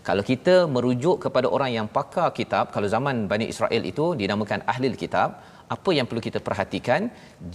Kalau 0.08 0.24
kita 0.32 0.56
merujuk 0.76 1.18
kepada 1.26 1.48
orang 1.56 1.72
yang 1.78 1.88
pakar 1.98 2.30
kitab, 2.40 2.66
kalau 2.76 2.88
zaman 2.96 3.26
Bani 3.32 3.46
Israel 3.54 3.84
itu 3.92 4.06
dinamakan 4.22 4.62
ahli 4.74 4.90
kitab, 5.04 5.30
apa 5.76 5.90
yang 5.98 6.06
perlu 6.10 6.22
kita 6.28 6.40
perhatikan? 6.48 7.02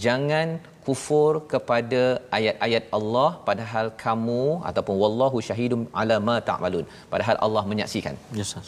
Jangan 0.05 0.47
kufur 0.85 1.33
kepada 1.53 2.01
ayat-ayat 2.37 2.83
Allah 2.97 3.29
padahal 3.47 3.87
kamu 4.05 4.43
ataupun 4.69 4.95
wallahu 5.03 5.37
syahidum 5.49 5.83
ala 6.01 6.17
ma 6.29 6.37
ta'malun. 6.49 6.85
Padahal 7.13 7.37
Allah 7.45 7.63
menyaksikan. 7.73 8.17
Yes, 8.39 8.51
sir 8.53 8.63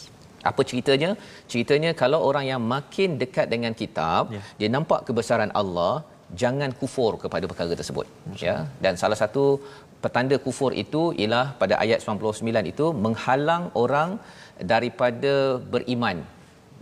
apa 0.50 0.62
ceritanya? 0.70 1.10
Ceritanya 1.52 1.92
kalau 2.02 2.20
orang 2.30 2.46
yang 2.52 2.62
makin 2.76 3.10
dekat 3.22 3.48
dengan 3.54 3.74
kitab 3.82 4.34
ya. 4.36 4.42
dia 4.60 4.70
nampak 4.76 5.02
kebesaran 5.08 5.52
Allah 5.62 5.94
jangan 6.42 6.72
kufur 6.82 7.12
kepada 7.24 7.46
perkara 7.52 7.74
tersebut. 7.82 8.06
Ya. 8.46 8.56
Dan 8.84 8.94
salah 9.02 9.18
satu 9.24 9.44
petanda 10.04 10.38
kufur 10.46 10.72
itu 10.84 11.02
ialah 11.22 11.46
pada 11.62 11.76
ayat 11.84 12.00
99 12.06 12.72
itu 12.74 12.88
menghalang 13.06 13.66
orang 13.84 14.10
daripada 14.72 15.34
beriman. 15.74 16.18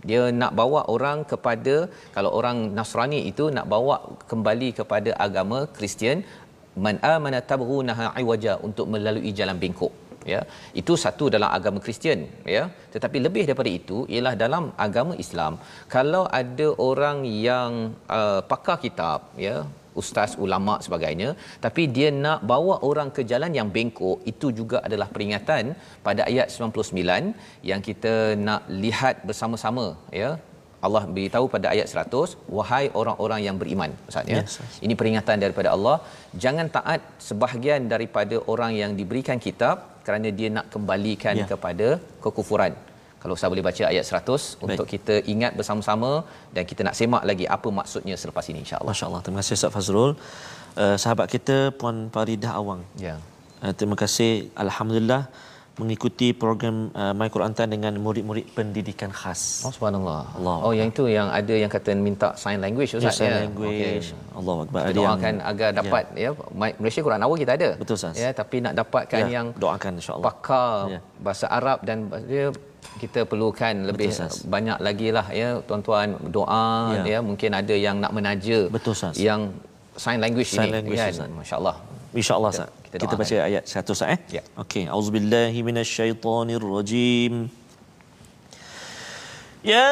Dia 0.08 0.22
nak 0.40 0.52
bawa 0.60 0.80
orang 0.94 1.18
kepada 1.32 1.74
kalau 2.16 2.30
orang 2.38 2.56
Nasrani 2.78 3.20
itu 3.30 3.44
nak 3.56 3.66
bawa 3.74 3.96
kembali 4.30 4.68
kepada 4.78 5.10
agama 5.26 5.58
Kristian 5.76 6.18
man 6.84 6.96
amana 7.14 7.38
tabghunaha 7.50 8.06
iwaja 8.22 8.54
untuk 8.66 8.86
melalui 8.94 9.30
jalan 9.38 9.58
bengkok 9.62 9.92
ya 10.32 10.40
itu 10.80 10.94
satu 11.04 11.26
dalam 11.34 11.50
agama 11.58 11.78
Kristian 11.86 12.20
ya. 12.56 12.64
Tetapi 12.94 13.18
lebih 13.26 13.44
daripada 13.48 13.70
itu 13.80 13.98
ialah 14.14 14.34
dalam 14.44 14.66
agama 14.86 15.14
Islam. 15.24 15.54
Kalau 15.94 16.24
ada 16.40 16.68
orang 16.90 17.20
yang 17.48 17.72
uh, 18.18 18.40
pakar 18.52 18.78
kitab 18.84 19.20
ya 19.46 19.56
ustaz 20.00 20.30
ulama 20.44 20.74
sebagainya 20.86 21.28
tapi 21.64 21.82
dia 21.96 22.08
nak 22.24 22.40
bawa 22.52 22.74
orang 22.88 23.10
ke 23.16 23.22
jalan 23.32 23.52
yang 23.58 23.68
bengkok 23.76 24.18
itu 24.32 24.48
juga 24.60 24.78
adalah 24.86 25.08
peringatan 25.14 25.64
pada 26.06 26.22
ayat 26.30 26.48
99 26.50 27.70
yang 27.70 27.80
kita 27.88 28.14
nak 28.48 28.62
lihat 28.84 29.22
bersama-sama 29.28 29.86
ya 30.22 30.30
Allah 30.86 31.02
beritahu 31.16 31.46
pada 31.54 31.66
ayat 31.74 31.86
100 32.04 32.54
wahai 32.58 32.84
orang-orang 33.00 33.40
yang 33.46 33.56
beriman 33.62 33.90
maksudnya 34.04 34.40
yes, 34.40 34.56
yes. 34.62 34.78
ini 34.86 34.94
peringatan 35.00 35.36
daripada 35.44 35.68
Allah 35.74 35.96
jangan 36.44 36.68
taat 36.76 37.00
sebahagian 37.28 37.82
daripada 37.94 38.38
orang 38.54 38.74
yang 38.82 38.92
diberikan 39.00 39.38
kitab 39.46 39.76
kerana 40.06 40.30
dia 40.38 40.48
nak 40.56 40.66
kembalikan 40.74 41.36
yeah. 41.40 41.48
kepada 41.52 41.88
kekufuran 42.24 42.74
kalau 43.24 43.36
saya 43.40 43.48
boleh 43.52 43.64
baca 43.68 43.84
ayat 43.92 44.04
100 44.08 44.16
Baik. 44.16 44.64
untuk 44.66 44.86
kita 44.94 45.14
ingat 45.32 45.52
bersama-sama 45.58 46.10
dan 46.56 46.62
kita 46.70 46.80
nak 46.86 46.96
semak 46.98 47.22
lagi 47.30 47.46
apa 47.56 47.68
maksudnya 47.78 48.16
selepas 48.22 48.44
ini 48.52 48.58
insya-Allah. 48.64 48.92
Masya-Allah. 48.92 49.20
Terima 49.24 49.38
kasih 49.40 49.56
Ustaz 49.58 49.72
Fazrul. 49.76 50.12
Uh, 50.82 50.96
sahabat 51.02 51.26
kita 51.34 51.56
Puan 51.78 51.98
Faridah 52.14 52.52
Awang. 52.60 52.82
Ya. 53.04 53.06
Yeah. 53.06 53.18
Uh, 53.64 53.72
terima 53.78 53.96
kasih 54.02 54.30
alhamdulillah 54.64 55.22
mengikuti 55.74 56.30
program 56.30 56.94
uh, 56.94 57.10
My 57.18 57.26
Quran 57.26 57.50
Time 57.50 57.70
dengan 57.74 57.92
murid-murid 57.98 58.46
pendidikan 58.54 59.10
khas. 59.10 59.66
Oh 59.66 59.72
subhanallah. 59.74 60.22
Allah. 60.38 60.56
Oh 60.62 60.72
yang 60.72 60.88
itu 60.94 61.10
yang 61.10 61.28
ada 61.34 61.54
yang 61.62 61.70
kata 61.72 61.98
minta 61.98 62.28
sign 62.38 62.62
language 62.62 62.94
ustaz 62.94 63.18
ya. 63.18 63.26
Sign 63.26 63.34
language. 63.42 64.06
Okay. 64.14 64.38
Allah 64.38 64.56
Akbar. 64.62 64.80
Kita 64.86 64.94
doakan 64.94 65.34
yang, 65.34 65.50
agar 65.50 65.68
dapat 65.74 66.04
ya. 66.14 66.30
ya 66.30 66.70
Malaysia 66.78 67.00
Quran 67.02 67.20
Hour 67.26 67.36
kita 67.42 67.52
ada. 67.58 67.70
Betul 67.74 67.94
ustaz. 67.98 68.14
Ya 68.14 68.30
tapi 68.30 68.56
nak 68.62 68.74
dapatkan 68.78 69.22
ya, 69.26 69.34
yang 69.34 69.46
doakan 69.58 69.92
insya-Allah. 69.98 70.26
Pakar 70.30 70.74
ya. 70.94 71.00
bahasa 71.18 71.46
Arab 71.50 71.78
dan 71.82 72.06
dia 72.30 72.54
kita 73.02 73.20
perlukan 73.26 73.74
lebih 73.90 74.08
Betul, 74.14 74.30
banyak 74.54 74.78
lagi 74.78 75.08
lah 75.10 75.26
ya 75.34 75.48
tuan-tuan 75.66 76.14
doa 76.30 76.94
ya. 77.02 77.02
ya 77.12 77.18
mungkin 77.24 77.50
ada 77.50 77.74
yang 77.74 77.96
nak 77.98 78.12
menaja 78.14 78.58
Betul, 78.70 78.94
Sas. 78.94 79.16
yang 79.18 79.50
sign 79.98 80.20
language 80.22 80.50
sign 80.52 80.70
ini 80.70 80.76
language, 80.78 81.18
kan 81.18 81.30
masya-Allah 81.34 81.76
insyaallah 82.14 82.50
Ustaz 82.54 82.70
kita, 82.94 83.10
kita 83.10 83.14
baca 83.18 83.36
ayat 83.50 83.66
satu 83.66 83.90
Ustaz 83.90 84.14
eh? 84.14 84.20
Ya. 84.38 84.42
Okey 84.54 84.86
auzubillahi 84.86 85.58
minasyaitonirrajim. 85.66 87.50
Ya 89.66 89.88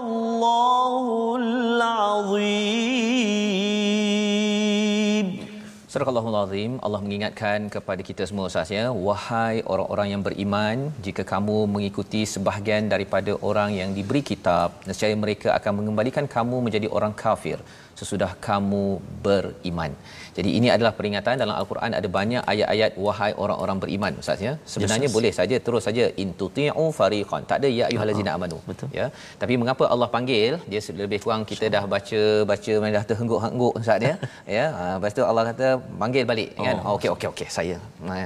Allahu 0.00 1.36
al-azim. 1.36 2.80
Surah 5.90 6.06
azim 6.46 6.78
Allah 6.86 7.00
mengingatkan 7.04 7.66
kepada 7.66 8.00
kita 8.08 8.22
semua 8.22 8.46
Ustaz 8.48 8.70
ya, 8.72 8.94
wahai 8.94 9.60
orang-orang 9.66 10.08
yang 10.14 10.22
beriman, 10.24 10.76
jika 11.04 11.22
kamu 11.26 11.66
mengikuti 11.74 12.22
sebahagian 12.24 12.86
daripada 12.88 13.34
orang 13.42 13.76
yang 13.76 13.90
diberi 13.92 14.22
kitab 14.22 14.69
nescaya 14.88 15.14
mereka 15.24 15.48
akan 15.58 15.72
mengembalikan 15.78 16.24
kamu 16.36 16.56
menjadi 16.66 16.88
orang 16.98 17.14
kafir 17.22 17.58
sesudah 18.00 18.30
kamu 18.46 18.84
beriman. 19.24 19.92
Jadi 20.36 20.50
ini 20.58 20.68
adalah 20.74 20.92
peringatan 20.98 21.40
dalam 21.42 21.54
al-Quran 21.60 21.92
ada 21.98 22.08
banyak 22.18 22.42
ayat-ayat 22.52 22.92
wahai 23.06 23.30
orang-orang 23.42 23.78
beriman 23.82 24.12
Ustaz 24.22 24.40
ya. 24.46 24.52
Sebenarnya 24.72 25.08
yes, 25.08 25.16
boleh 25.16 25.32
saja 25.38 25.56
terus 25.66 25.84
saja 25.88 26.04
in 26.22 26.28
tuti'u 26.40 26.86
fariqan. 26.98 27.42
Tak 27.50 27.56
ada 27.60 27.68
ya 27.78 27.84
ayyuhallazina 27.88 28.30
amanu. 28.36 28.58
Betul. 28.70 28.88
Ya. 28.98 29.06
Tapi 29.42 29.56
mengapa 29.62 29.84
Allah 29.94 30.08
panggil? 30.14 30.54
Dia 30.72 30.80
lebih 31.02 31.20
kurang 31.24 31.44
kita 31.52 31.68
dah 31.76 31.84
baca 31.94 32.22
baca 32.52 32.74
dah 32.96 33.04
terhengguk-hengguk 33.10 33.74
Ustaz 33.82 34.08
ya. 34.10 34.14
ya. 34.58 34.66
Ha, 34.78 34.84
lepas 34.96 35.12
tu 35.18 35.24
Allah 35.30 35.44
kata 35.50 35.68
panggil 36.04 36.24
balik 36.32 36.48
kan. 36.66 36.78
Oh, 36.86 36.94
okey 36.96 37.10
okey 37.16 37.28
okey 37.34 37.48
saya. 37.58 37.76
Ha, 38.08 38.16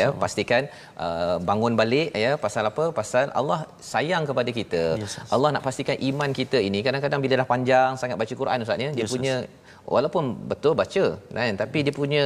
ya 0.00 0.06
pastikan 0.22 0.62
uh, 1.04 1.36
bangun 1.48 1.72
balik 1.80 2.08
ya 2.24 2.32
pasal 2.44 2.64
apa 2.70 2.84
pasal 2.98 3.32
Allah 3.40 3.60
sayang 3.92 4.24
kepada 4.30 4.50
kita 4.58 4.82
yes, 5.02 5.16
yes. 5.16 5.30
Allah 5.34 5.48
nak 5.54 5.64
pastikan 5.66 5.96
iman 6.10 6.30
kita 6.40 6.58
ini 6.68 6.78
kadang-kadang 6.86 7.20
bila 7.24 7.34
dah 7.40 7.48
panjang 7.54 7.90
sangat 8.00 8.16
baca 8.22 8.34
Quran 8.42 8.64
ustaz 8.64 8.84
ya 8.84 8.90
dia 8.98 9.04
yes, 9.06 9.12
punya 9.14 9.34
yes. 9.42 9.74
walaupun 9.94 10.24
betul 10.50 10.72
baca 10.80 11.04
kan 11.38 11.54
tapi 11.62 11.78
dia 11.86 11.94
punya 12.00 12.24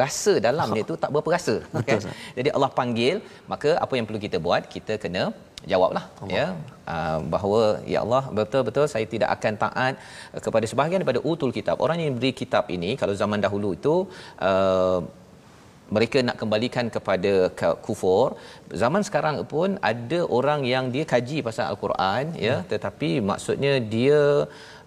rasa 0.00 0.34
dalam 0.48 0.68
dia 0.76 0.84
tu 0.90 0.96
tak 1.04 1.10
berapa 1.14 1.30
rasa 1.36 1.54
kan 1.88 2.02
jadi 2.38 2.50
Allah 2.56 2.70
panggil 2.80 3.16
maka 3.52 3.72
apa 3.84 3.94
yang 3.98 4.06
perlu 4.08 4.22
kita 4.26 4.40
buat 4.46 4.64
kita 4.74 4.96
kena 5.04 5.24
jawablah 5.70 6.04
Allah. 6.22 6.34
ya 6.36 6.46
uh, 6.92 7.18
bahawa 7.32 7.62
ya 7.92 7.98
Allah 8.04 8.22
betul-betul 8.38 8.86
saya 8.94 9.06
tidak 9.14 9.30
akan 9.36 9.54
taat 9.64 9.94
kepada 10.46 10.66
sebahagian 10.70 11.00
daripada 11.02 11.22
utul 11.32 11.52
kitab 11.58 11.76
orang 11.86 11.98
yang 12.04 12.14
beri 12.18 12.32
kitab 12.42 12.66
ini 12.76 12.92
kalau 13.00 13.14
zaman 13.22 13.40
dahulu 13.46 13.70
itu 13.78 13.94
uh, 14.50 15.00
mereka 15.96 16.18
nak 16.28 16.36
kembalikan 16.40 16.86
kepada 16.96 17.32
kufur 17.86 18.26
zaman 18.82 19.02
sekarang 19.08 19.36
pun 19.52 19.78
ada 19.90 20.20
orang 20.38 20.60
yang 20.72 20.86
dia 20.94 21.04
kaji 21.12 21.38
pasal 21.48 21.64
al-Quran 21.72 22.24
ya 22.46 22.56
hmm. 22.56 22.68
tetapi 22.72 23.10
maksudnya 23.30 23.72
dia 23.94 24.20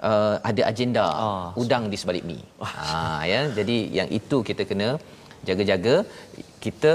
uh, 0.10 0.36
ada 0.50 0.62
agenda 0.72 1.06
oh, 1.26 1.48
udang 1.64 1.86
di 1.94 2.00
sebalik 2.02 2.26
mi 2.32 2.40
oh. 2.64 2.72
ha 2.72 3.22
ya 3.34 3.42
jadi 3.60 3.78
yang 4.00 4.10
itu 4.20 4.40
kita 4.50 4.66
kena 4.72 4.90
jaga-jaga 5.50 5.96
kita 6.66 6.94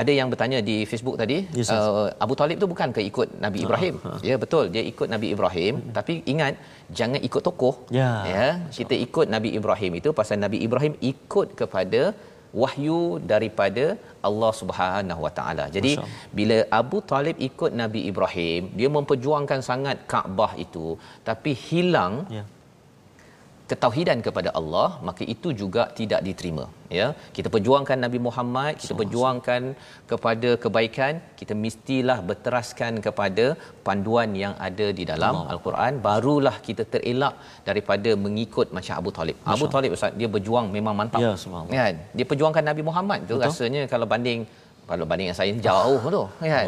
ada 0.00 0.12
yang 0.18 0.28
bertanya 0.32 0.58
di 0.68 0.76
Facebook 0.90 1.16
tadi 1.22 1.38
yes, 1.58 1.70
uh, 1.74 2.08
Abu 2.24 2.34
Talib 2.40 2.56
tu 2.62 2.68
bukan 2.72 2.88
ke 2.96 3.00
ikut 3.10 3.28
Nabi 3.44 3.58
ah, 3.60 3.64
Ibrahim 3.66 3.94
uh, 4.00 4.08
uh. 4.12 4.20
ya 4.28 4.36
betul 4.44 4.64
dia 4.74 4.82
ikut 4.92 5.08
Nabi 5.14 5.28
Ibrahim 5.34 5.74
hmm. 5.78 5.92
tapi 5.96 6.14
ingat 6.32 6.54
jangan 6.98 7.20
ikut 7.28 7.42
tokoh 7.48 7.74
yeah. 7.98 8.16
ya 8.34 8.46
kita 8.78 8.96
ikut 9.06 9.26
Nabi 9.34 9.50
Ibrahim 9.58 9.92
itu 10.00 10.12
pasal 10.20 10.38
Nabi 10.44 10.60
Ibrahim 10.66 10.94
ikut 11.12 11.48
kepada 11.60 12.02
wahyu 12.60 13.18
daripada 13.32 13.84
Allah 14.28 14.52
Subhanahu 14.60 15.20
Wa 15.26 15.32
Taala. 15.38 15.64
Jadi 15.76 15.92
bila 16.38 16.58
Abu 16.80 16.98
Talib 17.12 17.36
ikut 17.48 17.72
Nabi 17.82 18.00
Ibrahim, 18.12 18.70
dia 18.78 18.88
memperjuangkan 18.96 19.60
sangat 19.70 19.96
Kaabah 20.12 20.52
itu 20.64 20.86
tapi 21.28 21.52
hilang 21.68 22.14
yeah 22.36 22.46
ketauhidan 23.70 24.18
kepada 24.26 24.50
Allah 24.58 24.88
maka 25.08 25.22
itu 25.34 25.48
juga 25.60 25.82
tidak 25.98 26.20
diterima 26.26 26.64
ya. 26.98 27.06
Kita 27.36 27.48
perjuangkan 27.54 27.98
Nabi 28.04 28.18
Muhammad 28.26 28.72
kita 28.82 28.94
perjuangkan 29.00 29.62
kepada 30.10 30.50
kebaikan 30.64 31.12
kita 31.40 31.54
mestilah 31.64 32.18
berteraskan 32.30 32.92
kepada 33.06 33.46
panduan 33.86 34.30
yang 34.42 34.54
ada 34.68 34.86
di 34.98 35.04
dalam 35.12 35.34
Allah. 35.36 35.52
al-Quran. 35.54 35.92
Barulah 36.08 36.56
kita 36.68 36.84
terelak 36.94 37.36
daripada 37.68 38.12
mengikut 38.24 38.68
macam 38.78 38.94
Abu 39.00 39.12
Talib. 39.18 39.36
Masya. 39.38 39.54
Abu 39.56 39.68
Talib 39.74 39.92
ustaz 39.98 40.18
dia 40.22 40.30
berjuang 40.34 40.68
memang 40.78 40.96
mantap. 41.00 41.22
Ya 41.76 41.84
kan? 41.86 41.96
Dia 42.18 42.26
perjuangkan 42.32 42.64
Nabi 42.70 42.84
Muhammad. 42.90 43.20
Tu 43.30 43.34
Betul? 43.34 43.44
rasanya 43.46 43.84
kalau 43.94 44.08
banding 44.14 44.42
kalau 44.90 45.04
banding 45.10 45.28
yang 45.30 45.38
saya 45.40 45.52
jauh 45.68 46.00
tu 46.16 46.22
kan? 46.54 46.66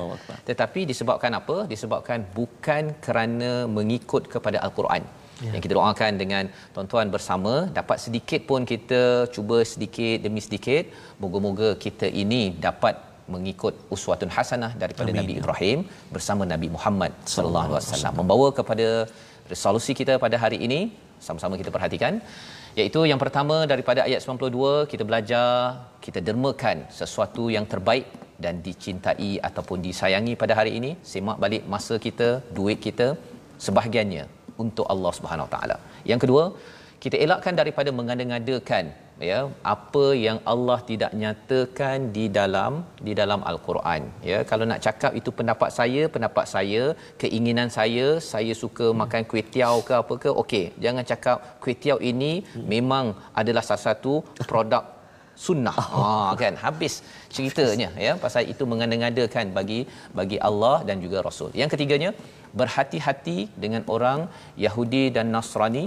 Tetapi 0.49 0.81
disebabkan 0.91 1.33
apa? 1.41 1.57
Disebabkan 1.75 2.19
bukan 2.39 2.83
kerana 3.07 3.53
mengikut 3.77 4.25
kepada 4.37 4.59
al-Quran 4.67 5.05
ya. 5.47 5.53
yang 5.55 5.63
kita 5.65 5.75
doakan 5.79 6.13
dengan 6.23 6.45
tuan-tuan 6.75 7.09
bersama 7.15 7.55
dapat 7.79 7.99
sedikit 8.05 8.41
pun 8.51 8.63
kita 8.73 9.03
cuba 9.35 9.59
sedikit 9.73 10.17
demi 10.27 10.43
sedikit 10.47 10.85
moga-moga 11.25 11.71
kita 11.85 12.09
ini 12.23 12.43
dapat 12.67 12.97
mengikut 13.35 13.75
uswatun 13.95 14.33
hasanah 14.37 14.73
daripada 14.83 15.11
Amin. 15.11 15.21
Nabi 15.21 15.35
Ibrahim 15.41 15.79
bersama 16.15 16.43
Nabi 16.55 16.69
Muhammad 16.77 17.13
sallallahu 17.35 17.71
alaihi 17.77 17.89
wasallam 17.91 18.15
membawa 18.21 18.49
kepada 18.59 18.89
resolusi 19.53 19.93
kita 20.01 20.17
pada 20.25 20.37
hari 20.45 20.59
ini 20.67 20.81
sama-sama 21.27 21.57
kita 21.61 21.71
perhatikan 21.77 22.15
iaitu 22.81 23.01
yang 23.11 23.21
pertama 23.23 23.57
daripada 23.73 24.01
ayat 24.09 24.21
92 24.21 24.91
kita 24.93 25.03
belajar 25.09 25.49
kita 26.05 26.21
dermakan 26.29 26.79
sesuatu 27.01 27.45
yang 27.57 27.67
terbaik 27.73 28.07
dan 28.45 28.55
dicintai 28.67 29.33
ataupun 29.49 29.79
disayangi 29.87 30.35
pada 30.43 30.55
hari 30.59 30.73
ini 30.79 30.91
semak 31.11 31.39
balik 31.45 31.63
masa 31.75 31.97
kita 32.07 32.29
duit 32.59 32.79
kita 32.87 33.09
sebahagiannya 33.67 34.25
untuk 34.65 34.87
Allah 34.95 35.13
Subhanahu 35.19 35.49
taala. 35.55 35.77
Yang 36.11 36.21
kedua, 36.25 36.45
kita 37.05 37.17
elakkan 37.25 37.55
daripada 37.61 37.91
mengada-ngadakan 37.99 38.85
ya 39.29 39.41
apa 39.73 40.05
yang 40.27 40.39
Allah 40.53 40.77
tidak 40.89 41.13
nyatakan 41.23 41.99
di 42.17 42.25
dalam 42.39 42.73
di 43.07 43.13
dalam 43.21 43.41
al-Quran 43.51 44.03
ya 44.31 44.39
kalau 44.51 44.65
nak 44.71 44.81
cakap 44.87 45.13
itu 45.21 45.31
pendapat 45.39 45.71
saya 45.79 46.03
pendapat 46.15 46.47
saya 46.55 46.83
keinginan 47.23 47.71
saya 47.77 48.07
saya 48.33 48.55
suka 48.63 48.87
hmm. 48.89 48.99
makan 49.03 49.23
kuih 49.31 49.47
tiaw 49.55 49.77
ke 49.89 49.95
apa 50.03 50.15
ke 50.25 50.31
okey 50.43 50.65
jangan 50.87 51.07
cakap 51.13 51.37
kuih 51.63 51.79
tiaw 51.85 51.99
ini 52.11 52.33
hmm. 52.43 52.67
memang 52.75 53.15
adalah 53.43 53.65
salah 53.69 53.85
satu 53.89 54.15
produk 54.51 54.85
sunnah 55.47 55.77
oh. 55.79 56.03
ha 56.03 56.35
kan 56.43 56.55
habis 56.65 56.97
ceritanya 57.37 57.91
ya 58.07 58.15
pasal 58.25 58.43
itu 58.55 58.67
mengada-ngadakan 58.73 59.55
bagi 59.59 59.81
bagi 60.19 60.41
Allah 60.49 60.77
dan 60.89 60.99
juga 61.05 61.21
Rasul 61.29 61.53
yang 61.61 61.71
ketiganya 61.75 62.11
berhati-hati 62.61 63.39
dengan 63.65 63.85
orang 63.97 64.21
Yahudi 64.65 65.05
dan 65.17 65.29
Nasrani 65.35 65.85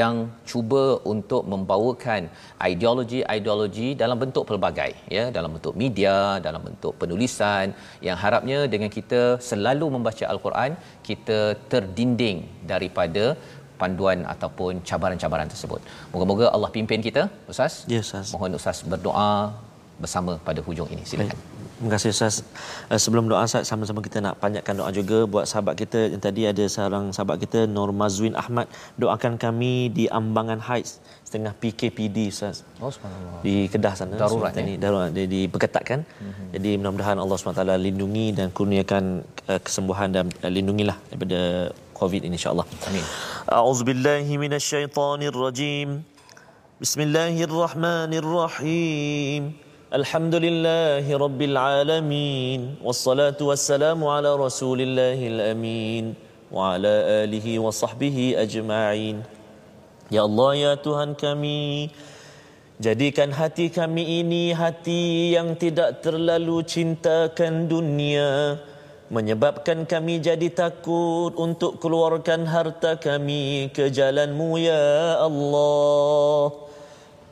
yang 0.00 0.16
cuba 0.50 0.82
untuk 1.12 1.42
membawakan 1.52 2.22
ideologi-ideologi 2.68 3.88
dalam 4.02 4.18
bentuk 4.22 4.44
pelbagai 4.50 4.90
ya 5.16 5.24
dalam 5.36 5.50
bentuk 5.56 5.74
media 5.82 6.14
dalam 6.46 6.62
bentuk 6.68 6.94
penulisan 7.02 7.76
yang 8.06 8.16
harapnya 8.22 8.58
dengan 8.74 8.90
kita 8.96 9.22
selalu 9.50 9.88
membaca 9.96 10.24
al-Quran 10.32 10.72
kita 11.08 11.40
terdinding 11.72 12.40
daripada 12.72 13.24
panduan 13.82 14.18
ataupun 14.34 14.72
cabaran-cabaran 14.88 15.48
tersebut. 15.52 15.80
Moga-moga 16.12 16.46
Allah 16.56 16.70
pimpin 16.76 17.02
kita, 17.08 17.22
Ustaz. 17.52 17.74
Ya, 17.94 18.00
Ustaz. 18.06 18.28
Mohon 18.34 18.58
Ustaz 18.60 18.78
berdoa 18.92 19.30
bersama 20.02 20.34
pada 20.48 20.62
hujung 20.68 20.88
ini. 20.94 21.02
Silakan. 21.12 21.34
Baik. 21.34 21.51
Terima 21.76 21.90
kasih 21.94 22.08
Ustaz. 22.14 22.34
Eh, 22.92 23.00
sebelum 23.04 23.24
doa 23.30 23.42
Ustaz, 23.48 23.64
sama-sama 23.70 24.00
kita 24.06 24.18
nak 24.24 24.34
panjatkan 24.42 24.74
doa 24.78 24.90
juga 24.94 25.18
buat 25.26 25.44
sahabat 25.50 25.74
kita. 25.82 26.00
Yang 26.12 26.22
tadi 26.26 26.42
ada 26.46 26.64
seorang 26.74 27.04
sahabat 27.16 27.36
kita, 27.44 27.58
Nur 27.74 27.90
Mazwin 27.90 28.34
Ahmad. 28.42 28.66
Doakan 29.02 29.34
kami 29.44 29.72
di 29.90 30.04
Ambangan 30.20 30.60
Heights, 30.68 30.92
setengah 31.26 31.52
PKPD 31.56 32.16
Ustaz. 32.34 32.56
Oh, 32.78 32.92
Di 33.40 33.54
Kedah 33.72 33.94
sana. 33.98 34.14
Darurat 34.20 34.54
ini. 34.62 34.74
Darurat. 34.76 35.10
Dia 35.16 35.26
diperketatkan. 35.26 35.98
Mm-hmm. 36.04 36.46
Jadi 36.54 36.70
mudah-mudahan 36.78 37.16
Allah 37.18 37.36
SWT 37.40 37.64
lindungi 37.88 38.26
dan 38.38 38.46
kurniakan 38.52 39.04
uh, 39.48 39.60
kesembuhan 39.64 40.08
dan 40.14 40.24
uh, 40.44 40.52
lindungilah 40.52 40.96
daripada 41.08 41.72
COVID 41.96 42.20
ini 42.26 42.34
insyaAllah. 42.38 42.66
Amin. 42.90 43.04
A'udzubillahi 43.48 44.32
minasyaitanirrajim. 44.44 45.88
Bismillahirrahmanirrahim. 46.82 49.71
الحمد 49.91 50.35
لله 50.35 51.05
رب 51.07 51.41
العالمين 51.41 52.83
والصلاة 52.83 53.39
والسلام 53.39 53.99
على 54.03 54.35
رسول 54.35 54.79
الله 54.83 55.19
الأمين 55.33 56.05
وعلى 56.51 56.93
آله 57.23 57.47
وصحبه 57.59 58.17
أجمعين 58.35 59.17
Ya 60.07 60.23
Allah 60.23 60.51
ya 60.55 60.73
Tuhan 60.79 61.19
kami 61.19 61.91
Jadikan 62.79 63.31
hati 63.35 63.67
kami 63.67 64.23
ini 64.23 64.55
hati 64.55 65.35
yang 65.35 65.59
tidak 65.59 65.99
terlalu 65.99 66.63
cintakan 66.63 67.67
dunia 67.67 68.59
Menyebabkan 69.07 69.87
kami 69.87 70.19
jadi 70.19 70.51
takut 70.51 71.31
untuk 71.35 71.79
keluarkan 71.79 72.43
harta 72.43 72.99
kami 72.99 73.71
ke 73.71 73.87
jalanmu 73.87 74.59
ya 74.59 75.19
Allah 75.23 76.67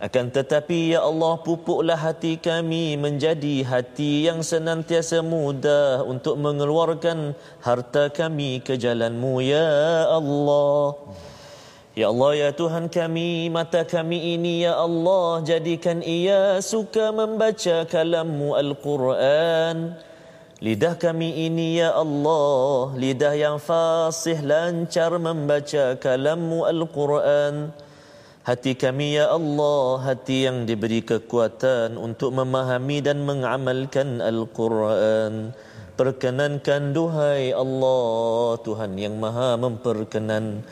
Akan 0.01 0.33
tetapi 0.33 0.97
ya 0.97 1.05
Allah 1.05 1.37
pupuklah 1.45 2.01
hati 2.01 2.41
kami 2.41 2.97
menjadi 2.97 3.61
hati 3.69 4.25
yang 4.25 4.41
senantiasa 4.41 5.21
mudah 5.21 6.09
untuk 6.09 6.41
mengeluarkan 6.41 7.37
harta 7.61 8.09
kami 8.09 8.65
ke 8.65 8.81
jalanmu 8.81 9.45
ya 9.45 10.09
Allah. 10.09 10.97
Ya 11.93 12.09
Allah 12.09 12.33
ya 12.33 12.51
Tuhan 12.57 12.89
kami 12.89 13.53
mata 13.53 13.85
kami 13.85 14.41
ini 14.41 14.65
ya 14.65 14.81
Allah 14.81 15.45
jadikan 15.45 16.01
ia 16.01 16.65
suka 16.65 17.13
membaca 17.13 17.85
kalammu 17.85 18.57
Al-Quran. 18.57 20.01
Lidah 20.65 20.97
kami 20.97 21.45
ini 21.45 21.77
ya 21.85 21.93
Allah 21.93 22.97
lidah 22.97 23.37
yang 23.37 23.61
fasih 23.61 24.41
lancar 24.49 25.13
membaca 25.21 26.01
kalammu 26.01 26.65
Al-Quran. 26.65 27.69
Hati 28.41 28.73
kami 28.73 29.21
ya 29.21 29.37
Allah 29.37 30.01
hati 30.01 30.49
yang 30.49 30.65
diberi 30.65 31.05
kekuatan 31.05 32.01
untuk 32.01 32.33
memahami 32.33 33.05
dan 33.05 33.21
mengamalkan 33.29 34.25
Al-Quran. 34.25 35.53
Perkenankan 35.93 36.97
duhai 36.97 37.53
Allah 37.53 38.57
Tuhan 38.65 38.97
yang 38.97 39.21
maha 39.21 39.61
memperkenan. 39.61 40.65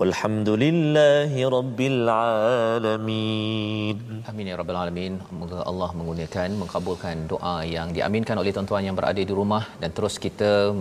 Walhamdulillahi 0.00 1.44
Rabbil 1.44 2.08
Alamin. 2.08 4.24
Amin 4.24 4.48
ya 4.48 4.56
rabbal 4.56 4.88
alamin. 4.88 5.20
Semoga 5.28 5.60
Allah 5.68 5.92
menggunakan 5.92 6.48
mengkabulkan 6.56 7.28
doa 7.28 7.68
yang 7.68 7.92
diaminkan 7.92 8.40
oleh 8.40 8.48
tuan-tuan 8.48 8.88
yang 8.88 8.96
berada 8.96 9.20
di 9.20 9.28
rumah 9.28 9.68
dan 9.76 9.92
terus 9.92 10.16
kita 10.16 10.72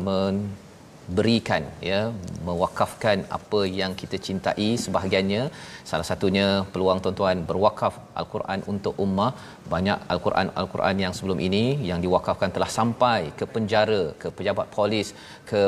memberikan 1.10 1.64
ya 1.90 2.00
mewakafkan 2.48 3.18
apa 3.38 3.60
yang 3.80 3.92
kita 4.02 4.18
cintai 4.26 4.68
sebahagiannya. 4.84 5.44
Salah 5.90 6.06
satunya 6.10 6.48
peluang 6.74 7.00
tuan-tuan 7.04 7.38
berwakaf 7.50 7.94
al-Quran 8.20 8.60
untuk 8.74 8.94
ummah. 9.06 9.32
Banyak 9.74 9.98
al-Quran 10.14 10.48
al-Quran 10.62 10.96
yang 11.04 11.14
sebelum 11.18 11.40
ini 11.48 11.64
yang 11.90 12.00
diwakafkan 12.06 12.54
telah 12.56 12.70
sampai 12.78 13.20
ke 13.40 13.46
penjara 13.56 14.02
ke 14.22 14.30
pejabat 14.38 14.70
polis 14.78 15.08
ke 15.52 15.64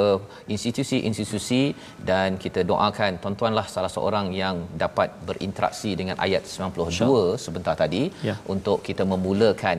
institusi-institusi. 0.56 1.64
Dan 2.10 2.38
kita 2.44 2.62
doakan 2.72 3.18
tuan-tuanlah 3.24 3.66
salah 3.76 3.92
seorang 3.98 4.30
yang 4.44 4.58
dapat 4.84 5.10
berinteraksi 5.30 5.92
dengan 6.02 6.18
ayat 6.26 6.46
92 6.46 7.42
sebentar 7.46 7.76
tadi 7.84 8.04
Ya. 8.30 8.36
untuk 8.54 8.78
kita 8.88 9.04
memulakan 9.14 9.78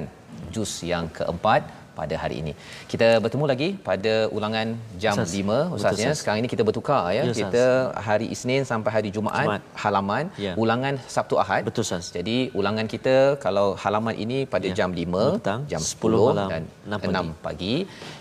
juz 0.55 0.73
yang 0.93 1.07
keempat 1.17 1.63
pada 1.99 2.15
hari 2.23 2.37
ini. 2.43 2.53
Kita 2.93 3.09
bertemu 3.25 3.45
lagi 3.53 3.69
pada 3.89 4.15
ulangan 4.37 4.67
jam 5.03 5.15
Ustaz. 5.17 5.33
5 5.39 5.77
Ustaz 5.77 5.97
ya. 6.05 6.13
Sekarang 6.21 6.39
ini 6.43 6.51
kita 6.55 6.63
bertukar 6.69 7.01
ya. 7.17 7.23
Ya, 7.23 7.23
Ustaz. 7.29 7.41
kita 7.43 7.65
hari 8.09 8.27
Isnin 8.35 8.63
sampai 8.71 8.91
hari 8.97 9.09
Jumaat, 9.17 9.45
Jumaat. 9.47 9.63
halaman, 9.83 10.25
Ya. 10.47 10.53
ulangan 10.63 10.95
Sabtu 11.15 11.35
Ahad. 11.43 11.63
Betul, 11.69 11.85
Ustaz. 11.89 12.09
Jadi 12.17 12.37
ulangan 12.61 12.87
kita 12.95 13.17
kalau 13.45 13.67
halaman 13.85 14.15
ini 14.25 14.39
pada 14.55 14.67
Ya. 14.71 14.75
jam 14.81 14.91
5, 15.01 15.25
Petang, 15.39 15.61
jam 15.73 15.83
10 15.83 16.19
10 16.19 16.33
malam, 16.33 16.49
dan 16.53 16.63
6 16.93 17.01
6 17.13 17.27
pagi 17.47 17.75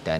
dan 0.07 0.19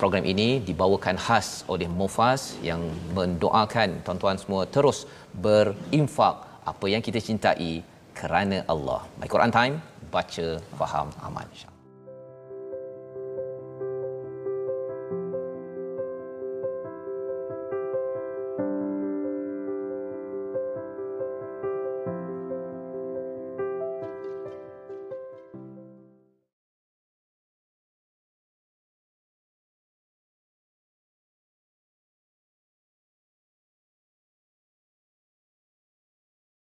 program 0.00 0.24
ini 0.32 0.48
dibawakan 0.68 1.16
khas 1.26 1.48
oleh 1.72 1.88
Mufas 2.00 2.42
yang 2.70 2.80
mendoakan 3.18 3.88
tuan-tuan 4.06 4.36
semua 4.42 4.62
terus 4.76 4.98
berinfak 5.44 6.34
apa 6.64 6.86
yang 6.88 7.02
kita 7.06 7.20
cintai 7.20 7.72
kerana 8.14 8.58
Allah. 8.72 9.00
My 9.20 9.28
Quran 9.28 9.50
Time, 9.50 9.74
baca, 10.14 10.48
faham, 10.78 11.08
aman. 11.26 11.46
InsyaAllah. 11.52 11.73